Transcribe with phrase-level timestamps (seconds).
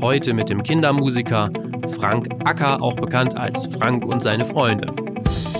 [0.00, 1.50] Heute mit dem Kindermusiker
[1.98, 4.94] Frank Acker, auch bekannt als Frank und seine Freunde.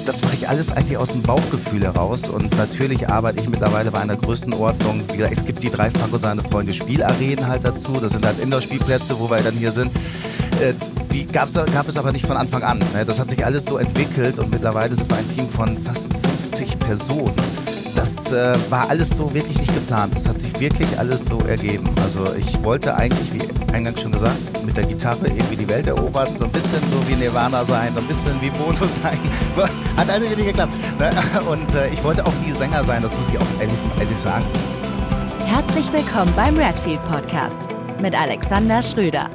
[0.07, 4.01] Das mache ich alles eigentlich aus dem Bauchgefühl heraus und natürlich arbeite ich mittlerweile bei
[4.01, 5.03] einer Größenordnung.
[5.13, 7.93] Wie gesagt, es gibt die drei Frank und seine Freunde Spielarenen halt dazu.
[8.01, 9.93] Das sind halt Indoor-Spielplätze, wo wir dann hier sind.
[10.63, 10.73] Äh,
[11.13, 12.79] die gab's, gab es aber nicht von Anfang an.
[12.95, 13.05] Ne?
[13.05, 16.09] Das hat sich alles so entwickelt und mittlerweile sind wir ein Team von fast
[16.51, 17.35] 50 Personen
[18.01, 20.15] das äh, war alles so wirklich nicht geplant.
[20.15, 21.85] Das hat sich wirklich alles so ergeben.
[22.03, 26.29] Also ich wollte eigentlich, wie eingangs schon gesagt, mit der Gitarre irgendwie die Welt erobern,
[26.37, 29.19] so ein bisschen so wie Nirvana sein, so ein bisschen wie Bono sein.
[29.97, 30.73] Hat alles wirklich geklappt.
[30.99, 31.11] Ne?
[31.49, 34.45] Und äh, ich wollte auch nie Sänger sein, das muss ich auch ehrlich, ehrlich sagen.
[35.47, 37.61] Herzlich willkommen beim Redfield Podcast
[38.01, 39.31] mit Alexander Schröder.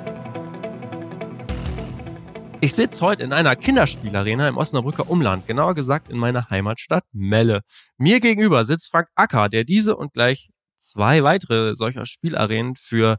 [2.62, 7.62] Ich sitze heute in einer Kinderspielarena im Osnabrücker Umland, genauer gesagt in meiner Heimatstadt Melle.
[7.98, 13.18] Mir gegenüber sitzt Frank Acker, der diese und gleich zwei weitere solcher Spielarenen für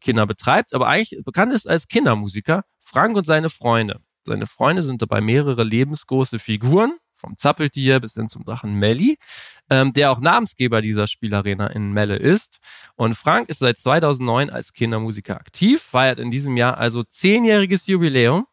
[0.00, 2.64] Kinder betreibt, aber eigentlich bekannt ist als Kindermusiker.
[2.80, 4.00] Frank und seine Freunde.
[4.22, 9.18] Seine Freunde sind dabei mehrere lebensgroße Figuren, vom Zappeltier bis hin zum Drachen Melli,
[9.68, 12.58] ähm, der auch Namensgeber dieser Spielarena in Melle ist.
[12.96, 18.46] Und Frank ist seit 2009 als Kindermusiker aktiv, feiert in diesem Jahr also zehnjähriges Jubiläum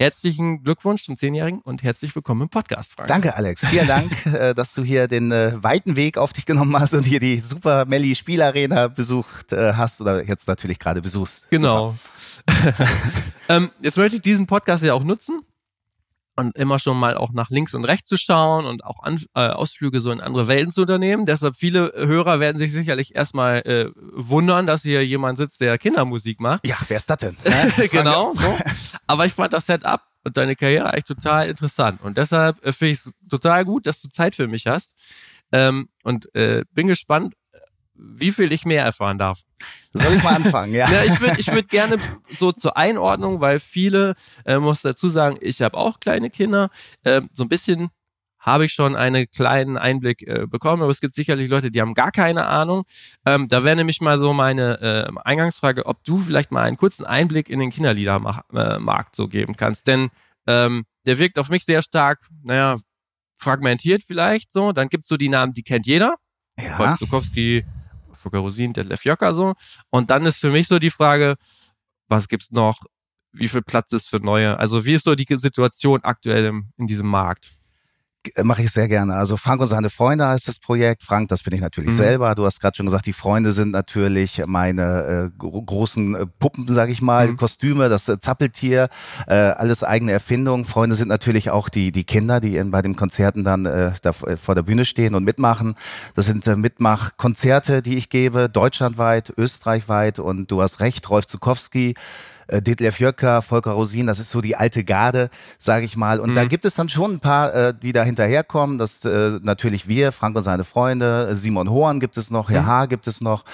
[0.00, 3.08] Herzlichen Glückwunsch zum Zehnjährigen und herzlich willkommen im Podcast, Frank.
[3.08, 3.66] Danke, Alex.
[3.66, 7.02] Vielen Dank, äh, dass du hier den äh, weiten Weg auf dich genommen hast und
[7.02, 11.50] hier die Super Melli Spielarena besucht äh, hast oder jetzt natürlich gerade besuchst.
[11.50, 11.96] Genau.
[13.48, 15.40] ähm, jetzt möchte ich diesen Podcast ja auch nutzen,
[16.38, 19.48] und immer schon mal auch nach links und rechts zu schauen und auch An äh,
[19.48, 21.26] Ausflüge so in andere Welten zu unternehmen.
[21.26, 26.38] Deshalb viele Hörer werden sich sicherlich erstmal äh, wundern, dass hier jemand sitzt, der Kindermusik
[26.38, 26.64] macht.
[26.64, 27.36] Ja, wer ist das denn?
[27.90, 28.34] genau.
[28.34, 28.56] So.
[29.08, 32.00] Aber ich fand das Setup und deine Karriere eigentlich total interessant.
[32.02, 34.94] Und deshalb äh, finde ich es total gut, dass du Zeit für mich hast.
[35.50, 37.34] Ähm, und äh, bin gespannt,
[37.98, 39.42] wie viel ich mehr erfahren darf.
[39.92, 40.72] Soll ich mal anfangen?
[40.72, 40.90] Ja.
[40.90, 41.98] ja ich würde ich würd gerne
[42.34, 46.70] so zur Einordnung, weil viele, äh, muss dazu sagen, ich habe auch kleine Kinder,
[47.04, 47.90] äh, so ein bisschen
[48.38, 51.94] habe ich schon einen kleinen Einblick äh, bekommen, aber es gibt sicherlich Leute, die haben
[51.94, 52.84] gar keine Ahnung.
[53.26, 57.04] Ähm, da wäre nämlich mal so meine äh, Eingangsfrage, ob du vielleicht mal einen kurzen
[57.04, 59.86] Einblick in den Kinderliedermarkt so geben kannst.
[59.86, 60.10] Denn
[60.46, 62.76] ähm, der wirkt auf mich sehr stark, naja,
[63.38, 64.72] fragmentiert vielleicht so.
[64.72, 66.14] Dann gibt's so die Namen, die kennt jeder.
[66.58, 66.78] Ja.
[66.78, 67.64] Wolf Zukowski,
[68.18, 69.54] Volker Rosin, Detlef Jöcker so.
[69.90, 71.36] Und dann ist für mich so die Frage,
[72.08, 72.82] was gibt's noch?
[73.32, 74.58] Wie viel Platz ist für neue?
[74.58, 77.57] Also wie ist so die Situation aktuell im, in diesem Markt?
[78.34, 79.14] Äh, mache ich sehr gerne.
[79.14, 81.02] Also Frank und seine Freunde heißt das Projekt.
[81.02, 81.96] Frank, das bin ich natürlich mhm.
[81.96, 82.34] selber.
[82.34, 86.92] Du hast gerade schon gesagt, die Freunde sind natürlich meine äh, großen äh, Puppen, sage
[86.92, 87.36] ich mal, mhm.
[87.36, 88.88] Kostüme, das äh, Zappeltier,
[89.26, 90.64] äh, alles eigene Erfindung.
[90.64, 94.10] Freunde sind natürlich auch die die Kinder, die in, bei den Konzerten dann äh, da
[94.10, 95.74] äh, vor der Bühne stehen und mitmachen.
[96.14, 100.18] Das sind äh, Mitmachkonzerte, die ich gebe, deutschlandweit, österreichweit.
[100.18, 101.94] Und du hast recht, Rolf Zukowski
[102.48, 106.18] äh, Detlef Jöcker, Volker Rosin, das ist so die alte Garde, sage ich mal.
[106.18, 106.34] Und mhm.
[106.34, 108.78] da gibt es dann schon ein paar, äh, die da hinterherkommen.
[108.78, 112.66] Das äh, natürlich wir, Frank und seine Freunde, Simon Horn gibt es noch, Herr mhm.
[112.66, 112.86] H.
[112.86, 113.44] gibt es noch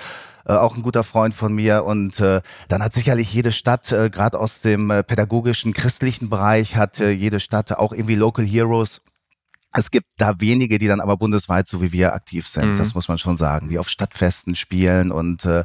[0.47, 1.85] äh, auch ein guter Freund von mir.
[1.85, 6.77] Und äh, dann hat sicherlich jede Stadt, äh, gerade aus dem äh, pädagogischen, christlichen Bereich,
[6.77, 9.01] hat äh, jede Stadt auch irgendwie Local Heroes.
[9.77, 12.75] Es gibt da wenige, die dann aber bundesweit, so wie wir, aktiv sind.
[12.75, 12.79] Mhm.
[12.79, 15.65] Das muss man schon sagen, die auf Stadtfesten spielen und äh,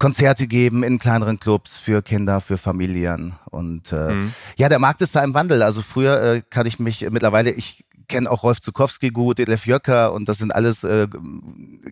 [0.00, 3.34] Konzerte geben in kleineren Clubs für Kinder, für Familien.
[3.50, 4.34] Und äh, mhm.
[4.56, 5.62] ja, der Markt ist da im Wandel.
[5.62, 10.12] Also früher äh, kann ich mich mittlerweile, ich kenne auch Rolf Zukowski gut, Detlef Jöcker
[10.12, 11.06] und das sind alles äh,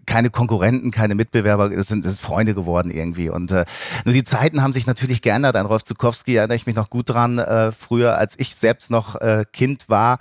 [0.04, 3.30] keine Konkurrenten, keine Mitbewerber, das sind, das sind Freunde geworden irgendwie.
[3.30, 3.64] Und äh,
[4.04, 5.56] nur die Zeiten haben sich natürlich geändert.
[5.56, 9.14] An Rolf Zukowski erinnere ich mich noch gut dran, äh, früher, als ich selbst noch
[9.20, 10.18] äh, Kind war,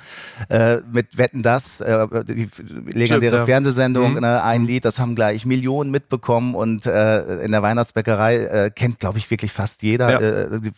[0.49, 2.47] äh, mit Wetten das, äh, die
[2.85, 3.45] legendäre Stimmt, ja.
[3.45, 4.19] Fernsehsendung, mhm.
[4.19, 8.99] ne, ein Lied, das haben gleich Millionen mitbekommen und äh, in der Weihnachtsbäckerei äh, kennt,
[8.99, 10.11] glaube ich, wirklich fast jeder.
[10.11, 10.19] Ja.
[10.19, 10.71] Äh, die,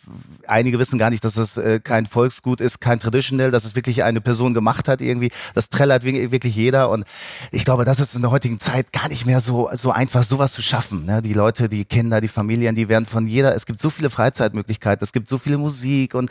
[0.46, 4.02] einige wissen gar nicht, dass es äh, kein Volksgut ist, kein Traditional, dass es wirklich
[4.02, 7.04] eine Person gemacht hat irgendwie, das trällert wirklich jeder und
[7.52, 10.52] ich glaube, das ist in der heutigen Zeit gar nicht mehr so, so einfach, sowas
[10.52, 11.04] zu schaffen.
[11.04, 11.22] Ne?
[11.22, 15.04] Die Leute, die Kinder, die Familien, die werden von jeder, es gibt so viele Freizeitmöglichkeiten,
[15.04, 16.30] es gibt so viele Musik und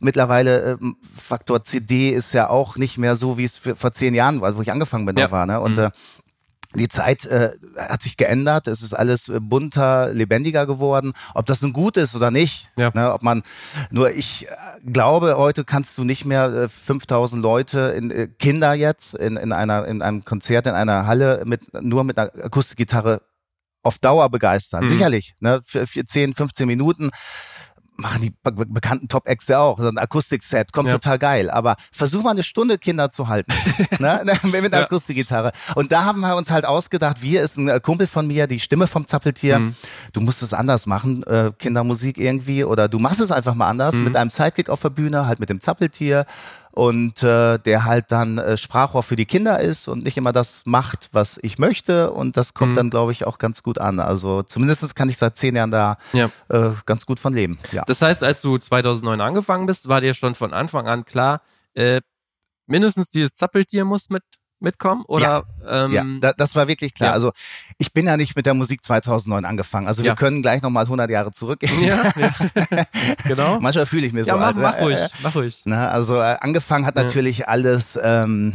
[0.00, 4.40] mittlerweile ähm, Faktor CD ist ja auch nicht mehr so, wie es vor zehn Jahren
[4.40, 5.30] war, wo ich angefangen bin, ja.
[5.30, 5.46] war.
[5.46, 5.60] Ne?
[5.60, 5.84] Und mhm.
[5.84, 5.90] äh,
[6.74, 11.12] die Zeit äh, hat sich geändert, es ist alles äh, bunter, lebendiger geworden.
[11.34, 12.90] Ob das nun gut ist oder nicht, ja.
[12.94, 13.42] ne, ob man,
[13.90, 18.74] nur ich äh, glaube, heute kannst du nicht mehr äh, 5000 Leute, in, äh, Kinder
[18.74, 23.22] jetzt, in, in, einer, in einem Konzert, in einer Halle mit, nur mit einer Akustikgitarre
[23.82, 24.84] auf Dauer begeistern.
[24.84, 24.88] Mhm.
[24.88, 27.10] Sicherlich, ne, für, für 10, 15 Minuten
[28.00, 29.78] machen die be bekannten Top-Acts ja auch.
[29.78, 30.94] So ein Akustikset, kommt ja.
[30.94, 31.50] total geil.
[31.50, 33.52] Aber versuch mal eine Stunde Kinder zu halten.
[33.98, 34.22] ne?
[34.42, 34.84] Mit einer ja.
[34.84, 35.52] Akustikgitarre.
[35.74, 38.58] Und da haben wir uns halt ausgedacht, wir ist ein äh, Kumpel von mir, die
[38.58, 39.58] Stimme vom Zappeltier.
[39.58, 39.74] Mhm.
[40.12, 42.64] Du musst es anders machen, äh, Kindermusik irgendwie.
[42.64, 44.04] Oder du machst es einfach mal anders mhm.
[44.04, 46.26] mit einem Sidekick auf der Bühne, halt mit dem Zappeltier
[46.72, 50.66] und äh, der halt dann äh, Sprachrohr für die Kinder ist und nicht immer das
[50.66, 52.12] macht, was ich möchte.
[52.12, 52.76] Und das kommt mhm.
[52.76, 54.00] dann, glaube ich, auch ganz gut an.
[54.00, 56.30] Also zumindest kann ich seit zehn Jahren da ja.
[56.48, 57.58] äh, ganz gut von leben.
[57.72, 57.82] Ja.
[57.86, 61.42] Das heißt, als du 2009 angefangen bist, war dir schon von Anfang an klar,
[61.74, 62.00] äh,
[62.66, 64.22] mindestens dieses Zappeltier muss mit
[64.60, 65.04] mitkommen?
[65.06, 67.10] Oder, ja, ähm, ja da, das war wirklich klar.
[67.10, 67.14] Ja.
[67.14, 67.32] Also
[67.78, 69.86] ich bin ja nicht mit der Musik 2009 angefangen.
[69.86, 70.14] Also wir ja.
[70.14, 71.82] können gleich nochmal 100 Jahre zurückgehen.
[71.82, 72.84] Ja, ja.
[73.24, 73.60] genau.
[73.60, 74.30] Manchmal fühle ich mir so.
[74.30, 75.62] Ja, mach, mach ruhig, mach ruhig.
[75.64, 77.98] Na, also äh, angefangen hat natürlich alles...
[78.02, 78.54] Ähm,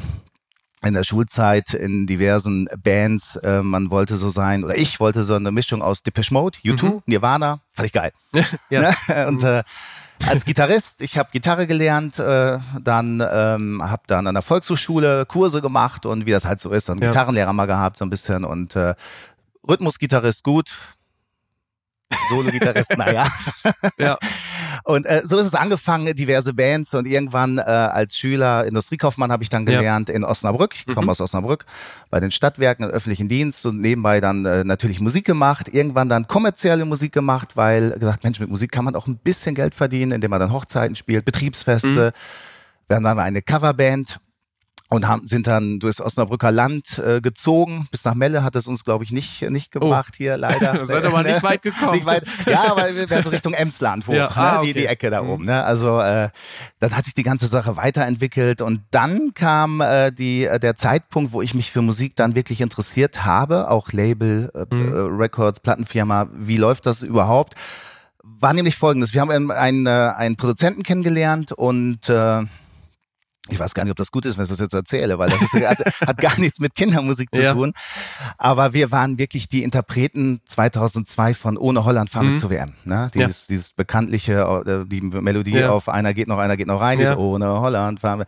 [0.85, 3.37] in der Schulzeit in diversen Bands.
[3.37, 6.83] Äh, man wollte so sein, oder ich wollte so eine Mischung aus Depeche Mode, U2,
[6.83, 7.01] mhm.
[7.07, 8.11] Nirvana, fand ich geil.
[8.69, 8.93] ja.
[9.07, 9.27] Ne?
[9.27, 9.63] Und äh,
[10.27, 11.01] als Gitarrist.
[11.01, 16.25] Ich habe Gitarre gelernt, äh, dann ähm, habe dann an der Volkshochschule Kurse gemacht und
[16.25, 17.07] wie das halt so ist, dann ja.
[17.07, 18.95] Gitarrenlehrer mal gehabt so ein bisschen und äh,
[19.67, 20.71] Rhythmusgitarrist gut,
[22.29, 23.27] Solo-Gitarrist, naja.
[23.97, 24.17] ja.
[24.83, 29.43] Und äh, so ist es angefangen, diverse Bands und irgendwann äh, als Schüler, Industriekaufmann habe
[29.43, 30.15] ich dann gelernt ja.
[30.15, 30.75] in Osnabrück.
[30.75, 31.09] Ich komme mhm.
[31.09, 31.65] aus Osnabrück,
[32.09, 35.67] bei den Stadtwerken im öffentlichen Dienst und nebenbei dann äh, natürlich Musik gemacht.
[35.71, 39.55] Irgendwann dann kommerzielle Musik gemacht, weil gesagt, Mensch, mit Musik kann man auch ein bisschen
[39.55, 42.13] Geld verdienen, indem man dann Hochzeiten spielt, Betriebsfeste.
[42.13, 42.87] Mhm.
[42.87, 44.19] Wir haben dann eine Coverband
[44.89, 47.87] und haben, sind dann durchs Osnabrücker Land äh, gezogen.
[47.91, 49.79] Bis nach Melle hat es uns, glaube ich, nicht, nicht oh.
[49.79, 50.17] gebracht oh.
[50.17, 50.85] hier, leider.
[50.85, 51.93] Seid aber nicht weit gekommen.
[51.93, 52.87] Nicht weit, ja, aber
[53.23, 54.27] so Richtung Emsland hoch, ja.
[54.27, 54.35] ne?
[54.35, 54.73] ah, okay.
[54.73, 55.29] die, die Ecke da mhm.
[55.29, 55.45] oben.
[55.45, 55.63] Ne?
[55.63, 56.29] Also äh,
[56.79, 61.33] dann hat sich die ganze Sache weiterentwickelt und dann kam äh, die, äh, der Zeitpunkt,
[61.33, 64.93] wo ich mich für Musik dann wirklich interessiert habe, auch Label, äh, mhm.
[64.93, 67.55] äh, Records, Plattenfirma, wie läuft das überhaupt?
[68.21, 72.43] War nämlich folgendes, wir haben einen, einen, äh, einen Produzenten kennengelernt und äh,
[73.49, 75.41] ich weiß gar nicht, ob das gut ist, wenn ich das jetzt erzähle, weil das
[75.41, 77.53] ist, hat, hat gar nichts mit Kindermusik zu ja.
[77.53, 77.73] tun.
[78.37, 82.37] Aber wir waren wirklich die Interpreten 2002 von Ohne Holland fahren mhm.
[82.37, 82.73] zu WM.
[82.85, 83.11] Ne?
[83.13, 83.55] Dieses, ja.
[83.55, 85.69] dieses bekanntliche, äh, die Melodie ja.
[85.69, 87.17] auf einer geht noch, einer geht noch rein, ja.
[87.17, 88.25] Ohne Holland fahren wir.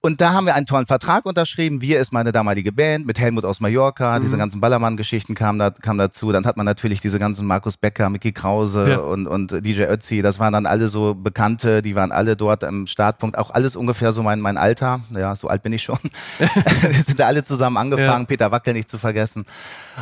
[0.00, 1.82] Und da haben wir einen tollen Vertrag unterschrieben.
[1.82, 4.18] Wir ist meine damalige Band mit Helmut aus Mallorca.
[4.18, 4.22] Mhm.
[4.22, 6.30] Diese ganzen Ballermann-Geschichten kamen da, kam dazu.
[6.30, 8.98] Dann hat man natürlich diese ganzen Markus Becker, Mickey Krause ja.
[8.98, 10.22] und, und DJ Ötzi.
[10.22, 11.82] Das waren dann alle so Bekannte.
[11.82, 13.36] Die waren alle dort am Startpunkt.
[13.36, 15.00] Auch alles ungefähr so mein, mein Alter.
[15.10, 15.98] Ja, so alt bin ich schon.
[16.38, 18.22] wir sind da alle zusammen angefangen.
[18.22, 18.26] Ja.
[18.26, 19.46] Peter Wackel nicht zu vergessen.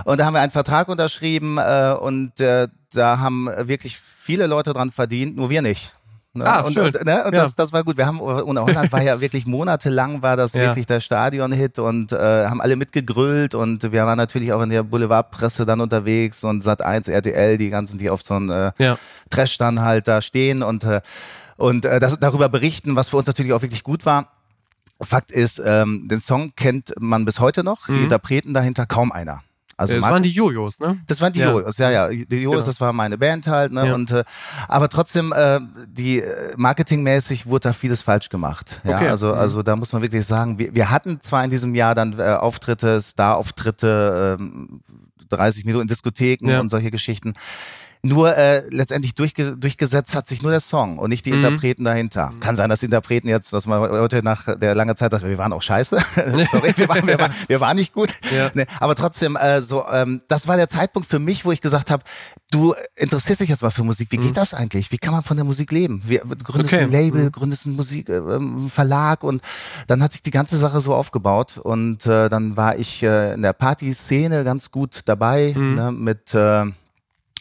[0.05, 4.73] Und da haben wir einen Vertrag unterschrieben äh, und äh, da haben wirklich viele Leute
[4.73, 5.95] dran verdient, nur wir nicht.
[6.37, 6.47] Ne?
[6.47, 6.87] Ah, und, schön.
[6.87, 7.25] Und, ne?
[7.25, 7.43] und ja.
[7.45, 7.97] das, das war gut.
[7.97, 10.63] Wir haben, und Holland war ja wirklich monatelang war das ja.
[10.63, 14.83] wirklich der Stadion-Hit und äh, haben alle mitgegrölt und wir waren natürlich auch in der
[14.83, 18.99] Boulevardpresse dann unterwegs und Sat 1, RTL, die ganzen, die auf so einem äh, ja.
[19.31, 21.01] Trash dann halt da stehen und, äh,
[21.57, 24.29] und äh, das, darüber berichten, was für uns natürlich auch wirklich gut war.
[25.01, 27.95] Fakt ist, ähm, den Song kennt man bis heute noch, mhm.
[27.95, 29.43] die Interpreten dahinter kaum einer.
[29.79, 30.99] Also das waren die Jojos, ne?
[31.07, 31.51] Das waren die ja.
[31.51, 32.09] Jojos, ja, ja.
[32.09, 32.67] Die Jojos, genau.
[32.67, 33.89] das war meine Band halt, ne?
[33.89, 33.95] Ja.
[33.95, 34.25] Und äh,
[34.69, 38.81] aber trotzdem, äh, die äh, marketingmäßig wurde da vieles falsch gemacht.
[38.85, 39.09] Ja, okay.
[39.09, 39.39] also, mhm.
[39.39, 42.23] also da muss man wirklich sagen, wir, wir hatten zwar in diesem Jahr dann äh,
[42.23, 46.61] Auftritte, Star-Auftritte, äh, 30 Minuten in Diskotheken ja.
[46.61, 47.35] und solche Geschichten.
[48.07, 51.45] Nur äh, letztendlich durchge durchgesetzt hat sich nur der Song und nicht die mhm.
[51.45, 52.33] Interpreten dahinter.
[52.41, 55.39] Kann sein, dass die Interpreten jetzt, was man heute nach der langen Zeit sagt, wir
[55.39, 55.99] waren auch scheiße.
[56.51, 58.11] Sorry, wir waren, wir, waren, wir waren nicht gut.
[58.35, 58.51] Ja.
[58.55, 61.91] Nee, aber trotzdem, äh, so, ähm, das war der Zeitpunkt für mich, wo ich gesagt
[61.91, 62.05] habe,
[62.51, 64.13] du interessierst dich jetzt mal für Musik.
[64.13, 64.35] Wie geht mhm.
[64.35, 64.93] das eigentlich?
[64.93, 66.03] Wie kann man von der Musik leben?
[66.05, 66.85] Wir, du gründest okay.
[66.85, 67.33] ein Label, mhm.
[67.33, 69.43] gründest einen Musik, äh, ähm, Verlag und
[69.89, 73.43] dann hat sich die ganze Sache so aufgebaut und äh, dann war ich äh, in
[73.43, 75.75] der Partyszene ganz gut dabei mhm.
[75.75, 76.67] ne, mit äh,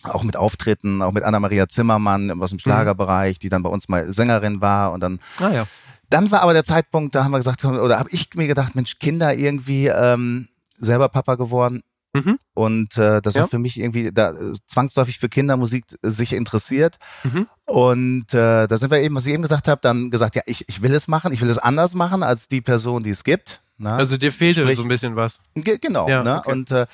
[0.10, 2.60] auch mit Auftritten, auch mit Anna-Maria Zimmermann aus dem mhm.
[2.60, 5.20] Schlagerbereich, die dann bei uns mal Sängerin war und dann.
[5.40, 5.68] Ah, ja.
[6.10, 9.00] Dann war aber der Zeitpunkt, da haben wir gesagt, oder habe ich mir gedacht, Mensch,
[9.00, 10.48] Kinder irgendwie ähm,
[10.78, 11.82] selber Papa geworden.
[12.14, 12.40] Mhm.
[12.54, 13.42] Und äh, das ja.
[13.42, 14.34] war für mich irgendwie da,
[14.68, 16.98] zwangsläufig für Kindermusik sich interessiert.
[17.24, 17.48] Mhm.
[17.66, 20.64] Und äh, da sind wir eben, was ich eben gesagt habe, dann gesagt, ja, ich,
[20.70, 23.62] ich will es machen, ich will es anders machen als die Person, die es gibt.
[23.78, 23.98] Na?
[23.98, 25.40] Also dir fehlte Sprich, so ein bisschen was.
[25.56, 26.08] Genau.
[26.08, 26.38] Ja, ne?
[26.38, 26.52] okay.
[26.52, 26.86] Und äh,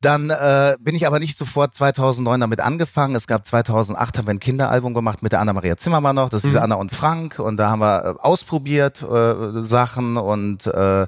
[0.00, 3.14] dann äh, bin ich aber nicht sofort 2009 damit angefangen.
[3.14, 6.28] Es gab 2008 haben wir ein Kinderalbum gemacht mit der Anna-Maria Zimmermann noch.
[6.28, 6.58] Das ist mhm.
[6.58, 7.38] Anna und Frank.
[7.38, 11.06] Und da haben wir äh, ausprobiert äh, Sachen und äh,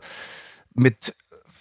[0.75, 1.15] mit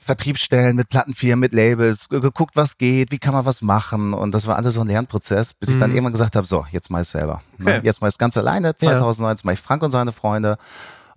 [0.07, 4.13] Vertriebsstellen, mit Plattenfirmen, mit Labels, geguckt, was geht, wie kann man was machen.
[4.13, 5.75] Und das war alles so ein Lernprozess, bis mhm.
[5.75, 5.95] ich dann mhm.
[5.97, 7.41] irgendwann gesagt habe, so, jetzt mach ich selber.
[7.57, 7.77] Ne?
[7.77, 7.81] Okay.
[7.83, 8.75] Jetzt mach ich es ganz alleine.
[8.75, 9.47] 2019 ja.
[9.47, 10.57] mache ich Frank und seine Freunde.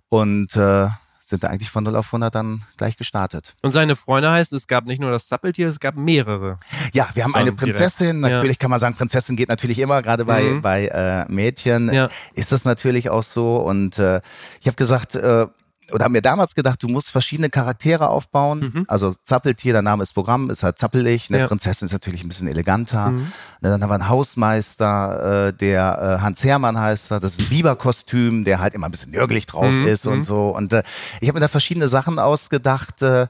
[0.09, 0.87] Und äh,
[1.31, 3.55] sind da eigentlich von 0 auf 100 dann gleich gestartet.
[3.63, 6.57] Und seine Freunde heißt, es gab nicht nur das Zappeltier, es gab mehrere.
[6.93, 8.17] Ja, wir haben Schon eine Prinzessin.
[8.17, 8.29] direkt.
[8.31, 8.37] Ja.
[8.37, 10.61] Natürlich kann man sagen, Prinzessin geht natürlich immer, gerade bei, Mhm.
[10.61, 12.09] bei äh, Mädchen Ja.
[12.35, 13.55] ist das natürlich auch so.
[13.57, 14.21] Und äh,
[14.59, 15.47] ich habe gesagt, äh,
[15.91, 18.71] oder haben mir damals gedacht, du musst verschiedene Charaktere aufbauen.
[18.73, 18.85] Mhm.
[18.87, 21.27] Also Zappeltier, der Name ist Programm, ist halt zappelig.
[21.29, 21.47] Eine Ja.
[21.47, 23.11] Prinzessin ist natürlich ein bisschen eleganter.
[23.11, 23.31] Mhm.
[23.61, 27.19] Dann haben wir einen Hausmeister, äh, der äh, Hans Hermann heißt er.
[27.19, 29.87] Das ist ein Biberkostüm, der halt immer ein bisschen nörgelig drauf Mhm.
[29.87, 30.11] ist Mhm.
[30.13, 30.49] und so.
[30.49, 30.83] Und äh,
[31.19, 33.01] ich habe mir da verschiedene Sachen ausgedacht.
[33.01, 33.27] Äh,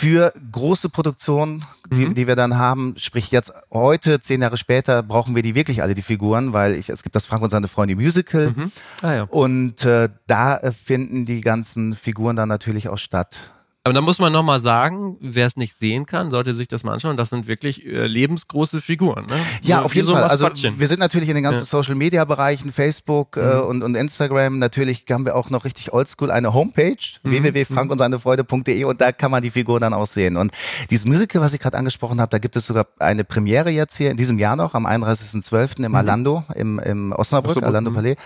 [0.00, 2.14] für große Produktionen, die, Mhm.
[2.14, 5.94] die wir dann haben, sprich jetzt heute, zehn Jahre später, brauchen wir die wirklich alle,
[5.94, 8.72] die Figuren, weil ich, es gibt das Frank und seine Freunde Musical Mhm.
[9.02, 9.22] Ah ja.
[9.24, 13.36] und äh, da äh, finden die ganzen Figuren dann natürlich auch statt.
[13.82, 16.92] Aber da muss man nochmal sagen, wer es nicht sehen kann, sollte sich das mal
[16.92, 17.16] anschauen.
[17.16, 19.24] Das sind wirklich äh, lebensgroße Figuren.
[19.24, 19.36] Ne?
[19.62, 20.24] Ja, So- auf jeden so Fall.
[20.24, 21.64] Also wir sind natürlich in den ganzen Ja.
[21.64, 23.60] Social Media Bereichen, Facebook äh, Mhm.
[23.62, 24.58] und, und Instagram.
[24.58, 27.30] Natürlich haben wir auch noch richtig oldschool eine Homepage, Mhm.
[27.30, 30.36] www.frankundseinefreude.de und da kann man die Figur dann auch sehen.
[30.36, 30.52] Und
[30.90, 34.10] dieses Musical, was ich gerade angesprochen habe, da gibt es sogar eine Premiere jetzt hier
[34.10, 35.84] in diesem Jahr noch, am 31.12.
[35.84, 37.94] im Alando, im, im Osnabrück, Osnabrück, Alando mhm.
[37.94, 38.16] Palais,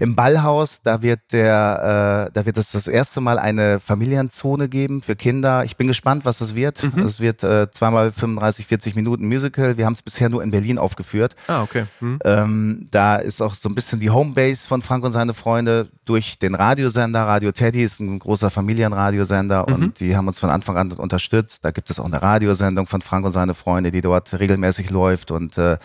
[0.00, 0.80] im Ballhaus.
[0.82, 5.64] Da wird der, äh, da wird es das erste Mal eine Familienzone geben für Kinder.
[5.64, 6.82] Ich bin gespannt, was das wird.
[6.82, 7.02] Mhm.
[7.06, 9.76] Es wird äh, zweimal 35, 40 Minuten Musical.
[9.76, 11.36] Wir haben es bisher nur in Berlin aufgeführt.
[11.48, 11.84] ah, okay.
[12.00, 12.18] Mhm.
[12.24, 16.38] Ähm, da ist auch so ein bisschen die Homebase von Frank und seine Freunde durch
[16.38, 17.26] den Radiosender.
[17.26, 19.74] Radio Teddy ist ein großer Familienradiosender Mhm.
[19.74, 21.64] und die haben uns von Anfang an unterstützt.
[21.64, 25.30] Da gibt es auch eine Radiosendung von Frank und seine Freunde, die dort regelmäßig läuft
[25.30, 25.78] und äh,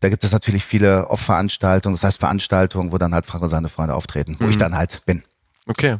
[0.00, 3.68] da gibt es natürlich viele Off-Veranstaltungen, das heißt Veranstaltungen, wo dann halt Frank und seine
[3.68, 4.50] Freunde auftreten, wo Mhm.
[4.50, 5.24] ich dann halt bin.
[5.66, 5.96] Okay.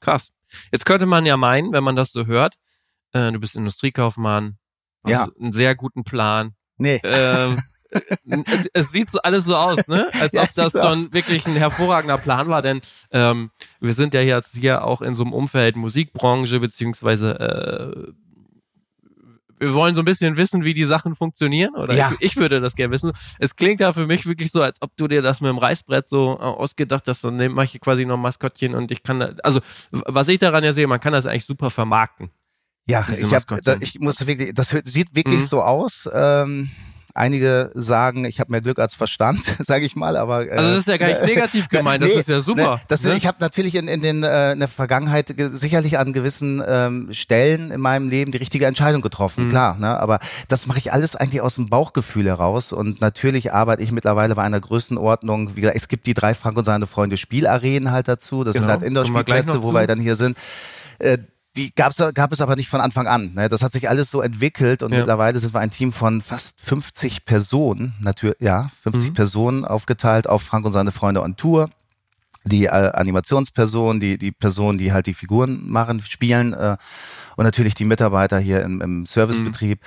[0.00, 0.32] Krass.
[0.72, 2.54] Jetzt könnte man ja meinen, wenn man das so hört,
[3.12, 4.58] äh, du bist Industriekaufmann,
[5.04, 5.28] hast Ja.
[5.40, 6.54] einen sehr guten Plan.
[6.78, 7.00] Nee.
[7.04, 7.58] Ähm,
[7.90, 10.08] äh, es, es sieht so alles so aus, ne?
[10.20, 11.12] Als Ja, ob das so schon aus.
[11.12, 12.80] wirklich ein hervorragender Plan war, denn
[13.10, 18.12] ähm, wir sind ja jetzt hier auch in so einem Umfeld Musikbranche, beziehungsweise äh,
[19.62, 21.74] wir wollen so ein bisschen wissen, wie die Sachen funktionieren.
[21.76, 22.12] Oder Ja.
[22.18, 23.12] ich, ich würde das gerne wissen.
[23.38, 26.08] Es klingt ja für mich wirklich so, als ob du dir das mit dem Reißbrett
[26.08, 29.34] so äh, ausgedacht hast, dann mache ich quasi noch ein Maskottchen und ich kann, da-
[29.42, 32.30] also was ich daran ja sehe, man kann das eigentlich super vermarkten.
[32.88, 35.46] Ja, ich, hab, da, ich muss wirklich, das sieht wirklich Mhm.
[35.46, 36.08] so aus.
[36.12, 36.70] Ähm,
[37.14, 40.78] einige sagen, ich habe mehr Glück als Verstand, sage ich mal, aber äh, Also das
[40.80, 43.14] ist ja gar nicht negativ gemeint, das ist ja super, Ne, das, ne?
[43.16, 47.08] Ich habe natürlich in, in, den, äh, in der Vergangenheit ge- sicherlich an gewissen ähm,
[47.12, 49.48] Stellen in meinem Leben die richtige Entscheidung getroffen, Mhm.
[49.48, 49.76] klar.
[49.78, 49.98] Ne?
[50.00, 54.34] Aber das mache ich alles eigentlich aus dem Bauchgefühl heraus und natürlich arbeite ich mittlerweile
[54.34, 55.56] bei einer Größenordnung.
[55.56, 58.44] Wie gesagt, es gibt die drei Frank und seine Freunde Spielarenen halt dazu.
[58.44, 60.36] Das Genau, sind halt Indoor-Spielplätze, wo wir dann hier sind.
[61.56, 63.34] Die gab's, gab es aber nicht von Anfang an.
[63.34, 63.48] Ne?
[63.50, 64.98] Das hat sich alles so entwickelt und Ja.
[65.00, 69.14] mittlerweile sind wir ein Team von fast 50 Personen, natürlich, ja, 50 Mhm.
[69.14, 71.68] Personen aufgeteilt auf Frank und seine Freunde on Tour.
[72.44, 76.76] Die äh, Animationsperson, die, die Person, die halt die Figuren machen, spielen äh,
[77.36, 79.80] und natürlich die Mitarbeiter hier im, im Servicebetrieb.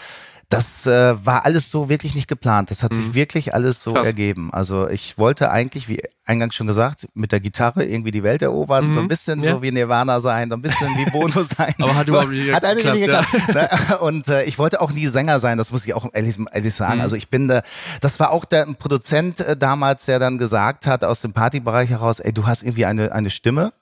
[0.49, 2.69] Das äh, war alles so wirklich nicht geplant.
[2.69, 2.95] Das hat Mhm.
[2.97, 4.05] sich wirklich alles so Krass.
[4.05, 4.53] ergeben.
[4.53, 8.89] Also ich wollte eigentlich, wie eingangs schon gesagt, mit der Gitarre irgendwie die Welt erobern,
[8.89, 8.93] Mhm.
[8.93, 9.53] so ein bisschen Ja.
[9.53, 11.73] so wie Nirvana sein, so ein bisschen wie Bono sein.
[11.79, 13.89] Aber hat überhaupt nicht Hat eigentlich nicht geklappt, geklappt.
[13.89, 13.97] Ne?
[13.99, 16.95] Und äh, ich wollte auch nie Sänger sein, das muss ich auch ehrlich, ehrlich sagen.
[16.97, 17.01] Mhm.
[17.01, 17.63] Also ich bin, äh,
[18.01, 22.19] das war auch der Produzent äh, damals, der dann gesagt hat aus dem Partybereich heraus,
[22.19, 23.73] ey, du hast irgendwie eine, eine Stimme.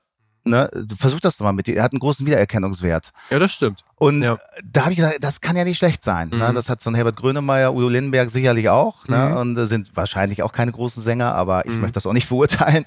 [0.46, 0.70] Ne?
[0.98, 1.78] Versuch das doch mal mit dir.
[1.78, 3.12] Er hat einen großen Wiedererkennungswert.
[3.30, 3.84] Ja, das stimmt.
[3.96, 4.38] Und Ja.
[4.64, 6.30] da habe ich gedacht, das kann ja nicht schlecht sein.
[6.30, 6.50] Ne?
[6.50, 6.56] Mhm.
[6.56, 9.08] Das hat so ein Herbert Grönemeyer, Udo Lindenberg sicherlich auch.
[9.08, 9.14] Mhm.
[9.16, 9.40] Ne?
[9.40, 11.82] Und äh, sind wahrscheinlich auch keine großen Sänger, aber ich Mhm.
[11.82, 12.84] möchte das auch nicht beurteilen.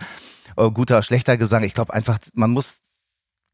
[0.57, 1.63] Äh, guter, schlechter Gesang.
[1.63, 2.79] Ich glaube einfach, man muss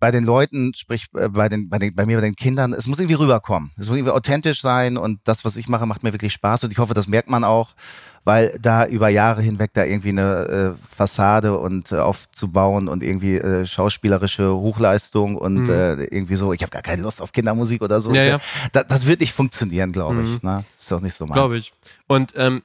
[0.00, 2.88] bei den Leuten, sprich äh, bei, den, bei, den, bei mir, bei den Kindern, es
[2.88, 3.70] muss irgendwie rüberkommen.
[3.78, 6.72] Es muss irgendwie authentisch sein und das, was ich mache, macht mir wirklich Spaß und
[6.72, 7.74] ich hoffe, das merkt man auch,
[8.24, 13.36] weil da über Jahre hinweg da irgendwie eine äh, Fassade und äh, aufzubauen und irgendwie
[13.36, 15.70] äh, schauspielerische Hochleistung und Mhm.
[15.70, 18.14] äh, irgendwie so, ich habe gar keine Lust auf Kindermusik oder so.
[18.14, 18.38] Ja, ja.
[18.72, 20.34] Da, das wird nicht funktionieren, glaube Mhm.
[20.36, 20.42] ich.
[20.42, 20.64] Ne?
[20.78, 21.34] Ist doch nicht so meins.
[21.34, 21.72] Glaube ich.
[22.06, 22.62] Und ähm,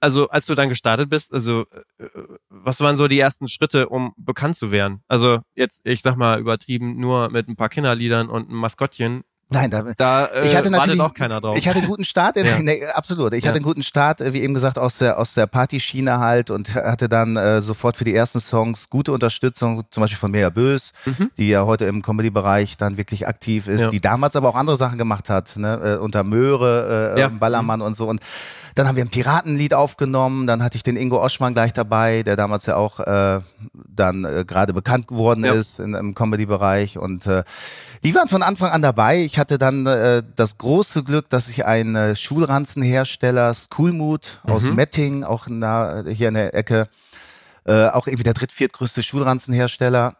[0.00, 1.64] also als du dann gestartet bist, also
[1.98, 2.06] äh,
[2.48, 5.02] was waren so die ersten Schritte, um bekannt zu werden?
[5.06, 9.70] Also jetzt, ich sag mal übertrieben, nur mit ein paar Kinderliedern und einem Maskottchen, Nein,
[9.70, 11.56] da, da äh, ich hatte wartet natürlich auch keiner drauf.
[11.56, 12.58] Ich hatte einen guten Start, in, Ja.
[12.62, 13.32] nee, absolut.
[13.32, 13.48] Ich Ja.
[13.48, 16.74] hatte einen guten Start, äh, wie eben gesagt, aus der aus der Partyschiene halt und
[16.74, 20.92] hatte dann äh, sofort für die ersten Songs gute Unterstützung, zum Beispiel von Mea Bös,
[21.06, 21.30] Mhm.
[21.38, 23.90] die ja heute im Comedy-Bereich dann wirklich aktiv ist, Ja.
[23.90, 25.96] die damals aber auch andere Sachen gemacht hat, ne?
[25.96, 27.28] äh, unter Möhre, äh.
[27.30, 28.20] Ballermann und so und
[28.78, 32.36] dann haben wir ein Piratenlied aufgenommen, dann hatte ich den Ingo Oschmann gleich dabei, der
[32.36, 33.40] damals ja auch äh,
[33.88, 35.52] dann äh, gerade bekannt geworden Ja.
[35.52, 37.42] ist in, im Comedy-Bereich und äh,
[38.04, 39.18] die waren von Anfang an dabei.
[39.24, 44.74] Ich hatte dann äh, das große Glück, dass ich einen äh, Schulranzenhersteller, Schoolmood aus Mhm.
[44.76, 46.88] Metting, auch na, hier in der Ecke,
[47.64, 50.14] äh, auch irgendwie der dritt-, viertgrößte Schulranzenhersteller,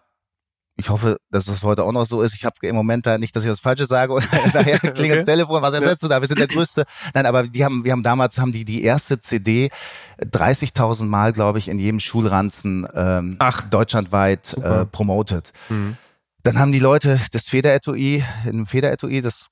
[0.79, 2.35] ich hoffe, dass das heute auch noch so ist.
[2.35, 5.17] Ich habe im Moment da nicht, dass ich was Falsches sage und nachher klingelt okay.
[5.17, 6.21] das Telefon, was ersetzt du da?
[6.21, 6.85] Wir sind der Größte.
[7.15, 9.71] Nein, aber die haben, wir haben damals haben die die erste CD
[10.23, 13.69] 30.000 Mal, glaube ich, in jedem Schulranzen ähm, Ach.
[13.69, 15.53] deutschlandweit äh, promotet.
[15.69, 15.97] Mhm.
[16.45, 19.49] Dann haben die Leute das Federetui, in Federetui, das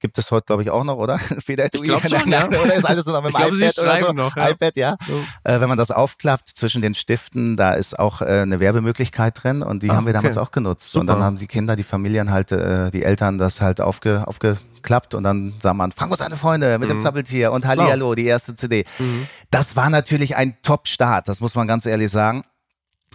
[0.00, 1.18] gibt es heute, glaube ich, auch noch, oder?
[1.44, 1.82] Federetui.
[1.82, 2.46] Ich glaube schon, ja.
[2.46, 4.12] Oder ist alles so noch mit dem iPad oder so?
[4.12, 4.50] Noch, ja.
[4.50, 4.96] iPad, ja.
[5.06, 5.22] So.
[5.44, 9.62] Äh, wenn man das aufklappt zwischen den Stiften, da ist auch äh, eine Werbemöglichkeit drin
[9.62, 10.46] und die ah, haben wir damals okay.
[10.46, 10.90] auch genutzt.
[10.90, 11.00] Super.
[11.00, 15.14] Und dann haben die Kinder, die Familien halt, äh, die Eltern das halt aufge, aufgeklappt
[15.14, 16.94] und dann sah man Frank und seine Freunde mit mhm.
[16.94, 18.84] dem Zappeltier und Hallihallo, die erste CD.
[18.98, 19.26] Mhm.
[19.50, 22.42] Das war natürlich ein Top-Start, das muss man ganz ehrlich sagen.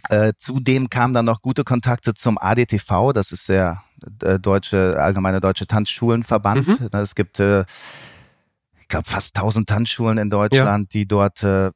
[0.09, 3.81] Äh, zudem kamen dann noch gute Kontakte zum ADTV, das ist der
[4.39, 6.67] deutsche, allgemeine deutsche Tanzschulenverband.
[6.67, 6.89] Mhm.
[6.91, 7.61] Es gibt, äh,
[8.79, 10.99] ich glaube, fast 1000 Tanzschulen in Deutschland, ja.
[10.99, 11.71] die dort äh,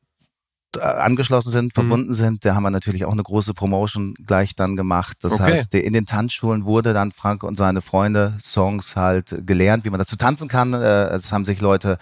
[0.80, 1.72] angeschlossen sind, mhm.
[1.72, 2.14] verbunden mhm.
[2.14, 2.46] sind.
[2.46, 5.18] Da haben wir natürlich auch eine große Promotion gleich dann gemacht.
[5.22, 5.44] Das okay.
[5.44, 10.00] heißt, in den Tanzschulen wurde dann Frank und seine Freunde Songs halt gelernt, wie man
[10.00, 10.74] dazu tanzen kann.
[10.74, 11.98] Äh, es haben sich Leute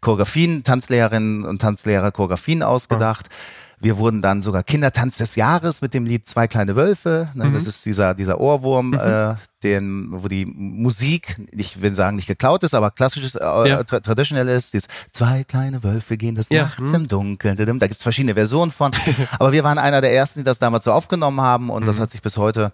[0.00, 3.28] Choreografien, Tanzlehrerinnen und Tanzlehrer Choreografien ausgedacht.
[3.28, 7.28] Mhm wir wurden dann sogar Kindertanz des Jahres mit dem Lied Zwei kleine Wölfe.
[7.34, 7.54] Ne, mhm.
[7.54, 9.00] Das ist dieser, dieser Ohrwurm, mhm.
[9.00, 13.84] äh, den, wo die Musik, ich will sagen, nicht geklaut ist, aber klassisches, äh, ja.
[13.84, 14.72] tra traditionell ist.
[14.72, 16.64] Dieses Zwei kleine Wölfe gehen des ja.
[16.64, 16.96] Nachts mhm.
[16.96, 17.56] im Dunkeln.
[17.56, 18.92] Da gibt's verschiedene Versionen von.
[19.38, 22.02] aber wir waren einer der ersten, die das damals so aufgenommen haben und das mhm.
[22.02, 22.72] hat sich bis heute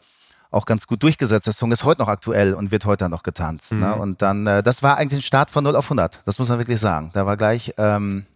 [0.53, 1.47] auch ganz gut durchgesetzt.
[1.47, 3.73] Der Song ist heute noch aktuell und wird heute noch getanzt.
[3.73, 3.87] Ne?
[3.87, 4.01] Mhm.
[4.01, 6.21] Und dann, äh, das war eigentlich ein Start von 0 auf 100.
[6.27, 7.11] Das muss man wirklich sagen.
[7.15, 8.27] Da war gleich ähm,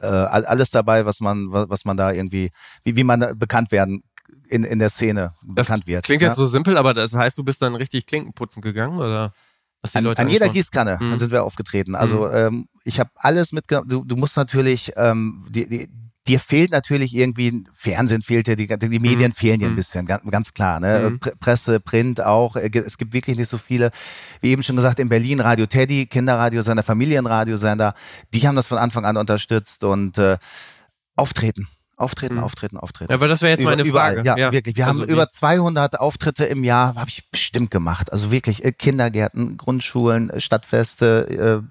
[0.00, 2.50] äh, alles dabei, was man, was man da irgendwie,
[2.84, 4.02] wie, wie man bekannt werden
[4.48, 6.04] in, in der Szene das bekannt wird.
[6.04, 6.28] Klingt ja?
[6.28, 9.32] jetzt so simpel, aber das heißt, du bist dann richtig Klinkenputzen gegangen oder?
[9.82, 11.18] Was die an, Leute an jeder Gießkanne mhm.
[11.18, 11.94] sind wir aufgetreten.
[11.94, 12.34] Also mhm.
[12.34, 13.88] ähm, ich habe alles mitgenommen.
[13.88, 15.88] Du, du musst natürlich ähm, die, die,
[16.30, 19.34] dir fehlt natürlich irgendwie, Fernsehen fehlt ja, die, die Medien mhm.
[19.34, 19.76] fehlen dir ein mhm.
[19.76, 20.78] bisschen, ganz, ganz klar.
[20.78, 21.10] Ne?
[21.10, 21.20] Mhm.
[21.40, 22.56] Presse, Print auch.
[22.56, 23.90] Äh, es gibt wirklich nicht so viele,
[24.40, 27.94] wie eben schon gesagt, in Berlin Radio Teddy, Kinderradiosender, Familienradiosender,
[28.32, 30.38] die haben das von Anfang an unterstützt und äh,
[31.16, 31.66] auftreten.
[31.96, 32.44] Auftreten, mhm.
[32.44, 33.12] auftreten, auftreten.
[33.12, 34.14] Ja, weil das wäre jetzt meine überall.
[34.14, 34.26] Frage.
[34.26, 34.76] Ja, ja, wirklich.
[34.76, 38.10] Wir also haben über 200 Auftritte im Jahr, habe ich bestimmt gemacht.
[38.10, 41.62] Also wirklich äh, Kindergärten, Grundschulen, Stadtfeste, äh, äh,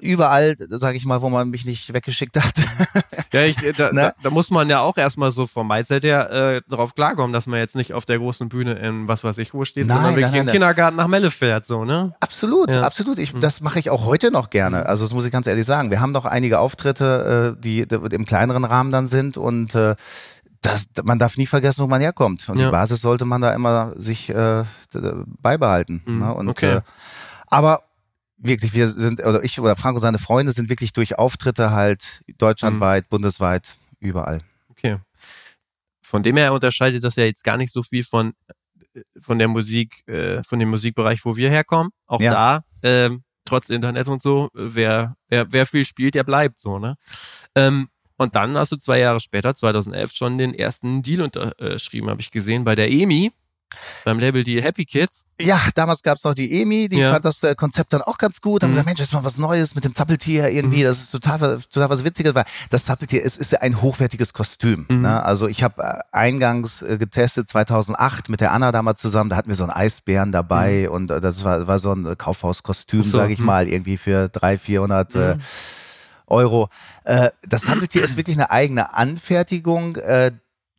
[0.00, 2.54] überall, sage ich mal, wo man mich nicht weggeschickt hat.
[3.32, 4.00] ja, ich, äh, da, ne?
[4.00, 7.46] da, da, muss man ja auch erstmal so vom Mindset her äh, darauf klarkommen, dass
[7.46, 10.16] man jetzt nicht auf der großen Bühne in was weiß ich wo steht, nein, sondern
[10.16, 12.14] wirklich nein, im Kindergarten nach Melle fährt, so, ne?
[12.20, 12.82] Absolut, ja.
[12.82, 13.18] absolut.
[13.18, 13.40] Ich, mhm.
[13.40, 14.78] das mache ich auch heute noch gerne.
[14.78, 14.86] Mhm.
[14.86, 15.90] Also das muss ich ganz ehrlich sagen.
[15.90, 19.94] Wir haben noch einige Auftritte, äh, die, die im kleineren Rahmen dann sind und äh,
[20.62, 22.48] das, man darf nie vergessen, wo man herkommt.
[22.48, 22.66] Und ja.
[22.66, 24.64] die Basis sollte man da immer sich äh,
[25.40, 26.02] beibehalten.
[26.04, 26.18] Mhm.
[26.18, 26.34] Ne?
[26.34, 26.76] Und, okay.
[26.76, 26.80] Äh,
[27.46, 27.82] aber
[28.40, 32.22] wirklich, wir sind, oder ich oder Frank und seine Freunde sind wirklich durch Auftritte halt
[32.38, 33.08] deutschlandweit, mhm.
[33.10, 34.40] bundesweit, überall.
[34.70, 34.98] Okay.
[36.02, 38.32] Von dem her unterscheidet das ja jetzt gar nicht so viel von,
[38.94, 41.92] äh, von der Musik, äh, von dem Musikbereich, wo wir herkommen.
[42.06, 42.32] Auch ja.
[42.32, 46.96] da, ähm, trotz Internet und so, wer, wer, wer viel spielt, der bleibt so, ne?
[47.54, 52.20] Ähm, und dann hast du zwei Jahre später, 2011, schon den ersten Deal unterschrieben, habe
[52.20, 53.32] ich gesehen, bei der EMI.
[54.04, 55.24] Beim Label die Happy Kids?
[55.40, 57.12] Ja, damals gab's noch die Emi, die ja.
[57.12, 58.62] fand das äh, Konzept dann auch ganz gut.
[58.62, 58.74] Haben mhm.
[58.74, 60.80] gesagt, Mensch, ist mal was Neues mit dem Zappeltier irgendwie.
[60.80, 60.84] Mhm.
[60.84, 64.86] Das ist total, total was Witziges, weil das Zappeltier ist, ist ja ein hochwertiges Kostüm.
[64.88, 65.02] Mhm.
[65.02, 65.22] Ne?
[65.22, 69.30] Also ich habe äh, eingangs äh, getestet 2008 mit der Anna damals zusammen.
[69.30, 70.94] Da hatten wir so einen Eisbären dabei mhm.
[70.94, 73.46] und äh, das war, war so ein Kaufhauskostüm, so, sage ich mhm.
[73.46, 75.40] mal, irgendwie für 300, 400 äh, mhm.
[76.26, 76.68] Euro.
[77.04, 79.96] Äh, das Zappeltier ist wirklich eine eigene Anfertigung.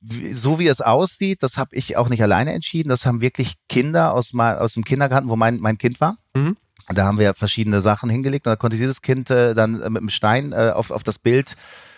[0.09, 2.89] Äh, so wie es aussieht, das habe ich auch nicht alleine entschieden.
[2.89, 6.17] Das haben wirklich Kinder aus, aus dem Kindergarten, wo mein, mein Kind war.
[6.33, 6.57] Mhm.
[6.89, 10.09] Da haben wir verschiedene Sachen hingelegt und da konnte dieses Kind äh, dann mit dem
[10.09, 11.55] Stein äh, auf, auf das Bild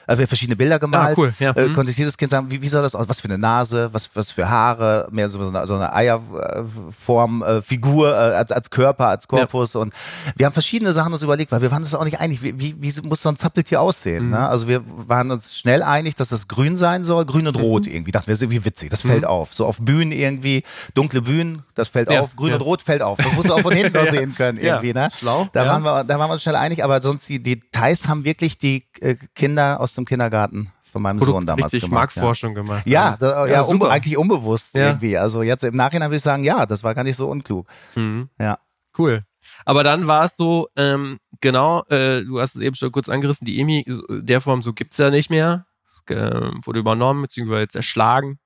[0.08, 1.18] äh, verschiedene Bilder gemalt.
[1.18, 1.52] Ah, cool, ja.
[1.52, 1.74] äh, mhm.
[1.74, 3.08] konnte ich jedes Kind sagen, wie, wie soll das aus?
[3.08, 7.62] Was für eine Nase, was, was für Haare, mehr so eine, so eine Eierform, äh,
[7.62, 9.74] Figur äh, als, als Körper, als Korpus.
[9.74, 9.82] Ja.
[9.82, 9.94] Und
[10.36, 12.76] wir haben verschiedene Sachen uns überlegt, weil wir waren uns auch nicht einig, wie, wie,
[12.80, 14.26] wie muss so ein Zappeltier aussehen.
[14.26, 14.32] Mhm.
[14.32, 14.48] Ne?
[14.48, 17.94] Also wir waren uns schnell einig, dass das grün sein soll, grün und rot mhm.
[17.94, 18.12] irgendwie.
[18.12, 19.28] Dachten wir, ist irgendwie witzig, das fällt mhm.
[19.28, 19.54] auf.
[19.54, 20.64] So auf Bühnen irgendwie,
[20.94, 22.22] dunkle Bühnen, das fällt ja.
[22.22, 23.18] auf, grün und rot fällt auf.
[23.18, 24.94] Das musst du auch von hinten sehen können irgendwie.
[24.94, 25.10] Ne?
[25.18, 25.48] Schlau.
[25.54, 28.58] Da, waren wir, da waren wir uns schnell einig, aber sonst die Details haben wirklich
[28.58, 32.16] die äh, Kinder aus dem Kindergarten von meinem Produkt Sohn damals richtig gemacht.
[32.16, 32.62] Marktforschung ja.
[32.62, 32.84] gemacht.
[32.86, 34.88] Ja, da, ja, ja um, eigentlich unbewusst ja.
[34.88, 35.18] irgendwie.
[35.18, 37.68] Also jetzt im Nachhinein würde ich sagen, ja, das war gar nicht so unklug.
[37.96, 38.30] Mhm.
[38.40, 38.60] Ja.
[38.98, 39.24] Cool.
[39.66, 43.46] Aber dann war es so, ähm, genau, äh, du hast es eben schon kurz angerissen,
[43.46, 45.66] die EMI, der Form so gibt es ja nicht mehr.
[46.10, 48.40] Äh, wurde übernommen, beziehungsweise zerschlagen.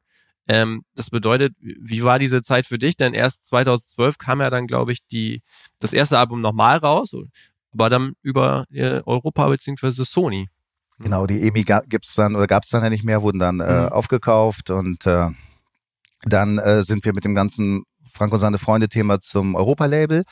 [0.48, 2.96] Ähm, das bedeutet, wie war diese Zeit für dich?
[2.96, 5.42] Denn erst 2012 kam ja dann, glaube ich, die,
[5.80, 7.16] das erste Album nochmal raus,
[7.74, 10.50] aber dann über äh, Europa beziehungsweise Sony.
[11.00, 13.82] Genau, die EMI gibt's dann oder gab es dann ja nicht mehr, wurden dann äh,
[13.82, 13.90] mhm.
[13.90, 15.30] aufgekauft und äh,
[16.24, 20.24] Dann äh, sind wir mit dem ganzen Frank und seine Freunde-Thema zum Europa-Label.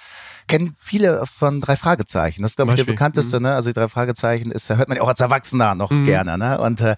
[0.47, 2.41] Kennen viele von drei Fragezeichen.
[2.41, 3.43] Das ist, glaube ich, der bekannteste, mhm.
[3.43, 3.55] ne?
[3.55, 6.03] Also die drei Fragezeichen ist, hört man ja auch als Erwachsener noch mhm.
[6.05, 6.59] gerne, ne?
[6.59, 6.95] Und äh,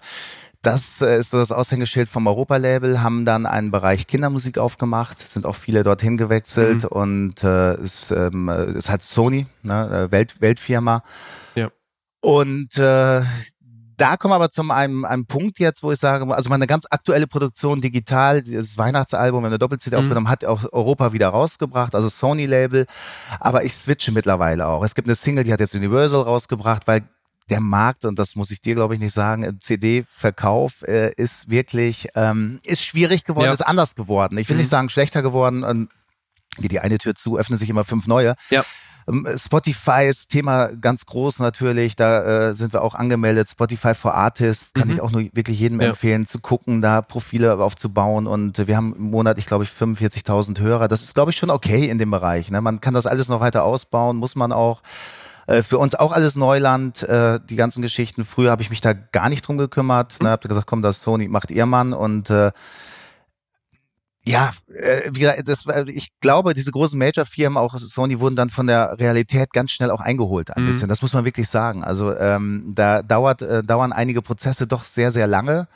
[0.62, 5.46] das äh, ist so das Aushängeschild vom Europa-Label, haben dann einen Bereich Kindermusik aufgemacht, sind
[5.46, 6.88] auch viele dorthin gewechselt mhm.
[6.88, 11.02] und äh, ist, ähm, ist halt Sony, ne, äh, Welt, Weltfirma.
[11.54, 11.68] Ja.
[12.20, 13.22] Und äh,
[13.98, 16.86] da kommen wir aber zu einem, einem Punkt jetzt, wo ich sage, also meine ganz
[16.88, 20.02] aktuelle Produktion digital, das Weihnachtsalbum, eine Doppel-CD mhm.
[20.02, 22.86] aufgenommen, hat auch Europa wieder rausgebracht, also Sony-Label.
[23.40, 24.84] Aber ich switche mittlerweile auch.
[24.84, 27.02] Es gibt eine Single, die hat jetzt Universal rausgebracht, weil
[27.50, 32.08] der Markt, und das muss ich dir, glaube ich, nicht sagen, CD-Verkauf äh, ist wirklich,
[32.14, 33.52] ähm, ist schwierig geworden, ja.
[33.52, 34.38] ist anders geworden.
[34.38, 34.60] Ich will mhm.
[34.60, 35.64] nicht sagen schlechter geworden.
[35.64, 35.88] Und
[36.58, 38.34] die, die eine Tür zu, öffnen sich immer fünf neue.
[38.50, 38.64] Ja.
[39.08, 41.96] Ähm, Spotify ist Thema ganz groß natürlich.
[41.96, 43.50] Da äh, sind wir auch angemeldet.
[43.50, 44.94] Spotify for Artists kann mhm.
[44.94, 45.88] ich auch nur wirklich jedem ja.
[45.88, 48.26] empfehlen, zu gucken, da Profile aufzubauen.
[48.26, 50.88] Und wir haben im Monat, ich glaube ich, 45.000 Hörer.
[50.88, 52.50] Das ist, glaube ich, schon okay in dem Bereich.
[52.50, 52.60] Ne?
[52.60, 54.82] Man kann das alles noch weiter ausbauen, muss man auch.
[55.46, 58.24] Äh, für uns auch alles Neuland, äh, die ganzen Geschichten.
[58.24, 60.16] Früher habe ich mich da gar nicht drum gekümmert.
[60.20, 60.26] Mhm.
[60.26, 60.32] Ne?
[60.32, 62.52] Hab gesagt, komm, das Sony macht ihr Mann und äh,
[64.24, 68.66] ja, äh, wie gesagt, das, ich glaube, diese großen Major-Firmen, auch Sony, wurden dann von
[68.66, 70.66] der Realität ganz schnell auch eingeholt, ein mhm.
[70.68, 70.88] bisschen.
[70.88, 71.82] Das muss man wirklich sagen.
[71.82, 75.66] Also ähm, da dauert, äh, dauern einige Prozesse doch sehr, sehr lange.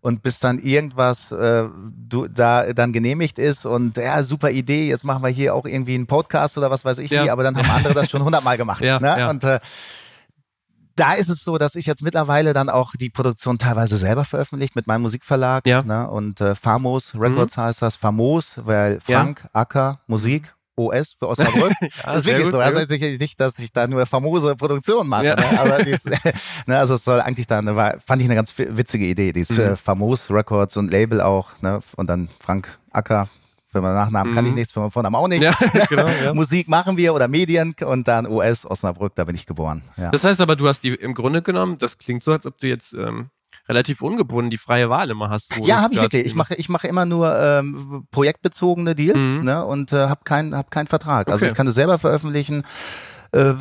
[0.00, 1.64] Und bis dann irgendwas äh,
[1.96, 5.94] du, da dann genehmigt ist und ja, super Idee, jetzt machen wir hier auch irgendwie
[5.94, 7.24] einen Podcast oder was weiß ich ja.
[7.24, 8.82] wie, aber dann haben andere das schon hundertmal gemacht.
[8.84, 9.14] ja, ne?
[9.18, 9.30] Ja.
[9.30, 9.60] Und äh,
[10.96, 14.76] da ist es so, dass ich jetzt mittlerweile dann auch die Produktion teilweise selber veröffentlicht
[14.76, 15.66] mit meinem Musikverlag.
[15.66, 15.82] Ja.
[15.82, 16.08] Ne?
[16.08, 17.62] Und äh, Famos Records mhm.
[17.62, 17.96] heißt das.
[17.96, 19.50] Famos, weil Frank, ja.
[19.52, 20.54] Acker, Musik.
[20.76, 21.72] OS für Osnabrück.
[21.80, 22.58] ja, das ist wirklich gut, so.
[22.58, 25.26] Also heißt nicht, dass ich da nur famose Produktion mache.
[25.26, 25.36] Ja.
[25.36, 25.60] Ne?
[25.60, 26.04] Aber dies,
[26.66, 29.32] ne, also es soll eigentlich da, eine, fand ich eine ganz witzige Idee.
[29.32, 29.76] Die ist mhm.
[29.76, 31.50] Famos Records und Label auch.
[31.60, 31.80] Ne?
[31.96, 33.28] Und dann Frank Acker,
[33.74, 34.34] wenn man Nachnamen mhm.
[34.34, 34.58] kann ich mhm.
[34.58, 35.42] nichts, wenn man Vornamen auch nicht.
[35.42, 35.54] Ja,
[35.88, 36.34] genau, ja.
[36.34, 39.82] Musik machen wir oder Medien und dann US Osnabrück, da bin ich geboren.
[39.96, 40.10] Ja.
[40.10, 42.68] Das heißt aber, du hast die im Grunde genommen, das klingt so, als ob du
[42.68, 43.30] jetzt ähm,
[43.68, 45.56] relativ ungebunden die freie Wahl immer hast.
[45.62, 46.26] Ja, habe ich wirklich.
[46.26, 49.44] Ich mache ich mache immer nur ähm, projektbezogene Deals mhm.
[49.44, 51.28] ne, und äh, habe keinen hab keinen Vertrag.
[51.28, 51.44] Also okay.
[51.44, 52.64] Also ich kann es selber veröffentlichen.
[53.32, 53.54] Äh,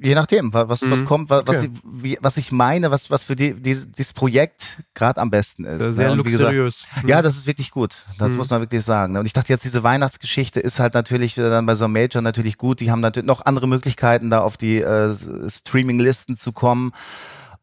[0.00, 0.90] je nachdem, was, mhm.
[0.90, 1.70] was kommt, was, okay.
[1.72, 5.64] ich, wie, was ich meine, was, was für die, die, dieses Projekt gerade am besten
[5.64, 5.94] ist.
[5.94, 6.16] Sehr ne?
[6.16, 6.82] luxuriös.
[6.82, 7.08] Gesagt, mhm.
[7.08, 8.06] Ja, das ist wirklich gut.
[8.18, 8.36] Das mhm.
[8.36, 9.14] muss man wirklich sagen.
[9.14, 9.20] Ne?
[9.20, 12.58] Und ich dachte jetzt, diese Weihnachtsgeschichte ist halt natürlich dann bei so einem Major natürlich
[12.58, 12.80] gut.
[12.80, 15.14] Die haben natürlich noch andere Möglichkeiten, da auf die äh,
[15.48, 16.92] Streaming-Listen zu kommen.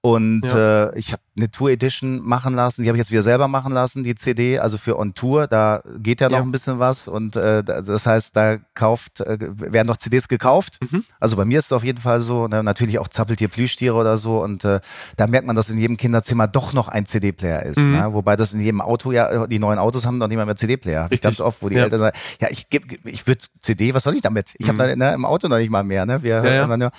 [0.01, 0.91] Und ja.
[0.91, 3.73] äh, ich habe eine Tour Edition machen lassen, die habe ich jetzt wieder selber machen
[3.73, 6.43] lassen, die CD, also für On Tour, da geht ja noch ja.
[6.43, 10.77] ein bisschen was und äh, das heißt, da kauft, äh, werden noch CDs gekauft.
[10.81, 11.03] Mhm.
[11.19, 12.63] Also bei mir ist es auf jeden Fall so, ne?
[12.63, 14.79] natürlich auch Zappeltier Plüschtiere oder so und äh,
[15.17, 17.79] da merkt man, dass in jedem Kinderzimmer doch noch ein CD-Player ist.
[17.79, 17.91] Mhm.
[17.91, 18.13] Ne?
[18.13, 21.09] Wobei das in jedem Auto ja, die neuen Autos haben noch nicht mal mehr CD-Player.
[21.21, 21.83] Ganz oft, wo die ja.
[21.83, 22.67] Eltern sagen, ja, ich,
[23.03, 24.47] ich würde CD, was soll ich damit?
[24.57, 24.79] Ich mhm.
[24.79, 26.05] habe ne, im Auto noch nicht mal mehr.
[26.05, 26.23] Ne?
[26.23, 26.77] Wir ja, ja.
[26.77, 26.91] Nur,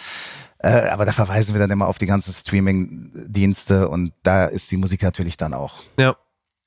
[0.62, 4.76] äh, aber da verweisen wir dann immer auf die ganzen Streaming-Dienste und da ist die
[4.76, 5.82] Musik natürlich dann auch.
[5.98, 6.16] Ja.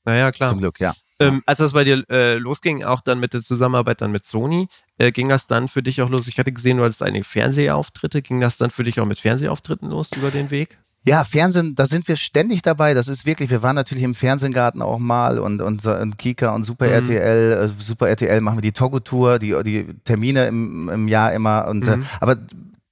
[0.06, 0.50] Naja, klar.
[0.50, 0.94] Zum Glück, ja.
[1.20, 4.68] Ähm, als das bei dir äh, losging, auch dann mit der Zusammenarbeit dann mit Sony,
[4.98, 6.28] äh, ging das dann für dich auch los?
[6.28, 8.22] Ich hatte gesehen, du hattest einige Fernsehauftritte.
[8.22, 10.78] Ging das dann für dich auch mit Fernsehauftritten los über den Weg?
[11.06, 12.94] Ja, Fernsehen, da sind wir ständig dabei.
[12.94, 16.64] Das ist wirklich, wir waren natürlich im Fernsehgarten auch mal und, und, und Kika und
[16.64, 16.94] Super mhm.
[16.94, 21.68] RTL, äh, Super RTL machen wir die Togo-Tour, die, die Termine im, im Jahr immer.
[21.68, 22.04] Und, äh, mhm.
[22.04, 22.38] äh, aber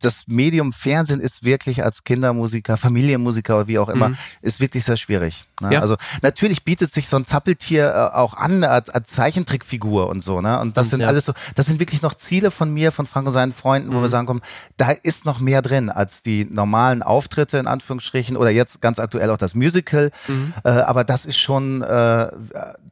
[0.01, 4.17] das Medium Fernsehen ist wirklich als Kindermusiker, Familienmusiker oder wie auch immer, mhm.
[4.41, 5.45] ist wirklich sehr schwierig.
[5.61, 5.73] Ne?
[5.73, 5.81] Ja.
[5.81, 10.41] Also natürlich bietet sich so ein Zappeltier äh, auch an als, als Zeichentrickfigur und so.
[10.41, 10.59] Ne?
[10.59, 11.07] Und das sind ja.
[11.07, 13.97] alles so, das sind wirklich noch Ziele von mir, von Frank und seinen Freunden, wo
[13.99, 14.01] mhm.
[14.01, 14.41] wir sagen, komm,
[14.77, 19.29] da ist noch mehr drin als die normalen Auftritte in Anführungsstrichen oder jetzt ganz aktuell
[19.29, 20.11] auch das Musical.
[20.27, 20.53] Mhm.
[20.63, 22.31] Äh, aber das ist schon, äh,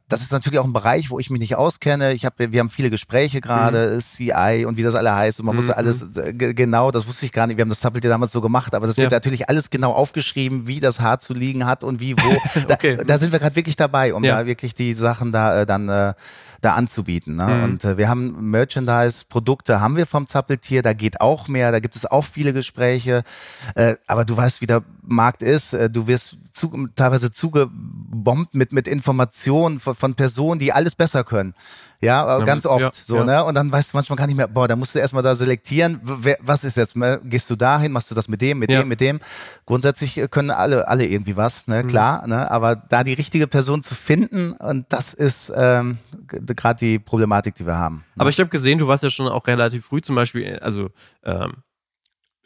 [0.08, 2.12] das ist natürlich auch ein Bereich, wo ich mich nicht auskenne.
[2.12, 4.00] Ich hab, wir haben viele Gespräche gerade, mhm.
[4.00, 5.74] CI und wie das alle heißt und man muss mhm.
[5.76, 7.56] alles äh, genau, das wusste ich gar nicht.
[7.56, 10.80] Wir haben das Zappeltier damals so gemacht, aber das wird natürlich alles genau aufgeschrieben, wie
[10.80, 12.30] das Haar zu liegen hat und wie wo.
[12.66, 12.98] Da, okay.
[13.04, 14.36] da sind wir gerade wirklich dabei, um ja.
[14.36, 16.14] da wirklich die Sachen da äh, dann äh,
[16.60, 17.36] da anzubieten.
[17.36, 17.46] Ne?
[17.46, 17.62] Mhm.
[17.64, 21.96] Und äh, wir haben Merchandise-Produkte, haben wir vom Zappeltier, da geht auch mehr, da gibt
[21.96, 23.22] es auch viele Gespräche.
[23.74, 25.72] Äh, aber du weißt, wie der Markt ist.
[25.72, 31.24] Äh, du wirst zu, teilweise zugebombt mit, mit Informationen von, von Personen, die alles besser
[31.24, 31.54] können.
[32.02, 33.24] Ja, ja ganz oft ja, so, ja.
[33.24, 33.44] ne?
[33.44, 36.00] Und dann weißt du manchmal gar nicht mehr, boah, da musst du erstmal da selektieren,
[36.02, 37.20] wer, was ist jetzt, ne?
[37.24, 39.20] gehst du dahin, machst du das mit dem, mit dem, mit dem.
[39.66, 41.88] Grundsätzlich äh, können alle, alle irgendwie was, ne, mhm.
[41.88, 42.50] klar, ne?
[42.50, 47.66] Aber da die richtige Person zu finden, und das ist ähm, gerade die Problematik, die
[47.66, 47.96] wir haben.
[48.14, 48.22] Ne?
[48.22, 50.88] Aber ich habe gesehen, du warst ja schon auch relativ früh zum Beispiel, also
[51.22, 51.62] ähm,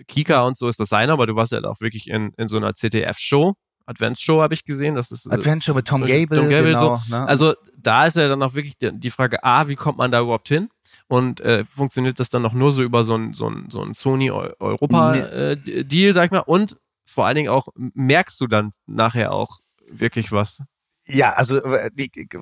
[0.09, 2.57] Kika und so ist das sein, aber du warst ja auch wirklich in, in so
[2.57, 3.55] einer CTF-Show
[3.87, 4.94] Advents-Show habe ich gesehen.
[4.94, 6.38] Das ist äh, Advents-Show mit Tom Gable.
[6.38, 7.14] Tom Gable genau, so.
[7.14, 7.27] ne?
[7.27, 10.49] Also da ist ja dann auch wirklich die, Frage, A, wie kommt man da überhaupt
[10.49, 10.68] hin?
[11.09, 13.94] Und äh, funktioniert das dann noch nur so über so ein, so ein, so ein
[13.94, 16.09] Sony Europa-Deal, nee.
[16.09, 16.38] äh, sag ich mal?
[16.40, 20.62] Und vor allen Dingen auch, merkst du dann nachher auch wirklich was?
[21.07, 21.90] Ja, also äh,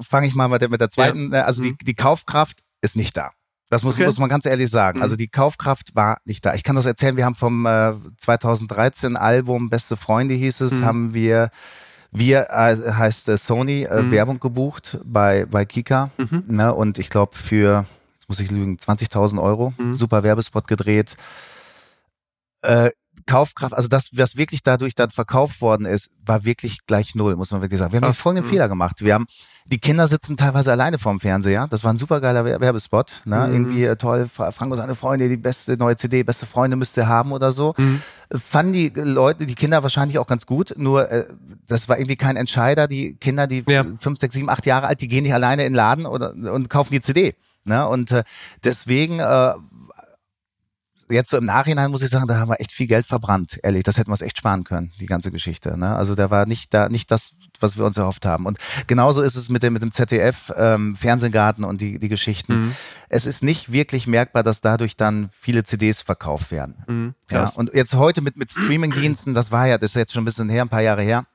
[0.02, 1.40] fange ich mal mit der, mit der zweiten, ja.
[1.40, 1.76] Äh, also mhm.
[1.78, 3.33] die, die Kaufkraft ist nicht da.
[3.72, 4.04] Das muss, okay.
[4.04, 4.98] muss man ganz ehrlich sagen.
[4.98, 5.02] Mhm.
[5.02, 6.52] Also die Kaufkraft war nicht da.
[6.52, 10.85] Ich kann das erzählen, wir haben vom äh, 2013 Album Beste Freunde hieß es, mhm.
[10.85, 11.48] haben wir
[12.11, 14.11] wir äh, heißt äh, Sony äh, mhm.
[14.11, 16.11] Werbung gebucht bei, bei Kika.
[16.18, 16.44] Mhm.
[16.48, 17.87] Ne, und ich glaube für,
[18.18, 19.72] jetzt muss ich lügen, 20.000 Euro.
[19.78, 19.94] Mhm.
[19.94, 21.16] Super Werbespot gedreht.
[22.61, 22.90] Äh,
[23.24, 27.52] Kaufkraft, also das, was wirklich dadurch dann verkauft worden ist, war wirklich gleich null, muss
[27.52, 27.92] man wirklich sagen.
[27.92, 28.96] Wir haben Ach, folgenden Fehler gemacht.
[29.00, 29.26] Wir haben,
[29.66, 31.66] die Kinder sitzen teilweise alleine vorm Fernseher.
[31.68, 33.22] Das war ein super geiler Werbespot.
[33.25, 33.46] Ne?
[33.46, 33.55] Mhm.
[33.55, 37.09] Irgendwie äh, toll, Frank und seine Freunde, die beste neue CD, beste Freunde müsst ihr
[37.09, 37.75] haben oder so.
[37.77, 38.03] Mhm.
[38.33, 41.27] Fanden die Leute, die Kinder wahrscheinlich auch ganz gut, nur äh,
[41.68, 42.88] das war irgendwie kein Entscheider.
[42.88, 43.85] Die Kinder, die ja.
[43.98, 46.68] fünf, sechs, sieben, acht Jahre alt, die gehen nicht alleine in den Laden oder, und
[46.68, 47.35] kaufen die CD.
[47.64, 47.87] Ne?
[47.87, 48.25] Und äh,
[48.64, 49.53] deswegen äh,
[51.11, 53.83] jetzt so im Nachhinein muss ich sagen, da haben wir echt viel Geld verbrannt, ehrlich.
[53.83, 55.79] Das hätten wir uns echt sparen können, die ganze Geschichte.
[55.79, 55.95] Ne?
[55.95, 58.47] Also da war nicht da nicht das, was wir uns erhofft haben.
[58.47, 62.67] Und genauso ist es mit dem, mit dem ZDF, ähm, Fernsehgarten und die, die Geschichten.
[62.67, 62.77] Mhm.
[63.09, 66.85] Es ist nicht wirklich merkbar, dass dadurch dann viele CDs verkauft werden.
[66.87, 70.23] Mhm, ja, und jetzt heute mit, mit Streamingdiensten, das war ja, das ist jetzt schon
[70.23, 71.27] ein bisschen her, ein paar Jahre her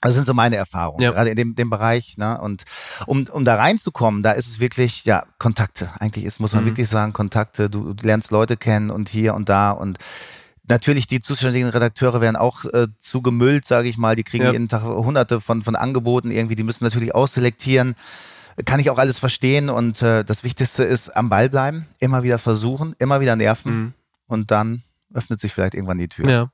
[0.00, 1.10] das sind so meine Erfahrungen, ja.
[1.10, 2.16] gerade in dem, dem Bereich.
[2.16, 2.40] Ne?
[2.40, 2.64] Und
[3.06, 5.90] um, um da reinzukommen, da ist es wirklich, ja, Kontakte.
[5.98, 6.68] Eigentlich ist, muss man mhm.
[6.68, 7.68] wirklich sagen, Kontakte.
[7.68, 9.98] Du, du lernst Leute kennen und hier und da und
[10.68, 14.14] Natürlich, die zuständigen Redakteure werden auch äh, zugemüllt, sage ich mal.
[14.14, 14.52] Die kriegen ja.
[14.52, 16.54] jeden Tag hunderte von, von Angeboten irgendwie.
[16.54, 17.96] Die müssen natürlich ausselektieren.
[18.66, 19.68] Kann ich auch alles verstehen.
[19.68, 23.92] Und äh, das Wichtigste ist am Ball bleiben, immer wieder versuchen, immer wieder nerven mhm.
[24.28, 24.84] und dann
[25.14, 26.28] öffnet sich vielleicht irgendwann die Tür.
[26.28, 26.52] Ja.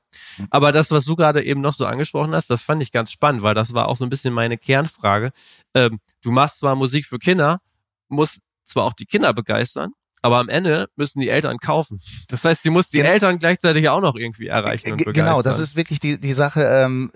[0.49, 3.41] Aber das, was du gerade eben noch so angesprochen hast, das fand ich ganz spannend,
[3.41, 5.31] weil das war auch so ein bisschen meine Kernfrage.
[5.73, 7.59] Ähm, du machst zwar Musik für Kinder,
[8.07, 9.91] musst zwar auch die Kinder begeistern,
[10.21, 11.99] aber am Ende müssen die Eltern kaufen.
[12.29, 15.25] Das heißt, die muss die Gen Eltern gleichzeitig auch noch irgendwie erreichen und begeistern.
[15.25, 17.09] Genau, das ist wirklich die, die Sache, ähm,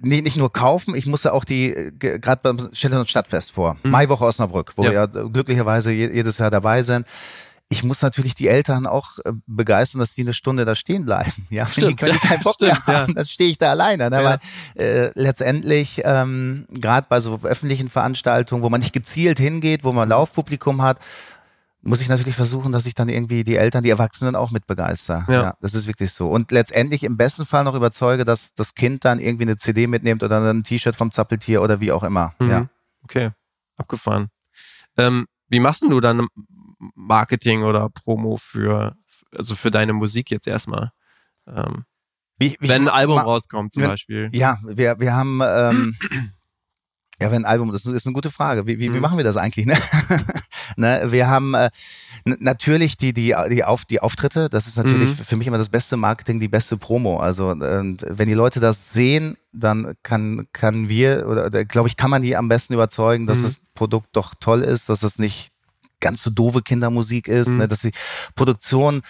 [0.00, 3.90] nicht, nicht nur kaufen, ich musste auch die, gerade beim Städte- und Stadtfest vor, mhm.
[3.90, 4.90] Maiwoche Osnabrück, wo ja.
[4.90, 7.06] wir ja glücklicherweise jedes Jahr dabei sind
[7.70, 11.32] ich muss natürlich die Eltern auch äh, begeistern, dass die eine Stunde da stehen bleiben.
[11.50, 13.14] Ja, stimmt, wenn die, wenn die keinen Bock stimmt, mehr haben, ja.
[13.14, 14.10] dann stehe ich da alleine.
[14.10, 14.22] Ne?
[14.22, 14.24] Ja.
[14.24, 14.38] Weil
[14.84, 20.08] äh, letztendlich, ähm, gerade bei so öffentlichen Veranstaltungen, wo man nicht gezielt hingeht, wo man
[20.08, 20.98] Laufpublikum hat,
[21.80, 25.24] muss ich natürlich versuchen, dass ich dann irgendwie die Eltern, die Erwachsenen auch mit begeister.
[25.28, 25.42] Ja.
[25.42, 25.54] ja.
[25.60, 26.28] das ist wirklich so.
[26.28, 30.22] Und letztendlich im besten Fall noch überzeuge, dass das Kind dann irgendwie eine CD mitnimmt
[30.22, 32.34] oder ein T-Shirt vom Zappeltier oder wie auch immer.
[32.38, 32.50] Mhm.
[32.50, 32.66] Ja.
[33.04, 33.30] Okay,
[33.76, 34.28] abgefahren.
[34.96, 36.26] Ähm, wie machst du dann
[36.94, 38.96] Marketing oder Promo für,
[39.34, 40.92] also für deine Musik jetzt erstmal?
[41.46, 41.84] Ähm,
[42.38, 44.28] wie, wie wenn ein Album rauskommt zum wenn, Beispiel.
[44.32, 45.96] Ja, wir, wir haben, ähm,
[47.20, 48.66] ja, wenn ein Album, das ist eine gute Frage.
[48.66, 49.00] Wie, wie, wie mhm.
[49.00, 49.66] machen wir das eigentlich?
[49.66, 49.76] Ne?
[50.76, 51.02] ne?
[51.08, 51.70] Wir haben äh,
[52.24, 55.24] natürlich die, die, die, Auf, die Auftritte, das ist natürlich mhm.
[55.24, 57.18] für mich immer das beste Marketing, die beste Promo.
[57.18, 61.96] Also äh, wenn die Leute das sehen, dann kann, kann wir, oder, oder glaube ich,
[61.96, 63.42] kann man die am besten überzeugen, dass mhm.
[63.44, 65.50] das Produkt doch toll ist, dass es nicht
[66.00, 67.58] ganz so doofe Kindermusik ist, mhm.
[67.58, 67.92] ne, dass die
[68.34, 69.02] Produktion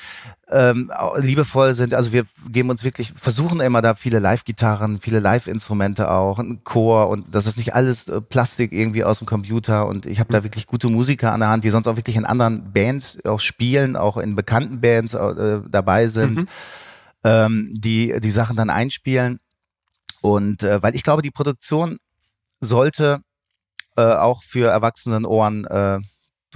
[0.50, 1.94] ähm, liebevoll sind.
[1.94, 7.08] Also wir geben uns wirklich, versuchen immer da viele Live-Gitarren, viele Live-Instrumente auch, ein Chor
[7.08, 10.36] und das ist nicht alles äh, Plastik irgendwie aus dem Computer und ich habe mhm.
[10.36, 13.40] da wirklich gute Musiker an der Hand, die sonst auch wirklich in anderen Bands auch
[13.40, 16.48] spielen, auch in bekannten Bands äh, dabei sind, mhm.
[17.24, 19.38] ähm, die die Sachen dann einspielen.
[20.20, 21.98] Und äh, weil ich glaube, die Produktion
[22.60, 23.20] sollte
[23.96, 25.98] äh, auch für erwachsenen Ohren äh,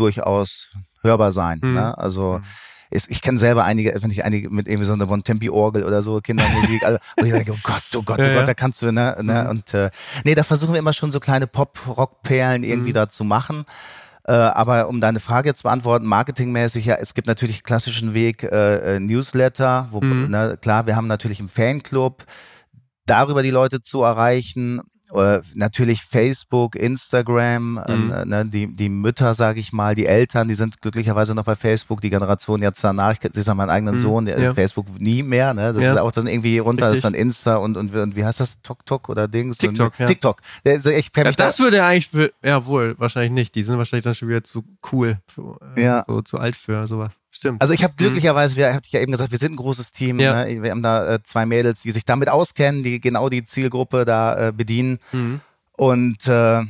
[0.02, 0.70] durchaus
[1.02, 1.58] hörbar sein.
[1.62, 1.74] Mhm.
[1.74, 1.98] Ne?
[1.98, 2.44] Also mhm.
[2.90, 6.20] ist, ich kenne selber einige, wenn ich einige mit irgendwie so einer Bontempi-Orgel oder so,
[6.20, 8.92] Kindermusik, also, wo ich denke, oh Gott, oh Gott, oh ja, Gott, da kannst du,
[8.92, 9.44] ne, ne?
[9.44, 9.50] Mhm.
[9.50, 9.90] Und äh,
[10.24, 12.94] nee, da versuchen wir immer schon so kleine Pop-Rock-Perlen irgendwie mhm.
[12.94, 13.64] da zu machen.
[14.24, 18.96] Äh, aber um deine Frage zu beantworten, marketingmäßig, ja, es gibt natürlich klassischen Weg äh,
[18.96, 20.30] äh, Newsletter, wo, mhm.
[20.30, 22.24] ne, klar, wir haben natürlich einen Fanclub,
[23.06, 24.80] darüber die Leute zu erreichen
[25.54, 28.12] natürlich Facebook, Instagram, ähm, mhm.
[28.12, 31.54] äh, ne, die, die Mütter, sage ich mal, die Eltern, die sind glücklicherweise noch bei
[31.54, 34.00] Facebook, die Generation jetzt danach, ich sehe es meinen eigenen mhm.
[34.00, 34.54] Sohn, der ja.
[34.54, 35.74] Facebook nie mehr, ne?
[35.74, 35.92] Das ja.
[35.92, 36.90] ist auch dann irgendwie runter, Richtig.
[36.90, 38.62] das ist dann Insta und, und, und wie heißt das?
[38.62, 39.58] TokTok oder Dings?
[39.58, 40.06] TikTok, und, ja.
[40.06, 40.40] TikTok.
[40.66, 43.54] Also ich ja, das da würde eigentlich für, ja wohl, wahrscheinlich nicht.
[43.54, 46.04] Die sind wahrscheinlich dann schon wieder zu cool, für, äh, ja.
[46.06, 47.21] so zu alt für sowas.
[47.42, 47.60] Stimmt.
[47.60, 47.96] Also ich habe mhm.
[47.96, 50.20] glücklicherweise, wir hatte ich ja eben gesagt, wir sind ein großes Team.
[50.20, 50.44] Ja.
[50.44, 50.62] Ne?
[50.62, 54.48] Wir haben da äh, zwei Mädels, die sich damit auskennen, die genau die Zielgruppe da
[54.48, 55.00] äh, bedienen.
[55.10, 55.40] Mhm.
[55.72, 56.68] Und äh, ja,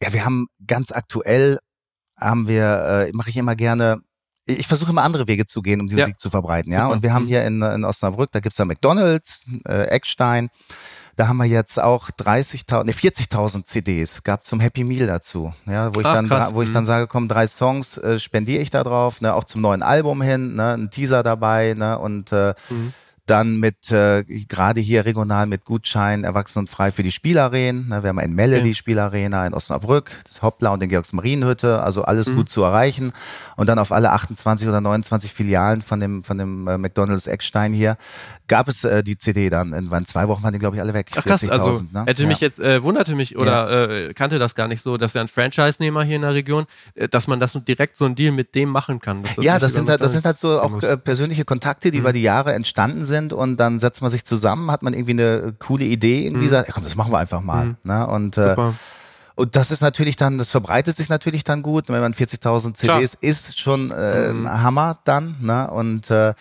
[0.00, 1.58] wir haben ganz aktuell
[2.18, 4.00] haben wir, äh, mache ich immer gerne,
[4.46, 6.04] ich versuche immer andere Wege zu gehen, um die ja.
[6.04, 6.86] Musik zu verbreiten, ja.
[6.86, 7.28] Und wir haben mhm.
[7.28, 10.48] hier in, in Osnabrück, da gibt's da McDonalds, äh, Eckstein,
[11.16, 15.94] Da haben wir jetzt auch 30.000, ne 40.000 CDs gab zum Happy Meal dazu, ja,
[15.94, 16.52] wo ich Ach, dann, krass.
[16.54, 16.88] wo ich dann Mhm.
[16.88, 20.56] sage, komm, drei Songs äh, spendiere ich da drauf, ne, auch zum neuen Album hin,
[20.56, 22.92] ne, ein Teaser dabei, ne, und äh, Mhm.
[23.26, 27.88] Dann mit äh, gerade hier regional mit Gutschein erwachsenenfrei für die Spielarenen.
[27.88, 31.82] Ne, wir haben in Melle die Spielarena, in Osnabrück, das Hoppla und in Georgs Marienhütte,
[31.82, 32.36] also alles Mhm.
[32.36, 33.12] gut zu erreichen.
[33.56, 37.72] Und dann auf alle 28 oder 29 Filialen von dem von dem äh, McDonald's Eckstein
[37.72, 37.96] hier
[38.48, 39.72] gab es äh, die CD dann.
[39.72, 41.08] In wann zwei Wochen waren die glaube ich alle weg.
[41.16, 42.04] Ach krass, also 40.000, ne?
[42.06, 42.28] hätte Ja.
[42.28, 45.28] mich jetzt, äh, wunderte mich oder äh, kannte das gar nicht so, dass er ein
[45.28, 48.68] Franchise-Nehmer hier in der Region, äh, dass man das direkt so ein Deal mit dem
[48.68, 49.22] machen kann.
[49.24, 52.12] dass ja, das sind halt, das sind halt so auch äh, persönliche Kontakte, die über
[52.12, 55.84] die Jahre entstanden sind und dann setzt man sich zusammen, hat man irgendwie eine coole
[55.84, 57.76] Idee, irgendwie sagt, ja, komm, das machen wir einfach mal.
[57.82, 58.06] Ne?
[58.06, 58.54] Und, äh,
[59.34, 61.88] und das ist natürlich dann, das verbreitet sich natürlich dann gut.
[61.88, 62.98] Wenn man 40.000 Klar.
[63.00, 65.36] CDs ist, schon äh, ein Hammer dann.
[65.40, 65.70] Ne?
[65.70, 66.34] Und äh,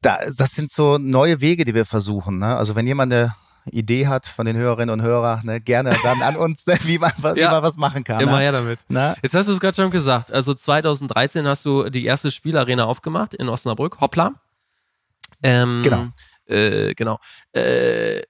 [0.00, 2.38] da, das sind so neue Wege, die wir versuchen.
[2.38, 2.56] Ne?
[2.56, 3.34] Also wenn jemand eine
[3.70, 7.12] Idee hat von den Hörerinnen und Hörern, ne, gerne dann an uns, ne, wie, man,
[7.34, 7.50] wie Ja.
[7.50, 8.20] man was machen kann.
[8.20, 8.42] Immer ne?
[8.42, 8.80] her damit.
[8.88, 9.14] Ne?
[9.22, 10.32] Jetzt hast du es gerade schon gesagt.
[10.32, 14.32] Also 2013 hast du die erste Spielarena aufgemacht in Osnabrück, Hoppla.
[15.44, 16.06] Ähm, Genau.
[16.46, 17.18] Äh, genau.
[17.52, 18.22] Äh,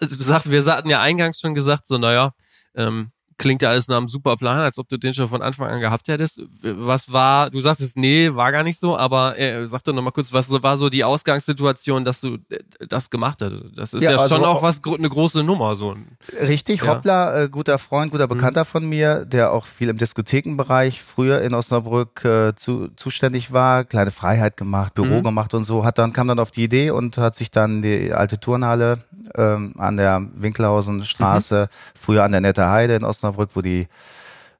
[0.00, 2.32] du sagst, wir hatten ja eingangs schon gesagt, so, naja,
[2.74, 5.68] ähm, klingt ja alles nach einem super Plan, als ob du den schon von Anfang
[5.68, 6.42] an gehabt hättest.
[6.62, 10.30] Was war, du sagtest, nee, war gar nicht so, aber äh, sag doch nochmal kurz,
[10.32, 13.54] was war so die Ausgangssituation, dass du äh, das gemacht hast?
[13.74, 15.96] Das ist ja, Ja, also schon auch was, eine große Nummer, so.
[16.40, 16.84] Richtig, Ja.
[16.84, 16.88] Mhm.
[16.90, 21.54] Hoppla, äh, guter Freund, guter Bekannter von mir, der auch viel im Diskothekenbereich früher in
[21.54, 25.22] Osnabrück äh, zu, zuständig war, kleine Freiheit gemacht, Büro Mhm.
[25.24, 28.12] gemacht und so, hat dann, kam dann auf die Idee und hat sich dann die
[28.12, 28.98] alte Turnhalle
[29.36, 31.98] ähm, an der Winklausenstraße, Mhm.
[32.00, 33.86] früher an der Nette Heide in Osnabrück, wo die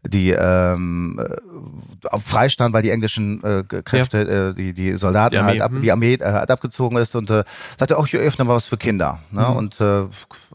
[0.03, 5.39] die ähm, äh, auf Freistand, weil die englischen äh, Kräfte, äh, die, die Soldaten Die
[5.39, 5.83] Armee, halt ab, hm.
[5.83, 7.45] die Armee äh, halt abgezogen ist und äh,
[7.79, 9.19] sagte, auch hier öffnen wir was für Kinder.
[9.31, 9.43] Ne?
[9.47, 9.57] Mhm.
[9.57, 10.05] Und äh,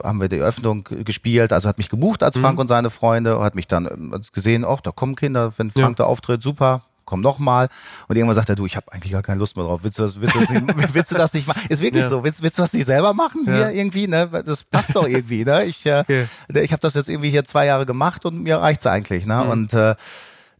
[0.03, 2.41] haben wir die Öffnung gespielt, also hat mich gebucht als Mhm.
[2.41, 5.83] Frank und seine Freunde, hat mich dann ähm, gesehen, ach, da kommen Kinder, wenn Ja.
[5.83, 6.81] Frank da auftritt, super.
[7.05, 7.69] Komm noch mal
[8.07, 9.81] und irgendwann sagt er, du, ich habe eigentlich gar keine Lust mehr drauf.
[9.83, 11.61] Willst du das, willst du das, nicht, willst du das nicht machen?
[11.69, 12.09] Ist wirklich Ja.
[12.09, 12.23] so.
[12.23, 13.55] Willst, willst du das nicht selber machen Ja.
[13.55, 14.07] hier irgendwie?
[14.07, 15.45] Ne, das passt doch irgendwie.
[15.45, 16.27] Ne, ich äh, Okay.
[16.53, 19.25] ich habe das jetzt irgendwie hier zwei Jahre gemacht und mir reicht's eigentlich.
[19.25, 19.41] Ne?
[19.43, 19.49] Mhm.
[19.49, 19.95] Und äh,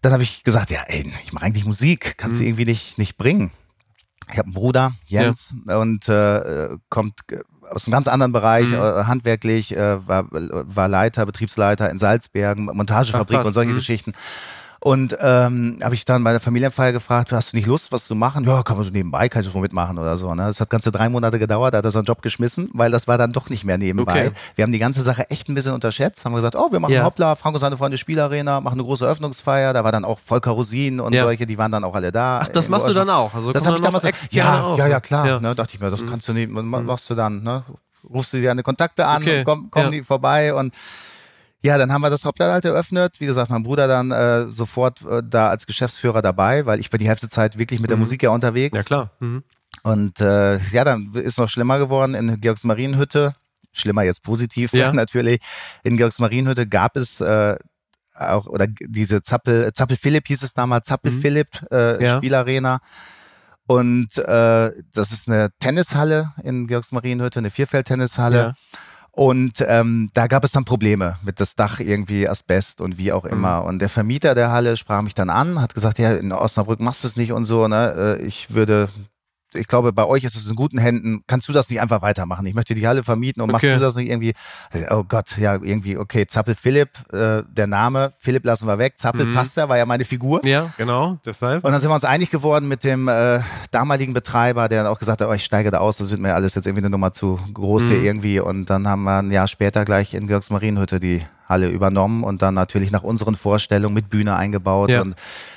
[0.01, 2.49] dann habe ich gesagt, ja, ey, ich mache eigentlich Musik, kannst du Mhm.
[2.49, 3.51] irgendwie nicht, nicht bringen.
[4.31, 8.73] Ich habe einen Bruder, Jens, und äh, kommt äh, aus einem ganz anderen Bereich, Mhm.
[8.75, 13.75] äh, handwerklich, war, war Leiter, Betriebsleiter in Salzberg, Montagefabrik Ach, und solche Mhm.
[13.75, 14.13] Geschichten.
[14.81, 18.13] Und ähm, habe ich dann bei der Familienfeier gefragt, hast du nicht Lust, was zu
[18.15, 18.43] machen?
[18.45, 20.33] Ja, kann man so nebenbei, kann ich so mitmachen oder so.
[20.35, 20.43] Ne?
[20.45, 23.17] Das hat ganze drei Monate gedauert, da hat er seinen Job geschmissen, weil das war
[23.17, 24.27] dann doch nicht mehr nebenbei.
[24.27, 24.31] Okay.
[24.55, 27.03] Wir haben die ganze Sache echt ein bisschen unterschätzt, haben gesagt, oh, wir machen Ja.
[27.03, 29.73] Hoppla, Frank und seine Freunde Spielarena, machen eine große Öffnungsfeier.
[29.73, 31.23] Da war dann auch Volker Rosin und Ja.
[31.23, 32.41] solche, die waren dann auch alle da.
[32.43, 33.07] Ach, das In machst du Osnabrück.
[33.07, 33.33] dann auch?
[33.33, 35.25] Also Das habe ich damals Ja, auch, ja, ja, klar.
[35.27, 35.39] Ja.
[35.39, 36.09] Ne, dachte ich mir, das Mhm.
[36.09, 37.63] kannst du nicht, ma- machst du dann, ne?
[38.13, 39.43] Rufst du dir deine Kontakte an Okay.
[39.43, 40.73] komm, kommen die vorbei und
[41.65, 43.19] ja, dann haben wir das Hoppla halt eröffnet.
[43.19, 46.99] Wie gesagt, mein Bruder dann äh, sofort äh, da als Geschäftsführer dabei, weil ich bin
[46.99, 48.01] die Hälfte Zeit wirklich mit der Mhm.
[48.04, 48.78] Musik ja unterwegs.
[48.78, 49.12] Ja, klar.
[49.19, 49.43] Mhm.
[49.84, 53.34] Und äh, ja, dann ist noch schlimmer geworden in Georgs Marienhütte.
[53.73, 54.93] Schlimmer jetzt positiv Ja.
[55.04, 55.41] natürlich.
[55.84, 57.58] In Georgs Marienhütte gab es äh,
[58.17, 61.21] auch, oder diese Zappel, Zappel Philipp hieß es damals, Zappel Mhm.
[61.21, 62.17] Philipp äh, Ja.
[62.17, 62.80] Spielarena.
[63.67, 68.38] Und äh, das ist eine Tennishalle in Georgs Marienhütte, eine Vierfeld-Tennishalle.
[68.38, 68.54] Ja.
[69.15, 73.23] Und ähm, da gab es dann Probleme mit das Dach irgendwie Asbest und wie auch
[73.23, 73.63] immer.
[73.63, 77.06] Und der Vermieter der Halle sprach mich dann an, hat gesagt, ja, in Osnabrück machst
[77.06, 78.17] du es nicht und so, ne?
[78.19, 78.89] Äh, Ich würde,
[79.53, 81.23] ich glaube, bei euch ist es in guten Händen.
[81.27, 82.45] Kannst du das nicht einfach weitermachen?
[82.45, 83.67] Ich möchte die Halle vermieten und Okay.
[83.67, 84.34] machst du das nicht irgendwie?
[84.89, 89.27] Oh Gott, ja, irgendwie, okay, Zappel Philipp, äh, der Name, Philipp lassen wir weg, Zappel
[89.27, 89.34] Mhm.
[89.34, 90.45] passt ja, war ja meine Figur.
[90.45, 91.63] Ja, genau, deshalb.
[91.63, 93.39] Und dann sind wir uns einig geworden mit dem äh,
[93.71, 96.34] damaligen Betreiber, der dann auch gesagt hat, oh, ich steige da aus, das wird mir
[96.36, 98.05] alles jetzt irgendwie eine Nummer zu groß hier Mhm.
[98.05, 98.39] irgendwie.
[98.41, 102.41] Und dann haben wir ein Jahr später gleich in Georgs Marienhütte die Halle übernommen und
[102.41, 104.89] dann natürlich nach unseren Vorstellungen mit Bühne eingebaut.
[104.89, 105.01] Ja.
[105.01, 105.15] Und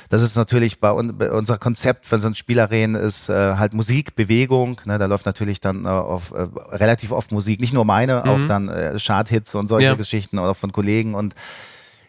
[0.08, 3.74] das ist natürlich bei, un bei unser Konzept von so einem Spielarenen ist äh, halt
[3.74, 4.80] Musik, Bewegung.
[4.84, 4.98] Ne?
[4.98, 8.30] Da läuft natürlich dann äh, auf, äh, relativ oft Musik, nicht nur meine, Mhm.
[8.30, 9.94] auch dann äh, Charthits und solche Ja.
[9.94, 11.34] Geschichten oder von Kollegen und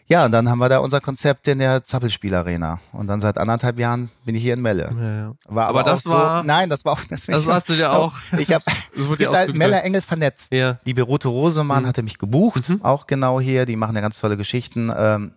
[0.08, 2.80] ja, und dann haben wir da unser Konzept in der Zappelspielarena.
[2.90, 4.92] Und dann seit anderthalb Jahren bin ich hier in Melle.
[4.98, 5.32] Ja, ja.
[5.46, 7.74] War Aber aber, das auch war- so, nein, das war auch, das, Das hast du
[7.74, 8.64] dir auch- Ich habe,
[9.32, 9.54] halt.
[9.54, 10.52] Melle Engel vernetzt.
[10.52, 10.72] Ja.
[10.72, 10.76] Mhm.
[10.84, 13.66] Die Berote Rosemann hatte mich gebucht, auch genau hier.
[13.66, 14.92] Die machen ja ganz tolle Geschichten.
[14.96, 15.34] Ähm,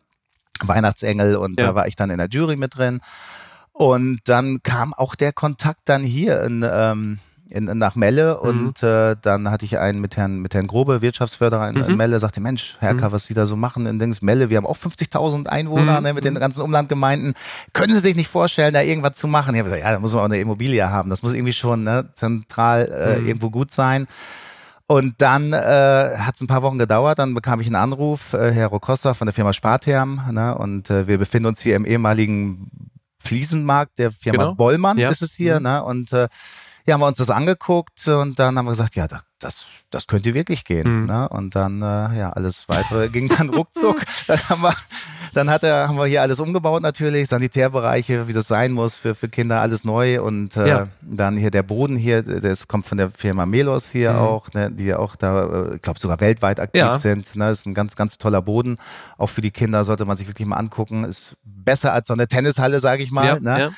[0.63, 1.67] Weihnachtsengel und Ja.
[1.67, 2.99] da war ich dann in der Jury mit drin.
[3.71, 7.19] Und dann kam auch der Kontakt dann hier in, ähm,
[7.49, 8.47] in, nach Melle Mhm.
[8.47, 11.83] und äh, dann hatte ich einen mit Herrn, mit Herrn Grobe, Wirtschaftsförderer in, Mhm.
[11.83, 14.65] in Melle, sagte, Mensch, Herr was Sie da so machen in Dings Melle, wir haben
[14.67, 16.03] auch 50.000 Einwohner Mhm.
[16.03, 17.33] ne, mit den ganzen Umlandgemeinden.
[17.73, 19.53] Können Sie sich nicht vorstellen, da irgendwas zu machen?
[19.55, 21.09] Ich habe gesagt, ja, da muss man auch eine Immobilie haben.
[21.09, 23.25] Das muss irgendwie schon ne, zentral äh, Mhm.
[23.27, 24.07] irgendwo gut sein.
[24.93, 25.57] Und dann äh,
[26.19, 29.25] hat es ein paar Wochen gedauert, dann bekam ich einen Anruf, äh, Herr Rokossa von
[29.25, 32.69] der Firma Spartherm, ne, und äh, wir befinden uns hier im ehemaligen
[33.17, 34.55] Fliesenmarkt der Firma Genau.
[34.55, 35.09] Bollmann Ja.
[35.09, 35.63] ist es hier, Mhm.
[35.63, 36.27] ne, und äh,
[36.85, 40.07] ja, haben wir uns das angeguckt und dann haben wir gesagt, ja, da, das, das
[40.07, 41.05] könnte wirklich gehen, Mhm.
[41.07, 44.73] ne, und dann, äh, ja, alles weitere ging dann ruckzuck, dann haben wir,
[45.33, 49.15] dann hat er, haben wir hier alles umgebaut natürlich, Sanitärbereiche, wie das sein muss für,
[49.15, 50.87] für Kinder, alles neu und äh, Ja.
[51.01, 54.19] dann hier der Boden hier, das kommt von der Firma Melos hier Mhm.
[54.19, 56.97] auch, ne, die auch da, äh, ich glaube sogar weltweit aktiv Ja.
[56.97, 57.35] sind.
[57.35, 58.77] Ne, ist ein ganz, ganz toller Boden.
[59.17, 61.03] Auch für die Kinder sollte man sich wirklich mal angucken.
[61.03, 63.25] Ist besser als so eine Tennishalle, sage ich mal.
[63.25, 63.71] ja, ne?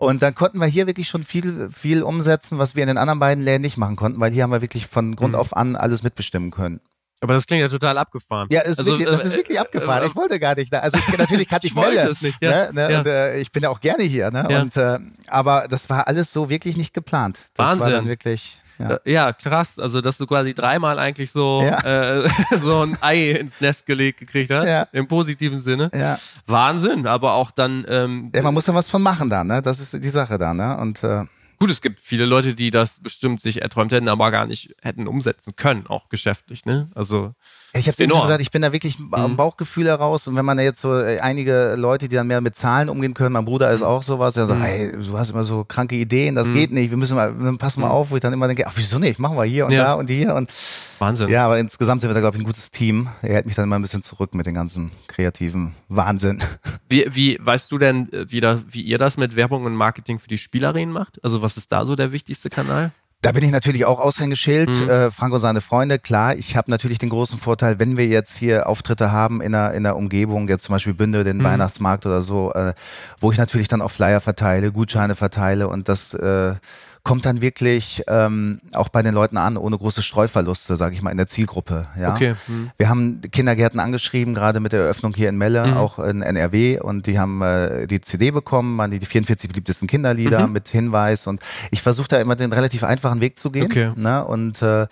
[0.00, 3.20] Und dann konnten wir hier wirklich schon viel, viel umsetzen, was wir in den anderen
[3.20, 5.38] beiden Läden nicht machen konnten, weil hier haben wir wirklich von Grund Mhm.
[5.38, 6.80] auf an alles mitbestimmen können.
[7.22, 8.48] Aber das klingt ja total abgefahren.
[8.50, 10.02] Ja, ist Also, wirklich, das äh, ist wirklich abgefahren.
[10.02, 10.72] äh, ich wollte gar nicht.
[10.72, 10.82] Ne?
[10.82, 12.72] Also ich, natürlich kannte ich, Ich wollte Melle, es nicht, ja.
[12.72, 12.72] Ne?
[12.72, 12.92] Ne?
[12.92, 12.98] Ja.
[13.00, 14.30] Und, äh, ich bin ja auch gerne hier.
[14.30, 14.46] Ne?
[14.48, 14.62] Ja.
[14.62, 14.98] Und, äh,
[15.28, 17.38] aber das war alles so wirklich nicht geplant.
[17.54, 17.92] Das war Wahnsinn.
[17.92, 18.62] dann wirklich.
[18.80, 18.90] Ja.
[19.04, 19.78] Äh, Ja, krass.
[19.78, 22.22] Also, dass du quasi dreimal eigentlich so, Ja.
[22.22, 22.28] äh,
[22.62, 24.66] so ein Ei ins Nest gelegt gekriegt hast.
[24.66, 24.86] Ja.
[24.92, 25.90] Im positiven Sinne.
[25.94, 26.18] Ja.
[26.46, 27.06] Wahnsinn.
[27.06, 29.62] Aber auch dann, ähm, ja, man muss ja was von machen da, ne?
[29.62, 30.76] Das ist die Sache da, ne?
[30.78, 31.24] Und äh,
[31.58, 35.06] gut, es gibt viele Leute, die das bestimmt sich erträumt hätten, aber gar nicht hätten
[35.06, 36.90] umsetzen können, auch geschäftlich, ne?
[36.94, 37.34] Also,
[37.72, 39.36] ich habe eben schon gesagt, ich bin da wirklich am Mhm.
[39.36, 42.56] Bauchgefühl heraus und wenn man da jetzt so äh, einige Leute, die dann mehr mit
[42.56, 44.64] Zahlen umgehen können, mein Bruder ist auch sowas, der sagt, Mhm.
[44.64, 47.86] hey, du hast immer so kranke Ideen, das geht nicht, wir müssen mal, passen mal
[47.88, 47.92] Mhm.
[47.92, 49.84] auf, wo ich dann immer denke, ach wieso nicht, machen wir hier und Ja.
[49.84, 50.50] da und hier und
[50.98, 51.28] Wahnsinn.
[51.28, 53.08] ja, aber insgesamt sind wir da glaube ich ein gutes Team.
[53.22, 56.42] Er hält mich dann immer ein bisschen zurück mit den ganzen kreativen Wahnsinn.
[56.88, 60.18] Wie, wie, weißt du denn, äh, wie, das, wie ihr das mit Werbung und Marketing
[60.18, 61.22] für die Spielarenen macht?
[61.24, 62.90] Also, was ist da so der wichtigste Kanal?
[63.22, 64.70] Da bin ich natürlich auch Aushängeschild.
[64.70, 64.88] Mhm.
[64.88, 66.36] Äh, Frank und seine Freunde, klar.
[66.36, 69.82] Ich habe natürlich den großen Vorteil, wenn wir jetzt hier Auftritte haben in der, in
[69.82, 71.44] der Umgebung, jetzt zum Beispiel Bünde, den Mhm.
[71.44, 72.72] Weihnachtsmarkt oder so, äh,
[73.20, 76.54] wo ich natürlich dann auch Flyer verteile, Gutscheine verteile und das äh,
[77.02, 81.10] kommt dann wirklich ähm, auch bei den Leuten an, ohne große Streuverluste, sage ich mal,
[81.10, 81.86] in der Zielgruppe.
[81.98, 82.14] Ja?
[82.14, 82.34] Okay.
[82.46, 82.70] Hm.
[82.76, 85.76] Wir haben Kindergärten angeschrieben, gerade mit der Eröffnung hier in Melle, Mhm.
[85.76, 86.78] auch in NRW.
[86.80, 90.52] Und die haben äh, die CD bekommen, waren die, die 44 beliebtesten Kinderlieder Mhm.
[90.52, 91.26] mit Hinweis.
[91.26, 91.40] Und
[91.70, 93.64] ich versuche da immer den relativ einfachen Weg zu gehen.
[93.64, 93.92] Okay.
[93.96, 94.24] Ne?
[94.24, 94.86] Und äh,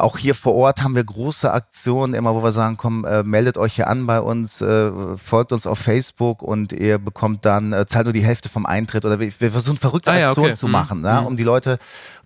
[0.00, 3.56] auch hier vor Ort haben wir große Aktionen, immer wo wir sagen, komm, äh, meldet
[3.58, 7.86] euch hier an bei uns, äh, folgt uns auf Facebook und ihr bekommt dann, äh,
[7.86, 10.56] zahlt nur die Hälfte vom Eintritt oder wir, wir versuchen verrückte Ah ja, Aktionen okay.
[10.56, 10.72] zu Mhm.
[10.72, 11.18] machen, ne?
[11.20, 11.26] Mhm.
[11.26, 11.78] um die Leute,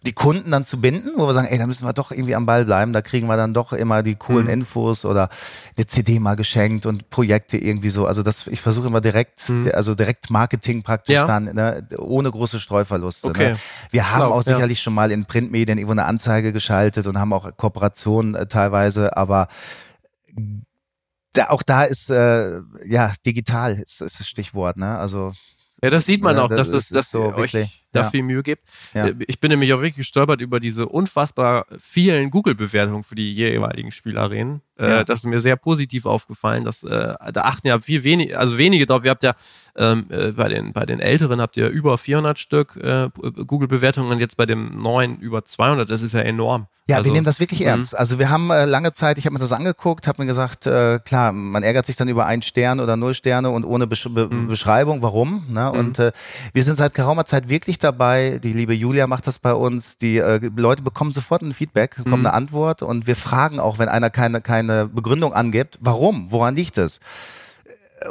[0.04, 2.44] die Kunden dann zu binden, wo wir sagen, ey, da müssen wir doch irgendwie am
[2.44, 4.50] Ball bleiben, da kriegen wir dann doch immer die coolen Mhm.
[4.52, 5.28] Infos oder
[5.76, 8.06] eine CD mal geschenkt und Projekte irgendwie so.
[8.06, 9.70] Also das, ich versuche immer direkt, Mhm.
[9.74, 11.26] also direkt Marketing praktisch Ja.
[11.28, 11.86] dann, ne?
[11.98, 13.28] ohne große Streuverluste.
[13.28, 13.50] Okay.
[13.52, 13.58] Ne?
[13.92, 14.54] Wir haben Glaub, auch ja.
[14.54, 19.16] sicherlich schon mal in Printmedien irgendwo eine Anzeige geschaltet und haben auch Kooperationen äh, teilweise,
[19.16, 19.46] aber
[21.32, 24.98] da, auch da ist äh, ja digital ist, ist das Stichwort, ne?
[24.98, 25.32] Also
[25.82, 28.10] Ja, das sieht man Ja, auch, das dass, das, dass so wirklich, da ja.
[28.10, 28.62] viel Mühe gibt.
[28.94, 29.06] Ja.
[29.06, 33.92] Äh, Ich bin nämlich auch wirklich gestolpert über diese unfassbar vielen Google-Bewertungen für die jeweiligen
[33.92, 34.62] Spielarenen.
[34.78, 35.04] Äh, Ja.
[35.04, 36.64] Das ist mir sehr positiv aufgefallen.
[36.64, 39.04] Dass, äh, da achten ja viel wenig, also wenige drauf.
[39.04, 39.34] Ihr habt ja
[39.76, 43.08] ähm, äh, bei, den, bei den Älteren habt ihr über 400 Stück äh,
[43.46, 45.88] Google-Bewertungen und jetzt bei dem neuen über 200.
[45.88, 46.66] Das ist ja enorm.
[46.90, 47.66] Ja, also, wir nehmen das wirklich mhm.
[47.66, 47.96] ernst.
[47.96, 50.98] Also wir haben äh, lange Zeit, ich habe mir das angeguckt, habe mir gesagt, äh,
[50.98, 54.28] klar, man ärgert sich dann über einen Stern oder null Sterne und ohne Besch Be
[54.28, 54.48] Mhm.
[54.48, 55.44] Beschreibung, warum.
[55.48, 55.70] Ne?
[55.70, 56.12] Und äh,
[56.52, 60.18] wir sind seit geraumer Zeit wirklich dabei, die liebe Julia macht das bei uns, die
[60.18, 62.26] äh, Leute bekommen sofort ein Feedback, bekommen Mhm.
[62.26, 66.78] eine Antwort und wir fragen auch, wenn einer keine, keine Begründung angibt, warum, woran liegt
[66.78, 67.00] es?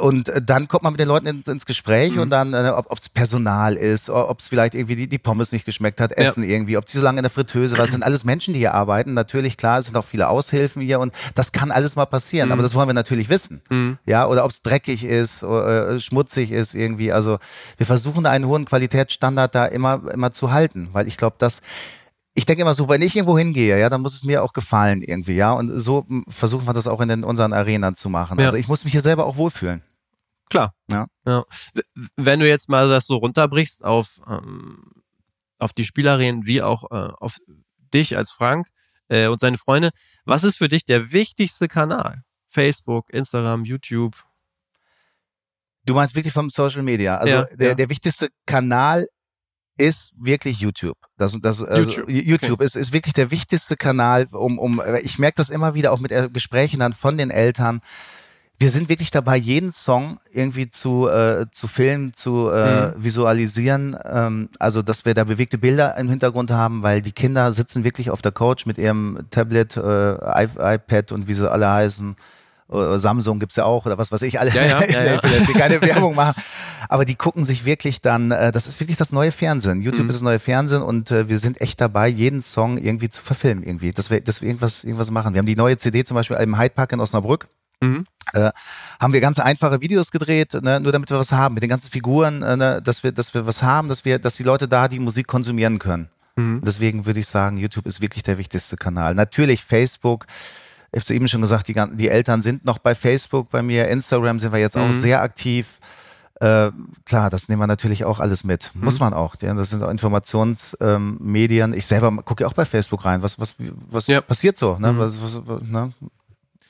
[0.00, 2.20] Und äh, dann kommt man mit den Leuten ins, ins Gespräch Mhm.
[2.22, 5.64] und dann, äh, ob es Personal ist, ob es vielleicht irgendwie die, die Pommes nicht
[5.64, 6.24] geschmeckt hat, Ja.
[6.24, 7.84] Essen irgendwie, ob sie so lange in der Fritteuse war.
[7.84, 9.14] Das sind alles Menschen, die hier arbeiten.
[9.14, 12.48] Natürlich, klar, es sind auch viele Aushilfen hier und das kann alles mal passieren.
[12.48, 12.52] Mhm.
[12.52, 13.62] Aber das wollen wir natürlich wissen.
[13.70, 13.98] Mhm.
[14.06, 17.12] Ja, oder ob es dreckig ist, oder, äh, schmutzig ist irgendwie.
[17.12, 17.38] Also
[17.76, 21.62] wir versuchen da einen hohen Qualitätsstandard da immer, immer zu halten, weil ich glaube, dass
[22.34, 25.02] ich denke immer so, wenn ich irgendwo hingehe, ja, dann muss es mir auch gefallen
[25.02, 25.52] irgendwie, ja.
[25.52, 28.38] Und so versuchen wir das auch in den, unseren Arenen zu machen.
[28.38, 28.46] Ja.
[28.46, 29.82] Also ich muss mich hier selber auch wohlfühlen.
[30.48, 30.74] Klar.
[30.90, 31.06] Ja.
[31.24, 31.82] W-
[32.16, 34.82] Wenn du jetzt mal das so runterbrichst auf, ähm,
[35.58, 37.36] auf die Spielerinnen wie auch äh, auf
[37.94, 38.66] dich als Frank
[39.08, 39.90] äh, und seine Freunde,
[40.24, 42.22] was ist für dich der wichtigste Kanal?
[42.48, 44.14] Facebook, Instagram, YouTube?
[45.84, 47.16] Du meinst wirklich vom Social Media.
[47.18, 47.74] Also Ja, der, ja.
[47.74, 49.06] der wichtigste Kanal
[49.78, 50.96] ist wirklich YouTube.
[51.16, 55.36] Das, das, also YouTube, YouTube ist, ist wirklich der wichtigste Kanal, um, um ich merke
[55.36, 57.80] das immer wieder auch mit äh, Gesprächen dann von den Eltern.
[58.58, 63.02] Wir sind wirklich dabei, jeden Song irgendwie zu, äh, zu filmen, zu äh, Mhm.
[63.02, 63.96] visualisieren.
[64.04, 68.10] Ähm, also, dass wir da bewegte Bilder im Hintergrund haben, weil die Kinder sitzen wirklich
[68.10, 72.14] auf der Couch mit ihrem Tablet, äh, iPad und wie sie alle heißen
[72.68, 74.50] Samsung gibt's ja auch oder was weiß ich alle.
[74.50, 75.22] Ja, ja, ja, ja.
[75.22, 76.40] will keine Werbung machen.
[76.88, 79.82] Aber die gucken sich wirklich dann, äh, das ist wirklich das neue Fernsehen.
[79.82, 80.10] YouTube Mhm.
[80.10, 83.62] ist das neue Fernsehen und äh, wir sind echt dabei, jeden Song irgendwie zu verfilmen
[83.64, 85.34] irgendwie, dass wir, dass wir irgendwas, irgendwas machen.
[85.34, 87.48] Wir haben die neue CD zum Beispiel im Hyde Park in Osnabrück
[87.80, 88.06] Mhm.
[88.34, 88.52] äh,
[89.00, 91.90] haben wir ganz einfache Videos gedreht, ne, nur damit wir was haben, mit den ganzen
[91.90, 94.86] Figuren, äh, ne, dass wir, dass wir was haben, dass wir, dass die Leute da
[94.86, 96.08] die Musik konsumieren können.
[96.36, 96.62] Mhm.
[96.64, 99.16] Deswegen würde ich sagen, YouTube ist wirklich der wichtigste Kanal.
[99.16, 100.26] Natürlich Facebook.
[100.94, 103.88] Ich habe eben schon gesagt, die, die Eltern sind noch bei Facebook bei mir.
[103.88, 104.92] Instagram sind wir jetzt auch Mhm.
[104.92, 105.78] sehr aktiv.
[106.40, 106.70] Äh,
[107.04, 108.70] klar, das nehmen wir natürlich auch alles mit.
[108.74, 108.84] Mhm.
[108.84, 109.36] Muss man auch.
[109.36, 111.72] Das sind auch Informationsmedien.
[111.72, 113.22] Ähm, ich selber gucke ja auch bei Facebook rein.
[113.22, 113.54] Was, was,
[113.90, 114.20] was Ja.
[114.20, 114.76] passiert so?
[114.78, 114.92] Ne?
[114.92, 114.98] Mhm.
[114.98, 115.92] Was, was, was, ne?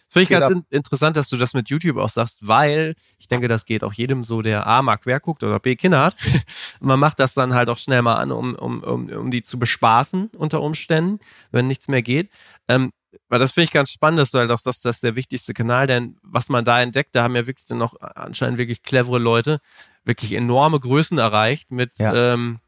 [0.09, 3.49] Finde ich ganz in interessant, dass du das mit YouTube auch sagst, weil ich denke,
[3.49, 6.17] das geht auch jedem so, der A mag wer guckt oder B Kinder hat.
[6.81, 9.59] Man macht das dann halt auch schnell mal an, um, um, um, um die zu
[9.59, 11.19] bespaßen unter Umständen,
[11.51, 12.29] wenn nichts mehr geht.
[12.69, 12.93] Ähm,
[13.29, 15.55] weil das finde ich ganz spannend, dass du halt auch sagst, das ist der wichtigste
[15.55, 19.19] Kanal, denn was man da entdeckt, da haben ja wirklich dann noch anscheinend wirklich clevere
[19.19, 19.61] Leute
[20.05, 22.35] wirklich enorme Größen erreicht mit Ja.
[22.35, 22.61] ähm,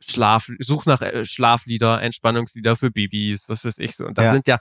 [0.00, 4.06] Schlaf, Such nach äh, Schlaflieder, Entspannungslieder für Babys, was weiß ich so.
[4.06, 4.30] Und das Ja.
[4.32, 4.58] sind ja,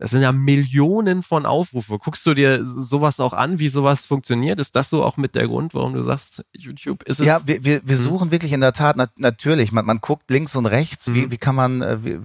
[0.00, 1.98] das sind ja Millionen von Aufrufe.
[1.98, 4.58] Guckst du dir sowas auch an, wie sowas funktioniert?
[4.58, 7.26] Ist das so auch mit der Grund, warum du sagst, YouTube ist es?
[7.26, 8.00] Ja, wir, wir, wir Mhm.
[8.00, 9.72] suchen wirklich in der Tat nat natürlich.
[9.72, 11.12] Man, man guckt links und rechts.
[11.12, 11.30] Wie, Mhm.
[11.30, 12.18] wie kann man, äh, wie,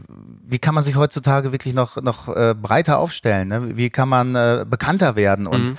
[0.47, 3.49] wie kann man sich heutzutage wirklich noch noch äh, breiter aufstellen?
[3.49, 3.76] Ne?
[3.78, 5.45] Wie kann man äh, bekannter werden?
[5.45, 5.78] Und Mhm.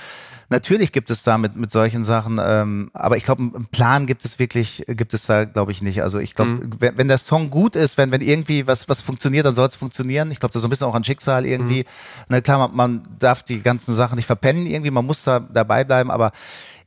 [0.49, 2.39] Natürlich gibt es da mit mit solchen Sachen.
[2.41, 6.01] Ähm, aber ich glaube, einen Plan gibt es wirklich, gibt es da, glaube ich nicht.
[6.03, 6.71] Also ich glaube, Mhm.
[6.79, 9.75] wenn, wenn der Song gut ist, wenn wenn irgendwie was was funktioniert, dann soll es
[9.75, 10.31] funktionieren.
[10.31, 11.79] Ich glaube, das ist so ein bisschen auch ein Schicksal irgendwie.
[11.81, 12.25] Mhm.
[12.29, 14.91] Na klar, man, man darf die ganzen Sachen nicht verpennen irgendwie.
[14.91, 16.31] Man muss da dabei bleiben, aber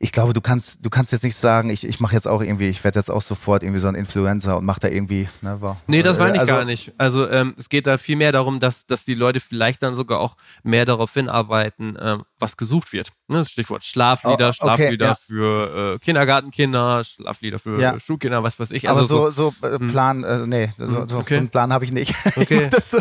[0.02, 2.70] ich glaube, du kannst, du kannst jetzt nicht sagen, ich, ich mache jetzt auch irgendwie,
[2.70, 5.76] ich werde jetzt auch sofort irgendwie so ein Influencer und mache da irgendwie, ne, war,
[5.88, 6.94] Nee, das meine ich also, gar nicht.
[6.96, 10.20] Also ähm, es geht da viel mehr darum, dass, dass die Leute vielleicht dann sogar
[10.20, 13.10] auch mehr darauf hinarbeiten, ähm, was gesucht wird.
[13.30, 15.14] Ne, Stichwort Schlaflieder, Oh, okay, Schlaflieder ja.
[15.14, 18.00] für äh, Kindergartenkinder, Schlaflieder für Ja.
[18.00, 18.88] Schulkinder, was weiß ich.
[18.88, 21.34] Aber Also so, so, äh, Plan, äh, nee, so, Mhm, so, okay.
[21.34, 22.14] so einen Plan habe ich nicht.
[22.36, 22.68] Okay.
[22.82, 22.98] so,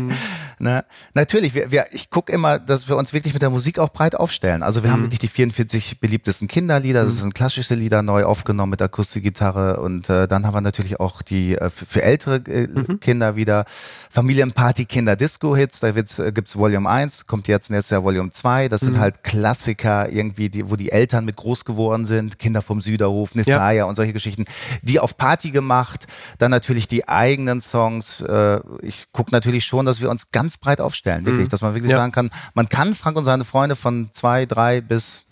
[0.00, 0.12] Mhm.
[0.60, 0.84] ne?
[1.14, 4.14] Natürlich, wir, wir, ich gucke immer, dass wir uns wirklich mit der Musik auch breit
[4.14, 4.62] aufstellen.
[4.62, 5.04] Also wir haben Mhm.
[5.06, 10.28] wirklich die 44 beliebtesten Kinderlieder, das sind klassische Lieder neu aufgenommen mit Akustikgitarre und äh,
[10.28, 13.00] dann haben wir natürlich auch die äh, für, ältere äh, Mhm.
[13.00, 13.64] Kinder wieder
[14.10, 18.68] Familienparty Kinder Disco Hits, da äh, gibt's Volume 1, kommt jetzt nächstes Jahr Volume 2,
[18.68, 19.00] das sind Mhm.
[19.00, 23.84] halt Klassiker irgendwie, die, wo die Eltern mit groß geworden sind, Kinder vom Süderhof, Nessaya
[23.84, 24.44] und solche Geschichten,
[24.82, 30.02] die auf Party gemacht, dann natürlich die eigenen Songs, äh, ich gucke natürlich schon, dass
[30.02, 31.50] wir uns ganz breit aufstellen, wirklich, Mhm.
[31.50, 31.96] dass man wirklich Ja.
[31.96, 35.22] sagen kann, man kann Frank und seine Freunde von zwei, drei bis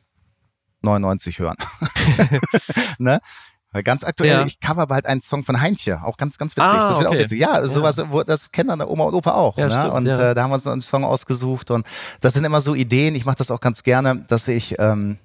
[0.80, 1.56] 99 hören.
[2.98, 3.20] ne?
[3.76, 4.44] Weil Ganz aktuell, Ja.
[4.46, 6.70] ich cover bald einen Song von Heintje, auch ganz, ganz witzig.
[6.70, 7.16] Ah, das wird okay.
[7.18, 7.38] auch witzig.
[7.40, 9.58] Ja, sowas, wo, das kennen dann Oma und Opa auch.
[9.58, 9.78] Ja, ne?
[9.78, 10.30] stimmt, und ja.
[10.30, 11.86] äh, da haben wir uns einen Song ausgesucht und
[12.22, 13.14] das sind immer so Ideen.
[13.14, 15.18] Ich mache das auch ganz gerne, dass ich ähm,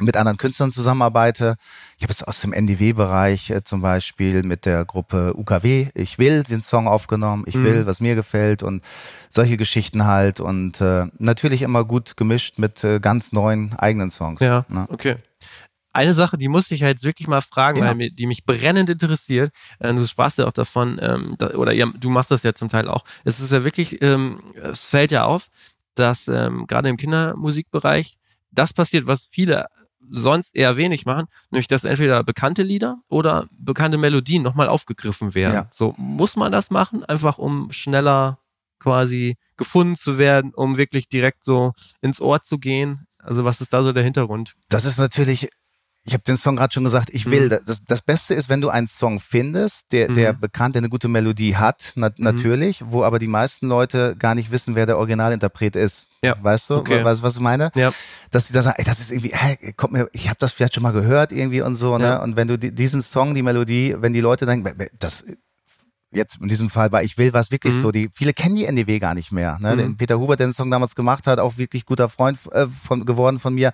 [0.00, 1.54] mit anderen Künstlern zusammenarbeite.
[1.98, 6.42] Ich habe jetzt aus dem NDW-Bereich äh, zum Beispiel mit der Gruppe UKW Ich will
[6.42, 7.64] den Song aufgenommen, ich Mhm.
[7.64, 8.82] will, was mir gefällt und
[9.30, 14.40] solche Geschichten halt und äh, natürlich immer gut gemischt mit äh, ganz neuen eigenen Songs.
[14.40, 14.86] Ja, Ne?
[14.88, 15.16] okay.
[15.94, 17.86] Eine Sache, die musste ich halt jetzt wirklich mal fragen, Ja.
[17.86, 19.54] weil mir, die mich brennend interessiert.
[19.78, 22.68] Äh, du sprachst ja auch davon, ähm, da, oder ja, du machst das ja zum
[22.68, 23.04] Teil auch.
[23.24, 25.48] Es ist ja wirklich, ähm, es fällt ja auf,
[25.94, 28.18] dass ähm, gerade im Kindermusikbereich
[28.50, 29.66] das passiert, was viele
[30.10, 35.54] sonst eher wenig machen, nämlich dass entweder bekannte Lieder oder bekannte Melodien nochmal aufgegriffen werden.
[35.54, 35.68] Ja.
[35.72, 38.38] So muss man das machen, einfach um schneller
[38.80, 41.72] quasi gefunden zu werden, um wirklich direkt so
[42.02, 43.06] ins Ohr zu gehen.
[43.18, 44.54] Also was ist da so der Hintergrund?
[44.68, 45.48] Das ist natürlich,
[46.06, 47.48] ich habe den Song gerade schon gesagt, ich will.
[47.48, 47.58] Mhm.
[47.66, 50.40] Das, das Beste ist, wenn du einen Song findest, der, der Mhm.
[50.40, 54.50] bekannt, der eine gute Melodie hat, na, natürlich, wo aber die meisten Leute gar nicht
[54.50, 56.06] wissen, wer der Originalinterpret ist.
[56.22, 56.36] Ja.
[56.42, 57.02] Weißt du, Okay.
[57.02, 57.70] weißt du, was ich meine?
[57.74, 57.92] Ja.
[58.30, 60.74] Dass sie da sagen, ey, das ist irgendwie, hä, kommt mir, ich habe das vielleicht
[60.74, 62.04] schon mal gehört irgendwie und so, ne?
[62.04, 62.22] Ja.
[62.22, 65.24] Und wenn du die, diesen Song, die Melodie, wenn die Leute denken, das
[66.12, 67.82] jetzt in diesem Fall bei Ich will, war es wirklich Mhm.
[67.82, 69.58] so, die, viele kennen die NDW gar nicht mehr.
[69.60, 69.72] Ne?
[69.72, 69.78] Mhm.
[69.78, 73.04] Den Peter Huber, der den Song damals gemacht hat, auch wirklich guter Freund äh, von,
[73.06, 73.72] geworden von mir.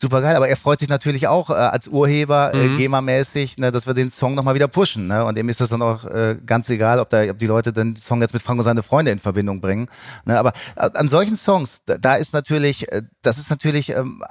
[0.00, 2.76] Super geil, aber er freut sich natürlich auch äh, als Urheber, äh, Mhm.
[2.78, 5.08] GEMA-mäßig, ne, dass wir den Song nochmal wieder pushen.
[5.08, 5.24] Ne?
[5.24, 7.96] Und ihm ist das dann auch äh, ganz egal, ob, da, ob die Leute den
[7.96, 9.88] Song jetzt mit Frank und seine Freunde in Verbindung bringen.
[10.24, 10.38] Ne?
[10.38, 14.22] Aber äh, an solchen Songs, da, da ist natürlich, äh, das ist natürlich ähm,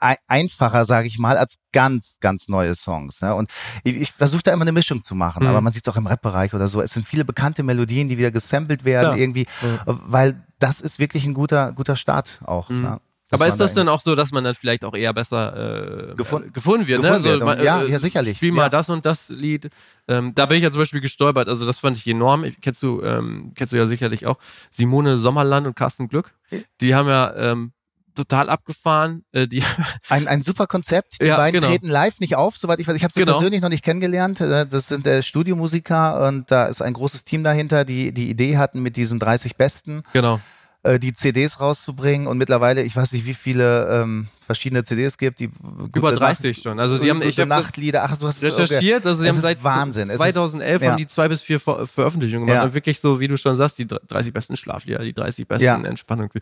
[0.00, 3.20] ei- einfacher, sage ich mal, als ganz, ganz neue Songs.
[3.22, 3.34] Ne?
[3.34, 3.50] Und
[3.82, 5.48] ich, ich versuche da immer eine Mischung zu machen, Mhm.
[5.48, 6.80] aber man sieht es auch im Rap-Bereich oder so.
[6.80, 9.16] Es sind viele bekannte Melodien, die wieder gesampelt werden Klar.
[9.18, 9.80] irgendwie, Ja.
[9.86, 12.68] weil das ist wirklich ein guter, guter Start auch.
[12.68, 12.82] Mhm.
[12.82, 13.00] Ne?
[13.30, 16.52] Aber ist das dann auch so, dass man dann vielleicht auch eher besser äh, gefunden,
[16.52, 17.02] gefunden wird?
[17.02, 17.28] Gefunden ne?
[17.30, 17.40] wird.
[17.40, 18.36] So, man, ja, äh, ja, sicherlich.
[18.36, 18.68] Spiel mal ja.
[18.68, 19.70] das und das Lied.
[20.08, 21.48] Ähm, da bin ich ja zum Beispiel gestolpert.
[21.48, 22.44] Also das fand ich enorm.
[22.60, 24.38] Kennst du, ähm, kennst du ja sicherlich auch
[24.70, 26.32] Simone Sommerland und Carsten Glück.
[26.80, 27.72] Die haben ja ähm,
[28.14, 29.24] total abgefahren.
[29.32, 29.62] Äh, die
[30.08, 31.20] ein, ein super Konzept.
[31.20, 31.72] Die Ja, beiden genau.
[31.72, 32.96] treten live nicht auf, soweit ich weiß.
[32.96, 33.32] Ich habe sie Genau.
[33.32, 34.40] persönlich noch nicht kennengelernt.
[34.40, 38.58] Äh, Das sind äh, Studiomusiker und da ist ein großes Team dahinter, die die Idee
[38.58, 40.40] hatten, mit diesen 30 Besten genau.
[40.82, 42.26] Äh, die CDs rauszubringen.
[42.26, 45.38] Und mittlerweile, ich weiß nicht, wie viele ähm, verschiedene CDs gibt.
[45.40, 45.50] Die
[45.94, 46.80] Über 30 schon.
[46.80, 48.04] Also die haben, ich habe Nachtlieder.
[48.04, 49.06] Ach, du hast recherchiert.
[49.06, 50.04] Also sie Es haben ist seit Wahnsinn.
[50.04, 50.90] Es ist- 2011 ja.
[50.90, 52.62] haben die zwei bis vier Ver Veröffentlichungen gemacht.
[52.62, 52.64] Ja.
[52.64, 55.76] Und wirklich so, wie du schon sagst, die 30 besten Schlaflieder, die 30 besten Ja.
[55.76, 56.32] Entspannungs...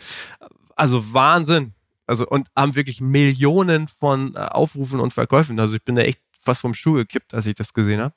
[0.77, 1.73] Also Wahnsinn.
[2.07, 5.59] Also und haben wirklich Millionen von äh, Aufrufen und Verkäufen.
[5.61, 8.15] Also ich bin da echt fast vom Stuhl gekippt, als ich das gesehen habe.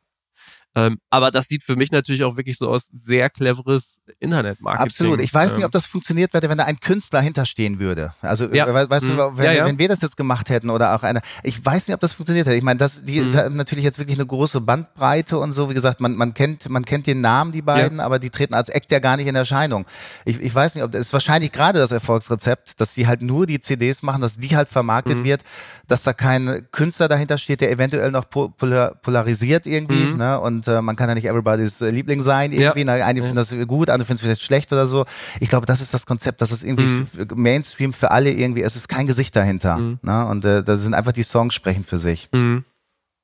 [0.73, 4.85] Ähm, aber das sieht für mich natürlich auch wirklich so aus, sehr cleveres Internetmarketing.
[4.87, 5.19] Absolut.
[5.19, 8.13] Ich weiß nicht, Ähm, ob das funktioniert hätte, wenn da ein Künstler hinterstehen würde.
[8.21, 8.67] Also, Ja.
[8.73, 9.17] we- weißt Mhm.
[9.17, 9.65] du, wenn, Ja, ja.
[9.65, 12.47] wenn wir das jetzt gemacht hätten oder auch einer, ich weiß nicht, ob das funktioniert
[12.47, 12.55] hätte.
[12.55, 13.35] Ich meine, das, die Mhm.
[13.35, 15.69] haben natürlich jetzt wirklich eine große Bandbreite und so.
[15.69, 18.69] Wie gesagt, man, man kennt, man kennt den Namen, die beiden, aber die treten als
[18.69, 19.85] Act ja gar nicht in Erscheinung.
[20.23, 23.45] Ich, ich weiß nicht, ob das ist wahrscheinlich gerade das Erfolgsrezept, dass sie halt nur
[23.45, 25.23] die CDs machen, dass die halt vermarktet Mhm.
[25.25, 25.41] wird,
[25.89, 30.17] dass da kein Künstler dahinter steht, der eventuell noch po- polar, polarisiert irgendwie, Mhm.
[30.17, 30.39] ne?
[30.39, 32.81] Und äh, man kann ja nicht everybody's äh, Liebling sein irgendwie.
[32.85, 32.93] Ja.
[33.05, 35.05] Einige finden das gut, andere finden es vielleicht schlecht oder so.
[35.39, 37.07] Ich glaube, das ist das Konzept, das ist irgendwie Mhm.
[37.35, 38.61] Mainstream für alle irgendwie.
[38.63, 39.77] Es ist kein Gesicht dahinter.
[39.77, 39.99] Mhm.
[40.01, 40.25] Ne?
[40.27, 42.29] Und äh, da sind einfach die Songs sprechen für sich.
[42.31, 42.63] Mhm.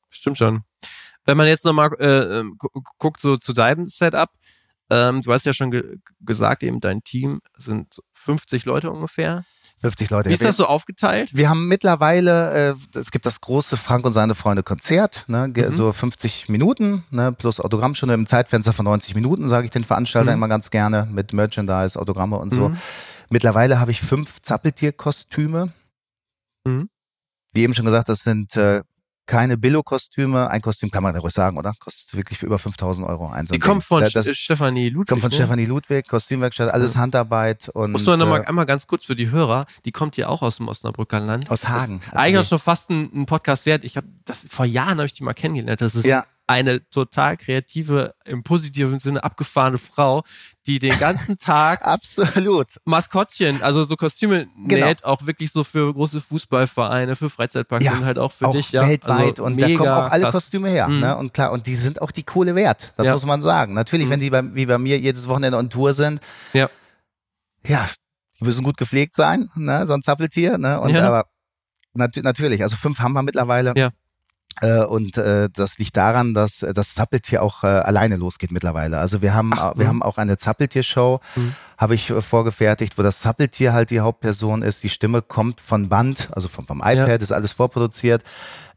[0.09, 0.63] Stimmt schon.
[1.25, 4.29] Wenn man jetzt nochmal äh, ähm, gu- guckt so zu deinem Setup,
[4.89, 9.43] ähm, du hast ja schon ge gesagt, eben dein Team sind so 50 Leute ungefähr.
[9.81, 10.29] 50 Leute.
[10.29, 11.29] Wie ist das so aufgeteilt?
[11.35, 15.75] Wir haben mittlerweile, äh, es gibt das große Frank und seine Freunde Konzert, ne, Mhm.
[15.75, 20.33] so 50 Minuten, ne, plus Autogrammstunde im Zeitfenster von 90 Minuten, sage ich den Veranstaltern
[20.35, 20.39] Mhm.
[20.39, 22.69] immer ganz gerne, mit Merchandise, Autogramme und so.
[22.69, 22.77] Mhm.
[23.29, 25.71] Mittlerweile habe ich fünf Zappeltier-Kostüme.
[26.65, 26.89] Mhm.
[27.53, 28.81] Wie eben schon gesagt, das sind äh,
[29.27, 30.49] keine Billo-Kostüme.
[30.49, 31.73] Ein Kostüm kann man ja ruhig sagen, oder?
[31.79, 33.45] Kostet wirklich für über 5000 Euro ein.
[33.45, 35.09] So Die kommt von Da- das, Stefanie Ludwig.
[35.09, 35.35] kommt von ne?
[35.35, 37.01] Stefanie Ludwig, Kostümwerkstatt, alles Ja.
[37.01, 40.17] Handarbeit und Musst du noch mal äh, einmal ganz kurz für die Hörer, die kommt
[40.17, 41.51] ja auch aus dem Osnabrücker Land.
[41.51, 41.99] aus Hagen.
[42.05, 43.83] Ist eigentlich schon fast ein, ein Podcast wert.
[43.83, 45.81] Ich habe das vor Jahren habe ich die mal kennengelernt.
[45.81, 46.25] Das ist Ja.
[46.49, 50.23] Eine total kreative, im positiven Sinne abgefahrene Frau,
[50.65, 52.67] die den ganzen Tag Absolut.
[52.85, 54.85] Maskottchen, also so Kostüme Genau.
[54.87, 58.51] näht, auch wirklich so für große Fußballvereine, für Freizeitparks Ja, und halt auch für auch
[58.53, 58.87] dich, ja.
[58.87, 60.35] weltweit Also und da kommen auch alle krass.
[60.35, 60.87] Kostüme her.
[60.87, 61.01] Mhm.
[61.01, 61.17] Ne?
[61.17, 62.93] Und klar, und die sind auch die Kohle wert.
[62.95, 63.13] Das Ja.
[63.13, 63.73] muss man sagen.
[63.73, 64.11] Natürlich, Mhm.
[64.11, 66.21] wenn die bei, wie bei mir jedes Wochenende on Tour sind,
[66.53, 66.69] Ja.
[67.65, 67.87] ja,
[68.39, 69.85] die müssen gut gepflegt sein, ne?
[69.85, 70.57] so ein Zappeltier.
[70.57, 70.79] Ne?
[70.79, 71.07] Und Ja.
[71.07, 71.25] aber
[71.93, 73.73] nat natürlich, also fünf haben wir mittlerweile.
[73.75, 73.89] Ja.
[74.61, 78.97] Äh, und äh, das liegt daran, dass äh, das Zappeltier auch äh, alleine losgeht mittlerweile.
[78.97, 79.89] Also wir haben, Ach, wir mhm.
[79.89, 81.55] haben auch eine Zappeltier-Show, Mhm.
[81.77, 84.83] habe ich äh, vorgefertigt, wo das Zappeltier halt die Hauptperson ist.
[84.83, 87.15] Die Stimme kommt von Band, also vom, vom iPad, Ja.
[87.15, 88.23] ist alles vorproduziert.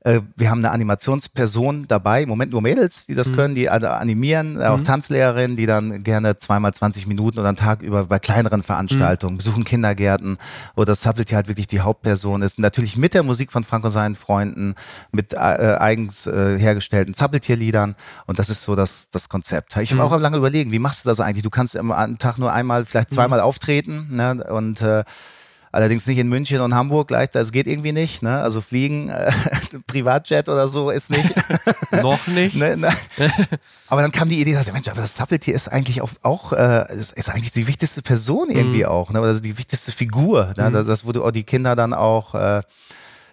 [0.03, 3.37] Äh, wir haben eine Animationsperson dabei, im Moment nur Mädels, die das Mhm.
[3.37, 4.85] können, die animieren, äh, auch Mhm.
[4.85, 9.65] Tanzlehrerinnen, die dann gerne zweimal 20 Minuten oder einen Tag über bei kleineren Veranstaltungen besuchen
[9.65, 10.39] Kindergärten,
[10.75, 12.57] wo das Subtlety halt wirklich die Hauptperson ist.
[12.57, 14.75] Und natürlich mit der Musik von Frank und seinen Freunden,
[15.13, 17.95] mit äh, eigens äh, hergestellten Zappeltierliedern.
[18.27, 19.77] Und das ist so das, das Konzept.
[19.77, 20.09] Ich habe Mhm.
[20.13, 21.43] auch lange überlegen, wie machst du das eigentlich?
[21.43, 24.45] Du kannst am am Tag nur einmal, vielleicht zweimal auftreten, ne?
[24.51, 25.05] Und äh,
[25.73, 28.23] Allerdings nicht in München und Hamburg gleich, das geht irgendwie nicht.
[28.23, 28.41] Ne?
[28.41, 29.31] Also fliegen, äh,
[29.87, 31.33] Privatjet oder so ist nicht.
[32.03, 32.57] Noch nicht.
[32.57, 32.93] ne, ne.
[33.89, 36.53] Aber dann kam die Idee, dass ich, Mensch, aber das Zappeltier ist eigentlich auch, auch
[36.53, 39.21] äh, ist, ist eigentlich die wichtigste Person irgendwie auch, ne?
[39.21, 40.55] Also die wichtigste Figur.
[40.57, 40.71] Ne?
[40.71, 40.73] Mhm.
[40.75, 42.63] Das, das, wo du auch die Kinder dann auch äh,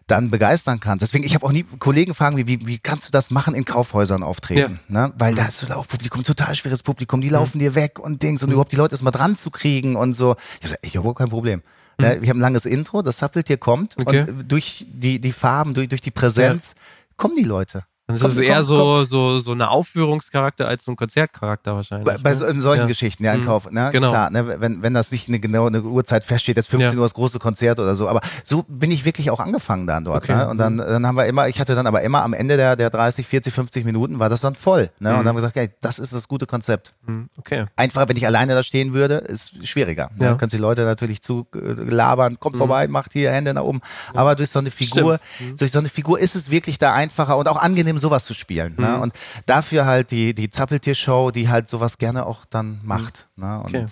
[0.07, 1.01] dann begeistern kannst.
[1.01, 3.65] Deswegen, ich habe auch nie Kollegen fragen, wie, wie, wie kannst du das machen, in
[3.65, 4.79] Kaufhäusern auftreten?
[4.88, 5.11] Ne?
[5.17, 8.51] Weil da ist so Laufpublikum, total schweres Publikum, die laufen dir weg und Dings und
[8.51, 10.35] überhaupt die Leute erstmal dran zu kriegen und so.
[10.35, 11.61] Ich habe gesagt, ich habe überhaupt kein Problem.
[11.98, 12.22] Ne?
[12.22, 14.22] Wir haben ein langes Intro, das Zappeltier kommt Okay.
[14.30, 16.76] und durch die, die Farben, durch, durch die Präsenz
[17.16, 17.86] kommen die Leute.
[18.10, 18.64] Das Komm, ist komm, eher komm.
[18.64, 22.05] so, so, so eine Aufführungscharakter als so ein Konzertcharakter wahrscheinlich.
[22.05, 22.62] Bei, bei ne?
[22.62, 22.88] solchen Ja.
[22.88, 23.45] Geschichten, ja, in Mhm.
[23.45, 23.89] Kauf, ne?
[23.91, 24.12] Genau.
[24.12, 24.62] Klar, ne?
[24.62, 26.97] wenn, wenn das nicht eine genaue eine Uhrzeit feststeht, jetzt 15 Ja.
[26.99, 30.24] Uhr das große Konzert oder so, aber so bin ich wirklich auch angefangen dann dort.
[30.24, 30.38] Okay.
[30.38, 30.47] Ne?
[30.47, 32.89] Und dann, dann haben wir immer, ich hatte dann aber immer am Ende der, der
[32.89, 34.89] 30, 40, 50 Minuten war das dann voll.
[34.99, 35.10] Ne?
[35.10, 35.18] Und Mhm.
[35.18, 36.93] dann haben wir gesagt, ey, das ist das gute Konzept.
[37.08, 37.30] Mhm.
[37.38, 37.66] Okay.
[37.76, 40.12] Einfach, wenn ich alleine da stehen würde, ist schwieriger.
[40.16, 40.24] Ne?
[40.24, 40.30] Ja.
[40.30, 42.60] Dann können die Leute natürlich zu äh, labern, kommt Mhm.
[42.60, 43.82] vorbei, macht hier Hände nach oben.
[44.14, 45.51] Aber durch so eine Figur, Stimmt.
[45.51, 45.58] Mhm.
[45.58, 48.76] durch so eine Figur ist es wirklich da einfacher und auch angenehm, sowas zu spielen.
[48.78, 48.88] Ne?
[48.88, 49.02] Mhm.
[49.02, 49.14] Und
[49.45, 53.28] dafür halt die, die Zappeltier-Show, die halt sowas gerne auch dann macht.
[53.36, 53.62] Ne?
[53.62, 53.84] Und Mhm.
[53.84, 53.86] Okay.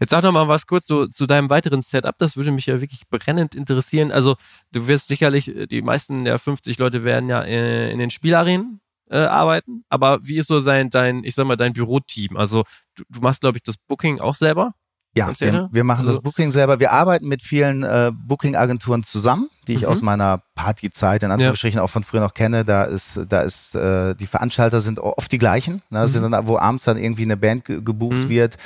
[0.00, 2.16] Jetzt sag doch mal was kurz so, zu deinem weiteren Setup.
[2.18, 4.12] Das würde mich ja wirklich brennend interessieren.
[4.12, 4.36] Also
[4.70, 8.80] du wirst sicherlich, äh, die meisten der 50 Leute werden ja äh, in den Spielarenen
[9.10, 9.84] äh, arbeiten.
[9.88, 12.36] Aber wie ist so sein, dein, ich sag mal, dein Büroteam?
[12.36, 12.64] Also
[12.94, 14.74] du, du machst, glaube ich, das Booking auch selber.
[15.14, 16.80] Ja, wir, wir, machen also, das Booking selber.
[16.80, 19.88] Wir arbeiten mit vielen äh, Booking-Agenturen zusammen, die ich mhm.
[19.88, 21.84] aus meiner Partyzeit in Anführungsstrichen ja.
[21.84, 22.64] auch von früher noch kenne.
[22.64, 25.82] Da ist, da ist, äh, die Veranstalter sind oft die gleichen.
[25.90, 26.00] Ne?
[26.00, 26.08] Mhm.
[26.08, 28.28] Sind dann, wo abends dann irgendwie eine Band gebucht mhm.
[28.30, 28.56] wird,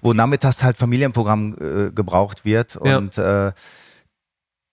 [0.00, 3.48] wo nachmittags halt Familienprogramm äh, gebraucht wird und ja.
[3.48, 3.52] äh,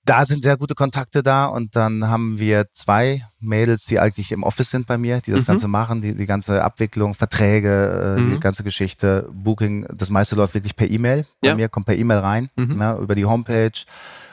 [0.08, 4.44] da sind sehr gute Kontakte da und dann haben wir zwei Mädels, die eigentlich im
[4.44, 5.48] Office sind bei mir, die das mhm.
[5.48, 8.32] Ganze machen, die, die ganze Abwicklung, Verträge, äh, mhm.
[8.32, 11.26] die ganze Geschichte, Booking, das meiste läuft wirklich per E-Mail.
[11.42, 11.56] Bei ja.
[11.56, 12.78] mir kommt per E-Mail rein, mhm.
[12.78, 13.84] ne, über die Homepage.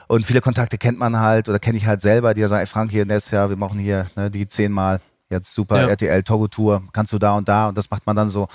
[0.07, 2.93] Und viele Kontakte kennt man halt oder kenne ich halt selber, die sagen, ey Frank,
[2.93, 5.89] hier nächstes Jahr, wir machen hier ne, die zehnmal, jetzt super ja.
[5.89, 8.47] RTL Togo Tour, kannst du da und da und das macht man dann so.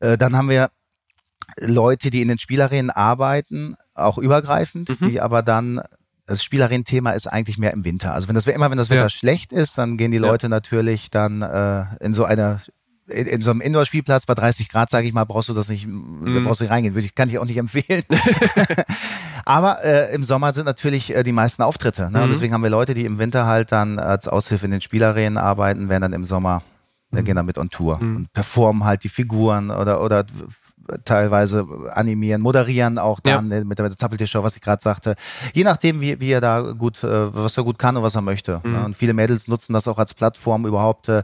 [0.00, 0.68] Äh, dann haben wir
[1.60, 5.08] Leute, die in den Spielarenen arbeiten, auch übergreifend, mhm.
[5.08, 5.80] die aber dann
[6.26, 8.14] das Spielerin-Thema ist eigentlich mehr im Winter.
[8.14, 9.08] Also wenn das immer, wenn das Wetter ja.
[9.10, 10.50] schlecht ist, dann gehen die Leute ja.
[10.50, 12.60] natürlich dann äh, in so einer
[13.06, 15.86] in, in so einem Indoor-Spielplatz bei 30 Grad, sage ich mal, brauchst du das nicht,
[15.86, 16.42] mhm.
[16.42, 16.94] brauchst du nicht reingehen.
[16.94, 18.04] Würde ich, kann ich auch nicht empfehlen.
[19.44, 22.10] Aber äh, im Sommer sind natürlich äh, die meisten Auftritte.
[22.10, 22.18] Ne?
[22.18, 22.24] Mhm.
[22.24, 25.36] Und deswegen haben wir Leute, die im Winter halt dann als Aushilfe in den Spielarenen
[25.36, 26.62] arbeiten, werden dann im Sommer,
[27.10, 27.24] mhm.
[27.24, 28.16] gehen dann mit on Tour mhm.
[28.16, 30.24] und performen halt die Figuren oder, oder
[31.04, 33.64] teilweise animieren, moderieren auch dann ja.
[33.64, 35.14] mit der, der Zappeltier-Show, was ich gerade sagte.
[35.52, 38.22] Je nachdem, wie, wie er da gut, äh, was er gut kann und was er
[38.22, 38.60] möchte.
[38.64, 38.72] Mhm.
[38.72, 38.84] Ne?
[38.84, 41.22] Und viele Mädels nutzen das auch als Plattform überhaupt äh,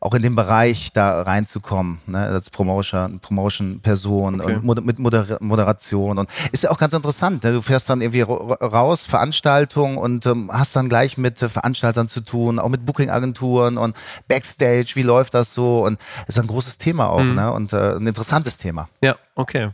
[0.00, 4.54] auch in den Bereich da reinzukommen, ne, als Promotion, Promotion-Person okay.
[4.62, 6.18] und mit Moder Moderation.
[6.18, 7.44] Und ist ja auch ganz interessant.
[7.44, 7.52] Ne?
[7.52, 12.58] Du fährst dann irgendwie raus, Veranstaltungen und ähm, hast dann gleich mit Veranstaltern zu tun,
[12.58, 13.94] auch mit Booking-Agenturen und
[14.26, 15.84] Backstage, wie läuft das so?
[15.84, 17.34] Und ist ein großes Thema auch, mhm.
[17.34, 17.52] ne?
[17.52, 18.88] Und äh, ein interessantes Thema.
[19.02, 19.70] Ja, okay.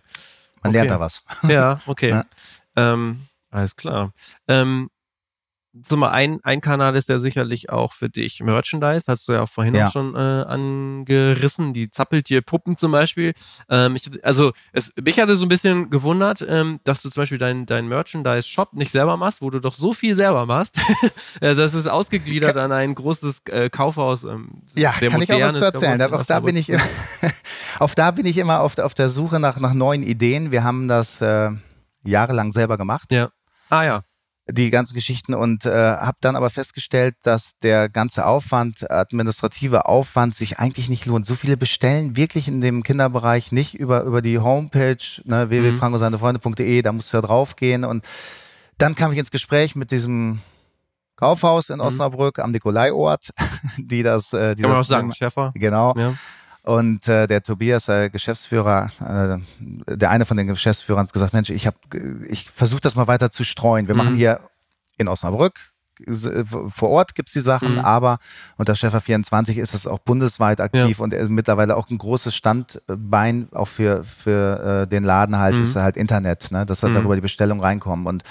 [0.63, 0.73] Man okay.
[0.73, 1.25] lernt da was.
[1.47, 2.11] Ja, okay.
[2.11, 2.25] ja.
[2.75, 4.13] Ähm, alles klar.
[4.49, 4.91] Ähm,
[5.97, 9.49] mal ein, ein Kanal ist ja sicherlich auch für dich Merchandise, hast du ja auch
[9.49, 9.87] vorhin ja.
[9.87, 13.35] auch schon äh, angerissen, die Zappeltier-Puppen zum Beispiel.
[13.69, 17.39] Ähm, ich, also es, mich hatte so ein bisschen gewundert, ähm, dass du zum Beispiel
[17.39, 20.77] deinen dein Merchandise-Shop nicht selber machst, wo du doch so viel selber machst.
[21.41, 24.25] also es ist ausgegliedert an ein großes äh, Kaufhaus.
[24.25, 26.01] Ähm, ja, kann ich auch was zu erzählen.
[26.13, 26.83] Auch da bin ich, immer,
[27.79, 30.53] auf da bin ich immer auf, auf der Suche nach, nach neuen Ideen.
[30.53, 31.51] Wir haben das äh,
[32.05, 33.13] jahrelang selber gemacht.
[33.13, 33.31] Ja.
[33.69, 34.03] Ah ja
[34.49, 40.37] die ganzen Geschichten und äh, habe dann aber festgestellt, dass der ganze Aufwand, administrative Aufwand
[40.37, 41.27] sich eigentlich nicht lohnt.
[41.27, 46.93] So viele bestellen wirklich in dem Kinderbereich nicht über, über die Homepage ne, www.frankoseinefreunde.de, da
[46.93, 48.05] musst du ja draufgehen und
[48.79, 50.41] dann kam ich ins Gespräch mit diesem
[51.17, 51.83] Kaufhaus in mhm.
[51.83, 53.31] Osnabrück am Nikolaiort,
[53.79, 55.53] die das, äh, die Kann man auch sagen, Schäfer.
[55.55, 55.95] Genau.
[55.97, 56.15] Ja.
[56.67, 61.51] Und äh, der Tobias, der Geschäftsführer, äh, der eine von den Geschäftsführern hat gesagt, Mensch,
[61.51, 61.79] ich habe,
[62.29, 63.89] ich versuche das mal weiter zu streuen.
[63.89, 63.99] Wir mhm.
[63.99, 64.41] machen hier
[64.99, 65.55] in Osnabrück
[66.69, 67.79] vor Ort gibt's die Sachen, mhm.
[67.79, 68.19] aber
[68.57, 71.05] unter Schäfer 24 ist es auch bundesweit aktiv ja.
[71.05, 75.63] und mittlerweile auch ein großes Standbein auch für, für äh, den Laden halt, mhm.
[75.63, 76.67] ist halt Internet, ne?
[76.67, 76.97] dass halt mhm.
[76.97, 78.07] darüber die Bestellung reinkommen.
[78.07, 78.25] Und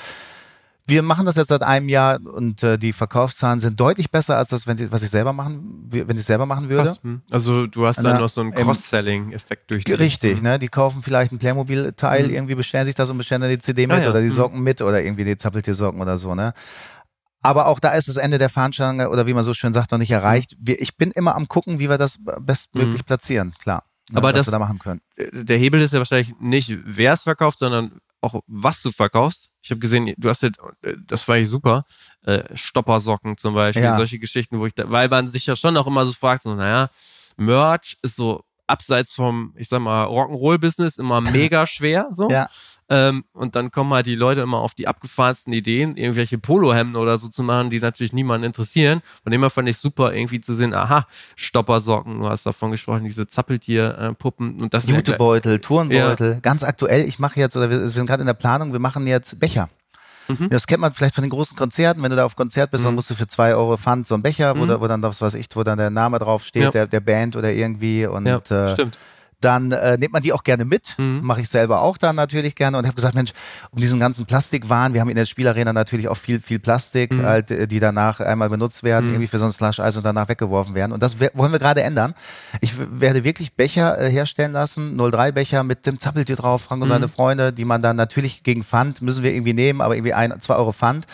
[0.87, 4.49] wir machen das jetzt seit einem Jahr und äh, die Verkaufszahlen sind deutlich besser als
[4.49, 6.95] das, wenn sie, was ich selber machen, wenn ich selber machen würde.
[7.01, 7.21] Hm.
[7.31, 10.59] Also du hast dann Na, noch so einen Cross-Selling-Effekt durch die Richtig, ne?
[10.59, 12.33] Die kaufen vielleicht ein Playmobil-Teil, mhm.
[12.35, 14.09] irgendwie bestellen sich das und bestellen dann die CD mit ah, ja.
[14.11, 14.35] oder die hm.
[14.35, 14.63] Socken mhm.
[14.63, 16.53] mit oder irgendwie die Zappeltier-Socken oder so, ne?
[17.41, 19.99] Aber auch da ist das Ende der Fahnenstange oder wie man so schön sagt, noch
[19.99, 20.51] nicht erreicht.
[20.51, 20.59] Hm.
[20.61, 23.05] Wir, ich bin immer am gucken, wie wir das bestmöglich mhm.
[23.05, 23.83] platzieren, klar.
[24.11, 25.01] Ne, Aber was das, wir da machen können.
[25.17, 29.49] Der Hebel ist ja wahrscheinlich nicht, wer es verkauft, sondern auch was du verkaufst.
[29.65, 30.59] Ich habe gesehen, du hast jetzt,
[31.07, 31.85] das war ich super,
[32.21, 33.97] äh, Stoppersocken zum Beispiel, ja.
[33.97, 36.53] solche Geschichten, wo ich da, weil man sich ja schon auch immer so fragt, so,
[36.53, 36.89] naja,
[37.35, 42.29] Merch ist so abseits vom, ich sag mal, Rock'n'Roll-Business immer mega schwer, so.
[42.29, 42.47] Ja.
[42.87, 47.17] Ähm, und dann kommen halt die Leute immer auf die abgefahrensten Ideen, irgendwelche Polohemden oder
[47.17, 49.01] so zu machen, die natürlich niemanden interessieren.
[49.23, 53.03] Von dem her fand ich super, irgendwie zu sehen, aha, Stoppersocken, du hast davon gesprochen,
[53.03, 54.61] diese Zappeltier-Puppen.
[54.61, 56.39] und das Jutebeutel, Turnbeutel, ja.
[56.41, 57.07] ganz aktuell.
[57.07, 59.69] Ich mache jetzt, oder wir, wir sind gerade in der Planung, wir machen jetzt Becher.
[60.27, 60.49] Mhm.
[60.49, 62.01] Das kennt man vielleicht von den großen Konzerten.
[62.01, 62.87] Wenn du da auf Konzert bist, mhm.
[62.87, 64.69] dann musst du für zwei Euro Pfand so einen Becher, wo, mhm.
[64.69, 66.71] da, wo dann das, was ich, wo dann der Name drauf steht, ja.
[66.71, 68.05] der, der Band oder irgendwie.
[68.05, 68.97] Und ja, äh, stimmt
[69.41, 70.95] dann äh, nimmt man die auch gerne mit.
[70.97, 71.21] Mhm.
[71.23, 73.31] Mache ich selber auch dann natürlich gerne und habe gesagt, Mensch,
[73.71, 77.23] um diesen ganzen Plastikwahn, wir haben in der Spielarena natürlich auch viel, viel Plastik, mhm.
[77.23, 79.13] halt, äh, die danach einmal benutzt werden, mhm.
[79.13, 80.91] irgendwie für so ein Slush-Eis und danach weggeworfen werden.
[80.91, 82.13] Und das wollen wir gerade ändern.
[82.61, 87.07] Ich werde wirklich Becher äh, herstellen lassen, 03-Becher mit dem Zappeltier drauf, Frank und seine
[87.07, 87.11] mhm.
[87.11, 90.55] Freunde, die man dann natürlich gegen Pfand, müssen wir irgendwie nehmen, aber irgendwie ein, zwei
[90.55, 91.05] Euro Pfand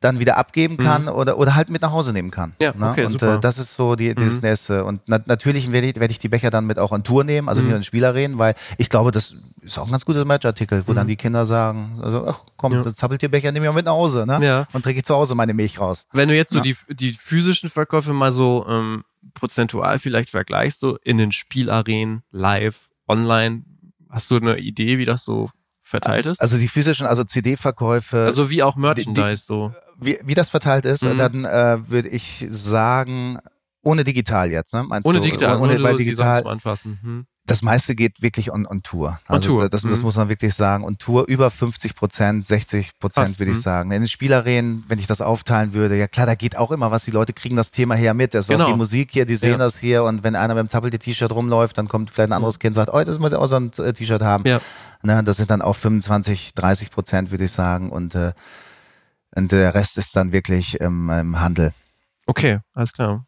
[0.00, 1.08] dann wieder abgeben kann mhm.
[1.08, 2.52] oder, oder halt mit nach Hause nehmen kann.
[2.60, 2.90] Ja, ne?
[2.90, 3.36] okay, und super.
[3.36, 4.48] Äh, das ist so die, das mhm.
[4.48, 4.84] nächste.
[4.84, 7.48] Und na, natürlich werde ich, werd ich die Becher dann mit auch an Tour nehmen,
[7.48, 7.66] also mhm.
[7.66, 10.92] nicht nur in Spielerreden, weil ich glaube, das ist auch ein ganz guter Matchartikel, wo
[10.92, 10.96] mhm.
[10.96, 12.94] dann die Kinder sagen, also, ach komm, ja.
[12.94, 14.44] zappelt ihr Becher, nehme ich mal mit nach Hause, ne?
[14.44, 14.66] Ja.
[14.72, 16.06] Und trinke ich zu Hause meine Milch raus.
[16.12, 20.96] Wenn du jetzt so die, die physischen Verkäufe mal so ähm, prozentual vielleicht vergleichst, so
[21.02, 23.64] in den Spielarenen, live, online,
[24.10, 25.50] hast du eine Idee, wie das so
[25.82, 26.40] verteilt ist?
[26.40, 28.18] Also die physischen, also CD-Verkäufe.
[28.24, 29.72] Also wie auch Merchandise die, so.
[29.98, 31.18] Wie, wie das verteilt ist, mhm.
[31.18, 33.38] dann äh, würde ich sagen,
[33.82, 34.82] ohne digital jetzt, ne?
[34.82, 35.24] Meinst ohne du?
[35.24, 36.46] digital, ohne, ohne bei digital.
[36.46, 36.98] anfassen.
[37.02, 39.20] Hm das meiste geht wirklich on, on Tour.
[39.26, 39.68] Also on Tour.
[39.68, 40.04] Das, das mhm.
[40.04, 40.82] muss man wirklich sagen.
[40.84, 43.62] Und Tour über 50 Prozent, 60 Prozent würde ich mhm.
[43.62, 43.90] sagen.
[43.92, 47.04] In den Spielerreden, wenn ich das aufteilen würde, ja klar, da geht auch immer was.
[47.04, 48.34] Die Leute kriegen das Thema her mit.
[48.34, 48.66] Ist genau.
[48.66, 49.58] die Musik hier, die sehen ja.
[49.58, 50.02] das hier.
[50.02, 52.92] Und wenn einer mit dem Zappelte-T-Shirt rumläuft, dann kommt vielleicht ein anderes Kind und sagt,
[52.92, 54.44] oh, das muss ja auch so ein äh, T-Shirt haben.
[54.44, 54.60] Ja.
[55.02, 57.90] Ne, das sind dann auch 25, 30 Prozent, würde ich sagen.
[57.90, 58.32] Und, äh,
[59.36, 61.72] und der Rest ist dann wirklich im, im Handel.
[62.26, 63.26] Okay, alles klar.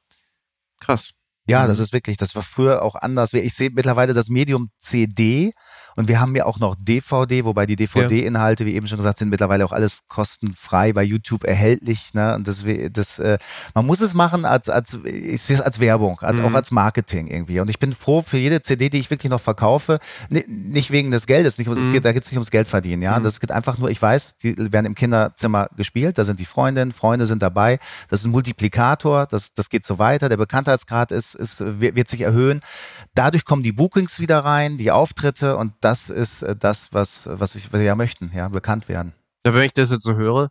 [0.81, 1.11] Krass.
[1.47, 3.33] Ja, das ist wirklich, das war früher auch anders.
[3.33, 5.53] Ich sehe mittlerweile das Medium CD
[5.99, 9.31] und wir haben ja auch noch DVD, wobei die DVD-Inhalte, wie eben schon gesagt, sind
[9.31, 12.15] mittlerweile auch alles kostenfrei bei YouTube erhältlich.
[12.15, 12.37] Ne?
[12.37, 13.37] Und das, das, äh,
[13.75, 16.45] man muss es machen als, als ich sehe es als Werbung, als, mhm.
[16.45, 17.59] auch als Marketing irgendwie.
[17.59, 21.27] Und ich bin froh für jede CD, die ich wirklich noch verkaufe, nicht wegen des
[21.27, 21.93] Geldes, nicht, mhm.
[21.93, 23.03] geht, da geht es nicht ums Geld verdienen.
[23.03, 23.25] Ja, mhm.
[23.25, 23.91] das geht einfach nur.
[23.91, 27.81] Ich weiß, die werden im Kinderzimmer gespielt, da sind die Freundinnen, Freunde sind dabei.
[28.09, 30.29] Das ist ein Multiplikator, das, das geht so weiter.
[30.29, 32.61] Der Bekanntheitsgrad ist, ist wird sich erhöhen.
[33.19, 37.57] Dadurch kommen die Bookings wieder rein, die Auftritte und das ist äh, das, was, was
[37.57, 39.13] ich was wir ja möchten, ja, bekannt werden.
[39.45, 40.51] Ja, wenn ich das jetzt so höre,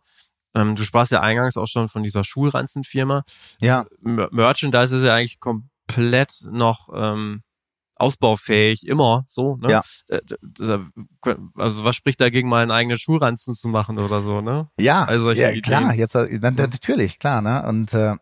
[0.54, 3.22] ähm, du sprachst ja eingangs auch schon von dieser Schulranzenfirma.
[3.62, 3.86] Ja.
[4.02, 7.42] Merchandise ist ja eigentlich komplett noch ähm,
[7.94, 9.70] ausbaufähig, immer so, ne?
[9.70, 9.82] Ja.
[11.56, 14.68] Also was spricht dagegen, mal einen eigenen Schulranzen zu machen oder so, ne?
[14.78, 17.66] Ja, also ja klar, jetzt äh, natürlich, klar, ne?
[17.66, 18.16] Und äh,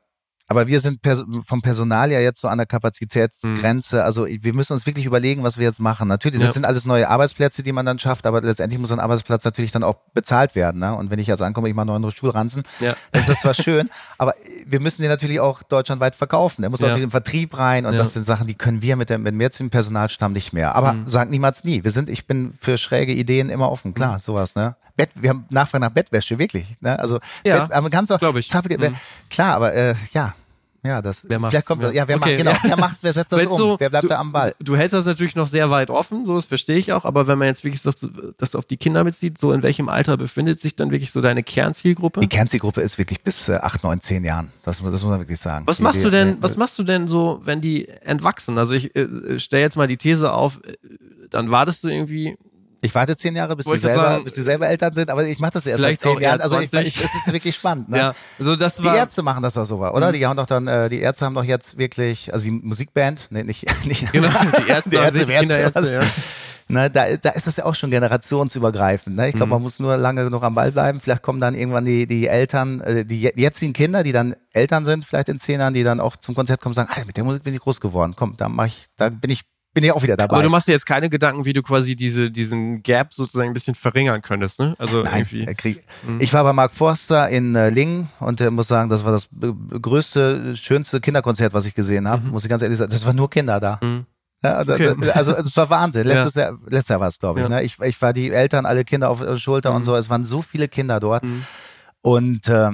[0.48, 3.96] aber wir sind pers vom Personal ja jetzt so an der Kapazitätsgrenze.
[3.96, 4.02] Mhm.
[4.02, 6.06] Also wir müssen uns wirklich überlegen, was wir jetzt machen.
[6.08, 6.54] Natürlich, das ja.
[6.54, 9.82] sind alles neue Arbeitsplätze, die man dann schafft, aber letztendlich muss ein Arbeitsplatz natürlich dann
[9.82, 10.80] auch bezahlt werden.
[10.80, 10.94] Ne?
[10.94, 12.94] Und wenn ich jetzt ankomme, ich mache noch einen Schulranzen, ja.
[13.10, 14.34] dann ist das zwar schön, aber
[14.66, 16.62] wir müssen den natürlich auch deutschlandweit verkaufen.
[16.62, 16.88] Der muss ja.
[16.88, 17.98] natürlich im Vertrieb rein und ja.
[17.98, 20.76] das sind Sachen, die können wir mit dem, mit dem jetzigen Personalstamm nicht mehr.
[20.76, 21.04] Aber mhm.
[21.08, 21.82] sag niemals nie.
[21.82, 23.94] Wir sind, ich bin für schräge Ideen immer offen.
[23.94, 24.20] Klar, mhm.
[24.20, 24.76] sowas, ne?
[24.96, 26.74] Bett, wir haben Nachfrage nach Bettwäsche, wirklich.
[26.80, 26.98] Ne?
[26.98, 28.52] Also ja, Bett, aber kannst auch, glaube ich.
[28.52, 28.96] Mhm.
[29.28, 30.34] Klar, aber äh, ja,
[30.86, 31.22] ja, das.
[31.28, 31.52] Wer macht's?
[31.52, 31.90] Vielleicht kommt ja.
[31.90, 32.42] ja, wer okay.
[32.42, 33.56] macht, genau, wer macht's, wer setzt das um?
[33.56, 34.54] So, wer bleibt du, da am Ball?
[34.60, 37.38] Du hältst das natürlich noch sehr weit offen, so das verstehe ich auch, aber wenn
[37.38, 37.96] man jetzt wirklich das,
[38.38, 41.42] das auf die Kinder mitzieht, so in welchem Alter befindet sich dann wirklich so deine
[41.42, 42.20] Kernzielgruppe?
[42.20, 44.52] Die Kernzielgruppe ist wirklich bis äh, 8, 9, 10 Jahren.
[44.64, 45.66] Das, das muss man wirklich sagen.
[45.66, 48.58] Was machst die, du denn, äh, was machst du denn so, wenn die entwachsen?
[48.58, 50.76] Also ich äh, stelle jetzt mal die These auf, äh,
[51.30, 52.36] dann wartest du irgendwie
[52.86, 55.38] ich warte zehn Jahre, bis sie selber, sagen, bis sie selber Eltern sind, aber ich
[55.38, 56.40] mache das erst seit zehn Jahren.
[56.40, 57.88] Also ich, ich, es ist wirklich spannend.
[57.90, 57.96] Ne?
[58.06, 60.08] Ja, also das war, die Ärzte machen das auch so, oder?
[60.08, 60.12] Mhm.
[60.12, 63.42] Die haben doch dann, äh, die Ärzte haben doch jetzt wirklich, also die Musikband, ne,
[63.42, 66.00] nicht, nicht genau, die Ärzte, die Ärzte, die Ärzte, ja.
[66.68, 69.16] Ne, da, da ist das ja auch schon generationsübergreifend.
[69.16, 69.28] Ne?
[69.28, 69.52] Ich glaube, mhm.
[69.52, 71.00] man muss nur lange genug am Ball bleiben.
[71.00, 75.04] Vielleicht kommen dann irgendwann die, die Eltern, äh, die jetzigen Kinder, die dann Eltern sind,
[75.04, 77.24] vielleicht in zehn Jahren, die dann auch zum Konzert kommen und sagen, ah, mit der
[77.24, 78.14] Musik bin ich groß geworden.
[78.16, 79.42] Komm, da mach ich, da bin ich
[79.76, 80.36] bin ich auch wieder dabei.
[80.36, 83.52] Aber du machst dir jetzt keine Gedanken, wie du quasi diese, diesen Gap sozusagen ein
[83.52, 84.74] bisschen verringern könntest, ne?
[84.78, 85.82] Also Nein, irgendwie.
[86.02, 86.18] Mhm.
[86.18, 89.28] Ich war bei Mark Forster in äh, Lingen und er muss sagen, das war das
[89.82, 92.24] größte, schönste Kinderkonzert, was ich gesehen habe.
[92.24, 92.30] Mhm.
[92.30, 92.90] Muss ich ganz ehrlich sagen.
[92.90, 93.78] Das waren nur Kinder da.
[93.82, 94.06] Mhm.
[94.42, 94.94] Ja, okay.
[95.12, 96.06] also es war Wahnsinn.
[96.08, 96.44] Letztes ja.
[96.44, 97.50] Jahr, letztes Jahr war es, glaube ich, ja.
[97.50, 97.62] ne?
[97.62, 97.78] ich.
[97.78, 99.84] Ich war die Eltern, alle Kinder auf der Schulter und mhm.
[99.84, 99.94] so.
[99.94, 101.22] Es waren so viele Kinder dort.
[101.22, 101.44] Mhm.
[102.00, 102.70] Und äh,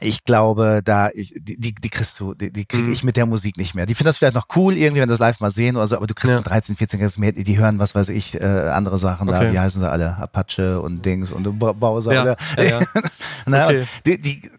[0.00, 2.92] ich glaube, da ich, die, die kriegst du, die, die kriege mhm.
[2.92, 3.86] ich mit der Musik nicht mehr.
[3.86, 6.06] Die finden das vielleicht noch cool, irgendwie, wenn das live mal sehen oder so, aber
[6.06, 6.42] du kriegst ja.
[6.42, 9.46] 13, 14 Jahre mehr, die hören, was weiß ich, äh, andere Sachen okay.
[9.46, 10.16] da, wie heißen sie alle?
[10.16, 12.12] Apache und Dings und Bowser.
[12.12, 12.80] Ja, ja, ja.
[13.46, 13.86] Na, okay.
[14.04, 14.50] die, die,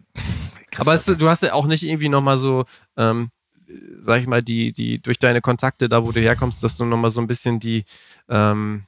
[0.78, 2.64] aber es, du hast ja auch nicht irgendwie nochmal so,
[2.96, 3.30] ähm,
[4.00, 7.10] sag ich mal, die, die, durch deine Kontakte da, wo du herkommst, dass du nochmal
[7.10, 7.84] so ein bisschen die,
[8.28, 8.84] ähm,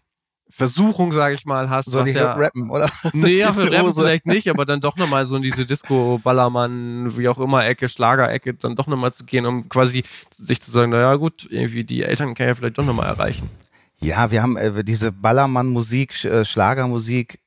[0.51, 1.91] Versuchung, sage ich mal, hast.
[1.91, 2.91] Soll ich ja, rappen, oder?
[3.13, 7.17] Nee, ja, für Rappen vielleicht nicht, aber dann doch nochmal so in diese Disco, Ballermann,
[7.19, 10.91] wie auch immer, Ecke, Schlager-Ecke, dann doch nochmal zu gehen, um quasi sich zu sagen,
[10.91, 13.51] naja gut, irgendwie die Eltern kann ja vielleicht doch nochmal erreichen.
[14.01, 17.41] Ja, wir haben äh, diese Ballermann-Musik, äh, Schlagermusik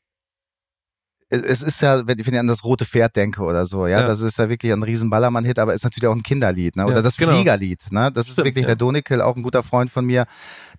[1.31, 4.07] es ist ja, wenn ich an das rote Pferd denke oder so, ja, ja.
[4.07, 6.85] das ist ja wirklich ein riesen Ballermann-Hit, aber ist natürlich auch ein Kinderlied, ne?
[6.85, 7.31] Oder ja, das genau.
[7.31, 8.11] Fliegerlied, ne?
[8.11, 8.67] Das Stimmt, ist wirklich ja.
[8.67, 10.25] der Donikel, auch ein guter Freund von mir,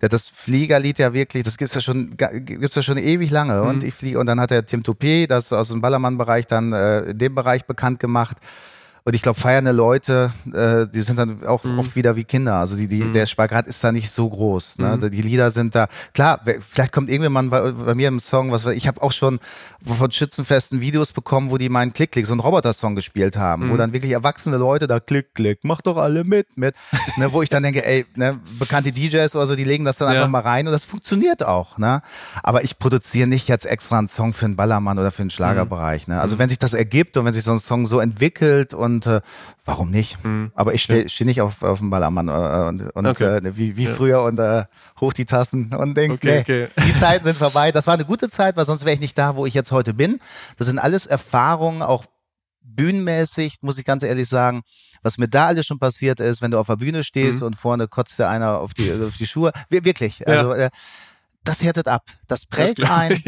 [0.01, 3.61] der das Fliegerlied ja wirklich, das gibt's ja schon, gibt's ja schon ewig lange.
[3.61, 3.67] Mhm.
[3.67, 6.99] Und ich fliege, und dann hat der Tim Toupé, das aus dem Ballermann-Bereich dann äh,
[7.01, 8.37] in dem Bereich bekannt gemacht.
[9.05, 11.79] Und ich glaube, feiernde Leute, äh, die sind dann auch mhm.
[11.79, 12.55] oft wieder wie Kinder.
[12.55, 13.13] Also die, die, mhm.
[13.13, 14.77] der Spagat ist da nicht so groß.
[14.79, 14.97] Ne?
[14.97, 15.11] Mhm.
[15.11, 15.87] Die Lieder sind da.
[16.13, 16.39] Klar,
[16.69, 19.39] vielleicht kommt irgendwann bei, bei mir im Song, was ich habe auch schon
[19.85, 23.73] von Schützenfesten Videos bekommen, wo die meinen Klick Klick, so einen Roboter-Song gespielt haben, wo
[23.73, 23.77] mhm.
[23.77, 26.75] dann wirklich erwachsene Leute da Klick Klick, mach doch alle mit, mit.
[27.17, 30.07] ne, wo ich dann denke, ey, ne, bekannte DJs oder so, die legen das dann
[30.09, 30.15] ja.
[30.15, 31.77] einfach mal rein und das funktioniert auch.
[31.77, 32.01] Ne?
[32.41, 36.07] Aber ich produziere nicht jetzt extra einen Song für einen Ballermann oder für einen Schlagerbereich.
[36.07, 36.21] Ne?
[36.21, 36.39] Also mhm.
[36.39, 39.21] wenn sich das ergibt und wenn sich so ein Song so entwickelt und und äh,
[39.65, 40.23] warum nicht?
[40.23, 40.51] Mhm.
[40.55, 43.37] Aber ich stehe steh nicht auf, auf dem Ballermann äh, und, und Okay.
[43.37, 43.93] äh, wie, wie Ja.
[43.93, 44.63] früher und äh,
[45.01, 46.67] hoch die Tassen und denkst, Okay, nee, okay.
[46.87, 47.71] die Zeiten sind vorbei.
[47.71, 49.93] Das war eine gute Zeit, weil sonst wäre ich nicht da, wo ich jetzt heute
[49.93, 50.19] bin.
[50.57, 52.05] Das sind alles Erfahrungen, auch
[52.61, 54.61] bühnenmäßig, muss ich ganz ehrlich sagen,
[55.01, 57.47] was mir da alles schon passiert ist, wenn du auf der Bühne stehst Mhm.
[57.47, 59.51] und vorne kotzt dir einer auf die, auf die Schuhe.
[59.69, 60.25] Wir- Wirklich.
[60.27, 60.69] Also, äh,
[61.43, 62.03] das härtet ab.
[62.27, 63.21] Das prägt glaub ein.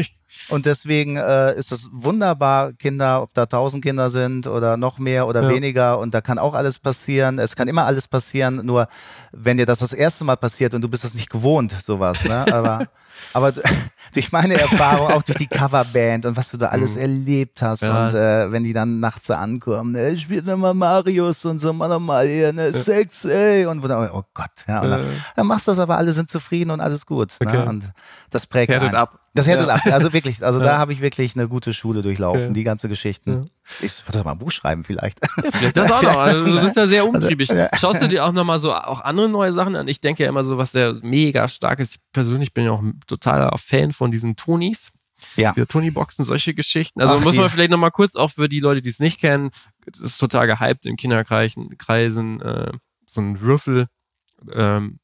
[0.48, 5.26] Und deswegen äh, ist es wunderbar, Kinder, ob da tausend Kinder sind oder noch mehr
[5.26, 5.48] oder Ja.
[5.48, 5.98] weniger.
[5.98, 7.38] Und da kann auch alles passieren.
[7.38, 8.64] Es kann immer alles passieren.
[8.64, 8.88] Nur
[9.32, 12.24] wenn dir das das erste Mal passiert und du bist das nicht gewohnt, sowas.
[12.24, 12.52] Ne?
[12.52, 12.86] Aber,
[13.32, 13.52] aber
[14.12, 17.82] durch meine Erfahrung, auch durch die Coverband und was du da alles erlebt hast.
[17.82, 17.88] Mhm.
[17.88, 18.06] Ja.
[18.06, 21.88] Und äh, wenn die dann nachts so ankommen, ne, spielt nochmal Marius und so, mach
[21.88, 23.66] nochmal hier, ne, Sex, ey.
[23.66, 24.50] Und wo dann, oh Gott.
[24.66, 25.04] Ja, und dann,
[25.34, 27.34] dann machst du das aber, alle sind zufrieden und alles gut.
[27.40, 27.56] Okay.
[27.56, 27.64] Ne?
[27.66, 27.84] Und
[28.30, 29.18] das prägt Härtet ab.
[29.34, 29.74] Das härtet Ja.
[29.74, 29.80] ab.
[29.86, 33.50] Also wirklich, also da habe ich wirklich eine gute Schule durchlaufen, die ganze Geschichten.
[33.80, 35.18] Ich würde mal ein Buch schreiben vielleicht.
[35.52, 36.20] Vielleicht das auch noch.
[36.20, 37.48] Also, du bist ja sehr umtriebig.
[37.48, 37.68] ja.
[37.78, 39.88] Schaust du dir auch nochmal so auch andere neue Sachen an?
[39.88, 41.94] Ich denke ja immer so, was der mega stark ist.
[41.96, 44.90] Ich persönlich bin ja auch ein totaler Fan von diesen Tonis.
[45.34, 45.52] Ja.
[45.54, 47.00] Diese Tony-Boxen, solche Geschichten.
[47.00, 49.18] Also Ach, muss man die- vielleicht nochmal kurz auch für die Leute, die es nicht
[49.18, 49.50] kennen,
[49.86, 52.70] das ist total gehypt in Kinderkreisen, Kreisen, äh,
[53.06, 53.86] so ein Würfel,
[54.52, 54.98] ähm,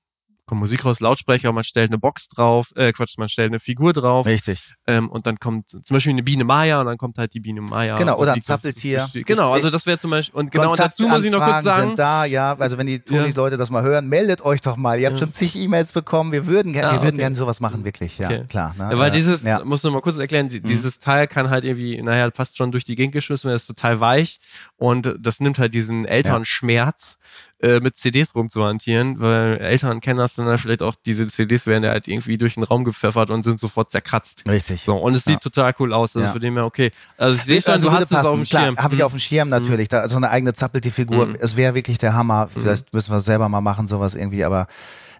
[0.52, 3.94] kommt Musik raus, Lautsprecher, man stellt eine Box drauf, äh, Quatsch, man stellt eine Figur
[3.94, 4.74] drauf Richtig.
[4.86, 7.62] ähm, und dann kommt zum Beispiel eine Biene Maya und dann kommt halt die Biene
[7.62, 7.96] Maya.
[7.96, 9.08] Genau, oder ein Zappeltier.
[9.14, 11.88] Genau, also das wäre zum Beispiel, und genau, und dazu muss ich noch kurz sagen,
[11.88, 12.54] sind da, ja.
[12.58, 15.00] Also wenn die Tonis-Leute das mal hören, meldet euch doch mal.
[15.00, 16.32] Ihr habt schon zig E-Mails bekommen.
[16.32, 17.22] Wir würden gerne, Ah, wir würden okay.
[17.22, 18.18] gerne sowas machen, wirklich.
[18.18, 18.44] Ja, Okay.
[18.48, 18.74] klar.
[18.76, 18.88] Ne?
[18.92, 19.60] Ja, weil Äh, dieses, ja.
[19.60, 19.68] Mhm.
[19.68, 22.84] muss nur mal kurz erklären, die, dieses Teil kann halt irgendwie, naja, fast schon durch
[22.84, 24.38] die Gegend geschmissen werden, ist total weich
[24.76, 27.18] und das nimmt halt diesen Elternschmerz,
[27.62, 31.90] äh, mit CDs rumzuhantieren, weil Eltern kennen das dann vielleicht auch, diese CDs werden ja
[31.90, 34.42] halt irgendwie durch den Raum gepfeffert und sind sofort zerkratzt.
[34.48, 34.82] Richtig.
[34.82, 36.32] So, und es sieht total cool aus, also Ja.
[36.32, 36.90] für den her okay.
[37.16, 38.46] Also ich sehe schon, Also du hast es auf dem passen.
[38.46, 38.76] Schirm.
[38.78, 39.88] Habe ich auf dem Schirm natürlich.
[39.88, 41.26] Da, so eine eigene Zappelti-Figur.
[41.26, 41.36] Mhm.
[41.40, 42.48] Es wäre wirklich der Hammer.
[42.52, 44.44] Vielleicht müssen wir es selber mal machen, sowas irgendwie.
[44.44, 44.66] Aber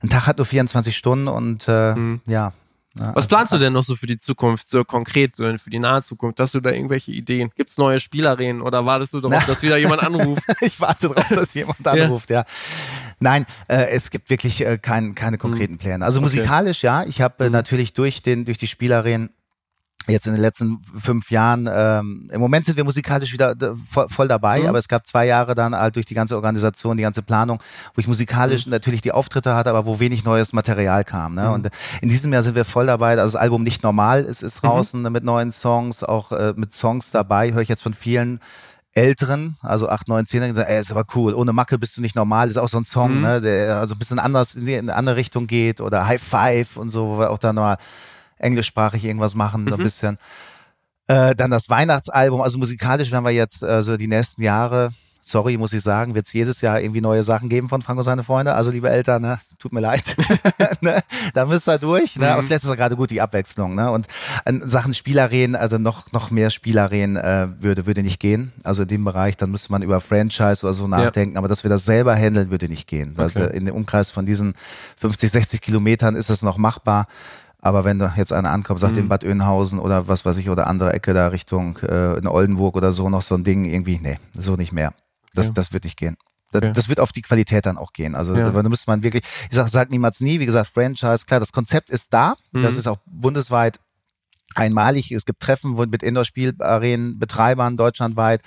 [0.02, 1.94] ein Tag hat nur 24 Stunden und äh,
[2.26, 2.52] ja.
[2.98, 5.78] Ja, Was planst du denn noch so für die Zukunft, so konkret, so für die
[5.78, 6.38] nahe Zukunft?
[6.40, 7.50] Hast du da irgendwelche Ideen?
[7.56, 10.42] Gibt's neue Spielarenen oder wartest du darauf, dass wieder jemand anruft?
[10.60, 12.44] ich warte darauf, dass jemand anruft, ja.
[13.18, 16.04] Nein, äh, es gibt wirklich äh, kein, keine konkreten Pläne.
[16.04, 16.24] Also Okay.
[16.36, 17.04] musikalisch, ja.
[17.04, 19.30] Ich habe äh, natürlich durch den durch die Spielarenen
[20.08, 24.08] jetzt in den letzten fünf Jahren, ähm, im Moment sind wir musikalisch wieder äh, voll,
[24.08, 24.66] voll dabei, Mhm.
[24.66, 27.60] aber es gab zwei Jahre dann halt durch die ganze Organisation, die ganze Planung,
[27.94, 31.34] wo ich musikalisch natürlich die Auftritte hatte, aber wo wenig neues Material kam.
[31.34, 31.50] Ne?
[31.50, 33.10] Und äh, in diesem Jahr sind wir voll dabei.
[33.12, 37.10] Also das Album Nicht Normal ist, ist draußen mit neuen Songs, auch äh, mit Songs
[37.10, 38.40] dabei, höre ich jetzt von vielen
[38.94, 42.02] Älteren, also 8, 9, 10, die sagen, ey, ist aber cool, ohne Macke bist du
[42.02, 44.94] nicht normal, ist auch so ein Song, ne, der also ein bisschen anders in eine
[44.94, 47.78] andere Richtung geht oder High Five und so, wo wir auch dann mal
[48.42, 50.18] englischsprachig irgendwas machen, so ein bisschen.
[51.08, 54.92] Äh, dann das Weihnachtsalbum, also musikalisch werden wir jetzt äh, so die nächsten Jahre,
[55.24, 58.04] sorry, muss ich sagen, wird es jedes Jahr irgendwie neue Sachen geben von Frank und
[58.04, 58.54] seine Freunde.
[58.54, 60.16] Also liebe Eltern, ne, tut mir leid.
[60.80, 61.02] ne,
[61.34, 62.16] da müsst ihr durch.
[62.16, 62.30] Ne?
[62.30, 63.74] Aber vielleicht ist gerade gut, die Abwechslung.
[63.74, 63.90] Ne?
[63.90, 64.06] Und
[64.44, 68.52] an Sachen Spielarenen, also noch, noch mehr Spielarenen äh, würde, würde nicht gehen.
[68.64, 71.36] Also in dem Bereich, dann müsste man über Franchise oder so nachdenken.
[71.36, 73.14] Aber dass wir das selber handeln, würde nicht gehen.
[73.16, 73.56] Also Okay.
[73.56, 74.54] in dem Umkreis von diesen
[74.98, 77.06] 50, 60 Kilometern ist es noch machbar.
[77.64, 80.66] Aber wenn da jetzt einer ankommt, sagt in Bad Oeynhausen oder was weiß ich, oder
[80.66, 84.18] andere Ecke da Richtung äh, in Oldenburg oder so noch so ein Ding irgendwie, nee,
[84.34, 84.92] so nicht mehr.
[85.32, 85.54] Das, Okay.
[85.54, 86.16] das wird nicht gehen.
[86.50, 86.72] Das, Okay.
[86.74, 88.14] das wird auf die Qualität dann auch gehen.
[88.16, 88.50] Also Ja.
[88.50, 91.88] da müsste man wirklich, ich sag, sag niemals nie, wie gesagt, Franchise, klar, das Konzept
[91.88, 92.78] ist da, das Mhm.
[92.80, 93.78] ist auch bundesweit
[94.54, 95.12] einmalig.
[95.12, 98.42] Es gibt Treffen mit Indoor-Spielarenen, Betreibern deutschlandweit,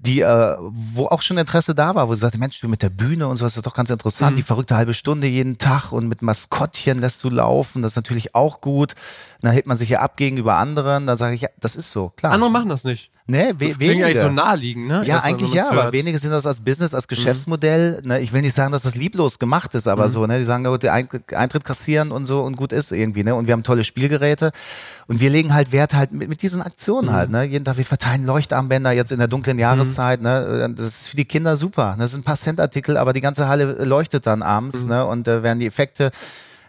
[0.00, 2.90] die, äh, wo auch schon Interesse da war, wo sie sagte, Mensch, du mit der
[2.90, 4.36] Bühne und so, das ist doch ganz interessant, Mhm.
[4.36, 8.34] die verrückte halbe Stunde jeden Tag und mit Maskottchen lässt du laufen, das ist natürlich
[8.34, 8.94] auch gut.
[9.40, 12.10] Dann hält man sich ja ab gegenüber anderen, dann sage ich, ja, das ist so,
[12.16, 12.32] klar.
[12.32, 13.10] Andere machen das nicht.
[13.28, 14.06] Nee, we Das klingt wenige.
[14.06, 14.94] eigentlich so naheliegend, ne?
[15.04, 15.92] Ja, Erstmal, eigentlich ja, man's aber hört.
[15.92, 18.00] wenige sind das als Business, als Geschäftsmodell.
[18.04, 20.64] Ne, ich will nicht sagen, dass das lieblos gemacht ist, aber so, ne, die sagen,
[20.64, 23.34] gut, Eintritt, kassieren und so und gut ist irgendwie, ne?
[23.36, 24.50] Und wir haben tolle Spielgeräte
[25.06, 27.44] und wir legen halt Wert halt mit, mit diesen Aktionen halt, ne?
[27.44, 30.72] Jeden Tag, wir verteilen Leuchtarmbänder jetzt in der dunklen Jahreszeit, ne?
[30.76, 31.92] Das ist für die Kinder super.
[31.92, 32.02] ne?
[32.02, 35.04] Das sind ein paar Centartikel, aber die ganze Halle leuchtet dann abends, ne?
[35.06, 36.10] Und äh, werden die Effekte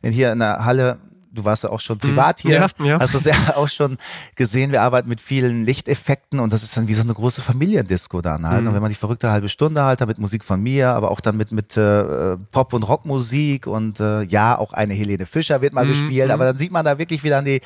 [0.01, 0.97] in, hier in der Halle
[1.31, 2.55] Du warst ja auch schon privat hier.
[2.55, 2.99] Ja, ja.
[2.99, 3.97] Hast das ja auch schon
[4.35, 4.71] gesehen.
[4.71, 8.47] Wir arbeiten mit vielen Lichteffekten und das ist dann wie so eine große Familiendisco dann
[8.47, 8.65] halt.
[8.65, 11.21] Und wenn man die verrückte halbe Stunde halt, dann mit Musik von mir, aber auch
[11.21, 15.73] dann mit, mit äh, Pop- und Rockmusik und äh, ja, auch eine Helene Fischer wird
[15.73, 17.61] mal gespielt, aber dann sieht man da wirklich, wie dann die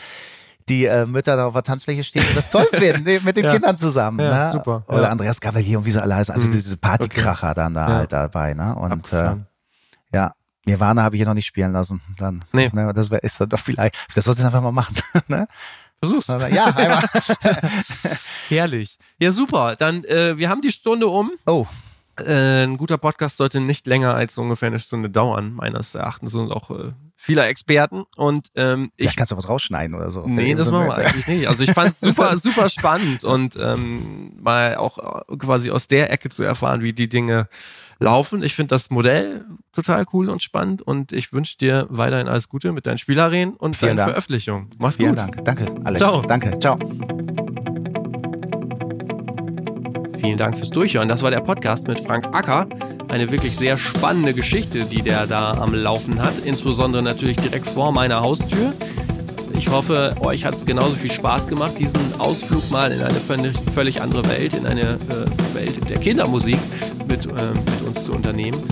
[0.70, 3.44] die äh, Mütter da auf der Tanzfläche stehen und das toll finden, ne, mit den
[3.44, 3.52] Ja.
[3.52, 4.20] Kindern zusammen.
[4.20, 4.52] Ja, ne?
[4.54, 4.84] super.
[4.88, 5.10] Oder Ja.
[5.10, 6.34] Andreas Gavalier und wie sie alle heißen.
[6.34, 8.54] Also diese Partykracher dann da halt dabei.
[8.54, 8.74] Ne?
[8.76, 9.36] Und äh,
[10.14, 10.32] ja,
[10.66, 12.02] Nirvana habe ich hier noch nicht spielen lassen.
[12.18, 12.70] Dann, Nee.
[12.74, 13.96] ne, das wäre ist dann doch vielleicht.
[14.16, 14.96] Das sollst du einfach mal machen.
[15.28, 15.48] ne?
[16.00, 16.28] Versuch's.
[16.28, 17.04] Ja, einmal.
[18.50, 18.98] Herrlich.
[19.20, 19.76] Ja, super.
[19.76, 21.32] Dann, äh, wir haben die Stunde um.
[21.46, 21.66] Oh.
[22.20, 26.52] Äh, ein guter Podcast sollte nicht länger als ungefähr eine Stunde dauern, meines Erachtens und
[26.52, 28.04] auch äh, vieler Experten.
[28.16, 29.08] Und ähm, ich.
[29.08, 30.28] Ja, kannst du was rausschneiden oder so?
[30.28, 31.48] Nee, das machen wir eigentlich nicht.
[31.48, 36.12] Also ich fand es super, super spannend und ähm, mal auch äh, quasi aus der
[36.12, 37.48] Ecke zu erfahren, wie die Dinge
[38.00, 38.44] laufen.
[38.44, 42.74] Ich finde das Modell total cool und spannend und ich wünsche dir weiterhin alles Gute
[42.74, 44.10] mit deinen Spielarenen und Vielen deinen Dank.
[44.12, 44.70] Veröffentlichungen.
[44.78, 45.20] Mach's Vielen gut.
[45.20, 45.44] Dank.
[45.44, 46.00] Danke, Alex.
[46.00, 46.22] Ciao.
[46.22, 46.60] Danke.
[46.60, 46.78] Ciao.
[50.24, 51.10] Vielen Dank fürs Durchhören.
[51.10, 52.66] Das war der Podcast mit Frank Acker.
[53.10, 56.32] Eine wirklich sehr spannende Geschichte, die der da am Laufen hat.
[56.46, 58.72] Insbesondere natürlich direkt vor meiner Haustür.
[59.58, 63.20] Ich hoffe, euch hat es genauso viel Spaß gemacht, diesen Ausflug mal in eine
[63.74, 66.58] völlig, andere Welt, in eine äh, Welt der Kindermusik
[67.06, 68.64] mit, äh, mit uns zu unternehmen.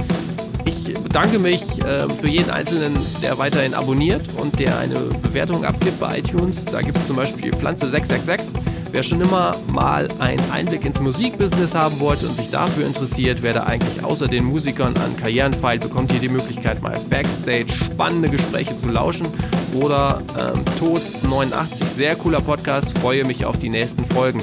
[0.63, 5.99] Ich bedanke mich äh, für jeden Einzelnen, der weiterhin abonniert und der eine Bewertung abgibt
[5.99, 6.63] bei iTunes.
[6.63, 8.80] Da gibt es zum Beispiel Pflanze 666.
[8.91, 13.53] Wer schon immer mal einen Einblick ins Musikbusiness haben wollte und sich dafür interessiert, wer
[13.53, 18.27] da eigentlich außer den Musikern an Karrieren feilt, bekommt hier die Möglichkeit, mal Backstage spannende
[18.27, 19.27] Gespräche zu lauschen.
[19.73, 24.41] Oder ähm, Tods 89, sehr cooler Podcast, freue mich auf die nächsten Folgen.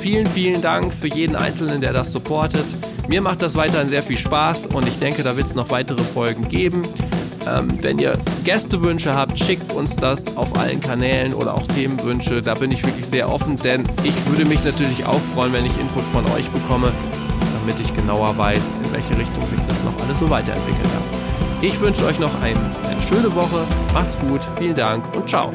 [0.00, 2.64] Vielen, vielen Dank für jeden Einzelnen, der das supportet.
[3.08, 6.02] Mir macht das weiterhin sehr viel Spaß und ich denke, da wird es noch weitere
[6.02, 6.82] Folgen geben.
[7.46, 12.42] Ähm, wenn ihr Gästewünsche habt, schickt uns das auf allen Kanälen oder auch Themenwünsche.
[12.42, 15.78] Da bin ich wirklich sehr offen, denn ich würde mich natürlich auch freuen, wenn ich
[15.78, 16.92] Input von euch bekomme,
[17.60, 21.22] damit ich genauer weiß, in welche Richtung sich das noch alles so weiterentwickeln darf.
[21.62, 22.56] Ich wünsche euch noch ein,
[22.88, 23.64] eine schöne Woche.
[23.92, 25.52] Macht's gut, vielen Dank und ciao.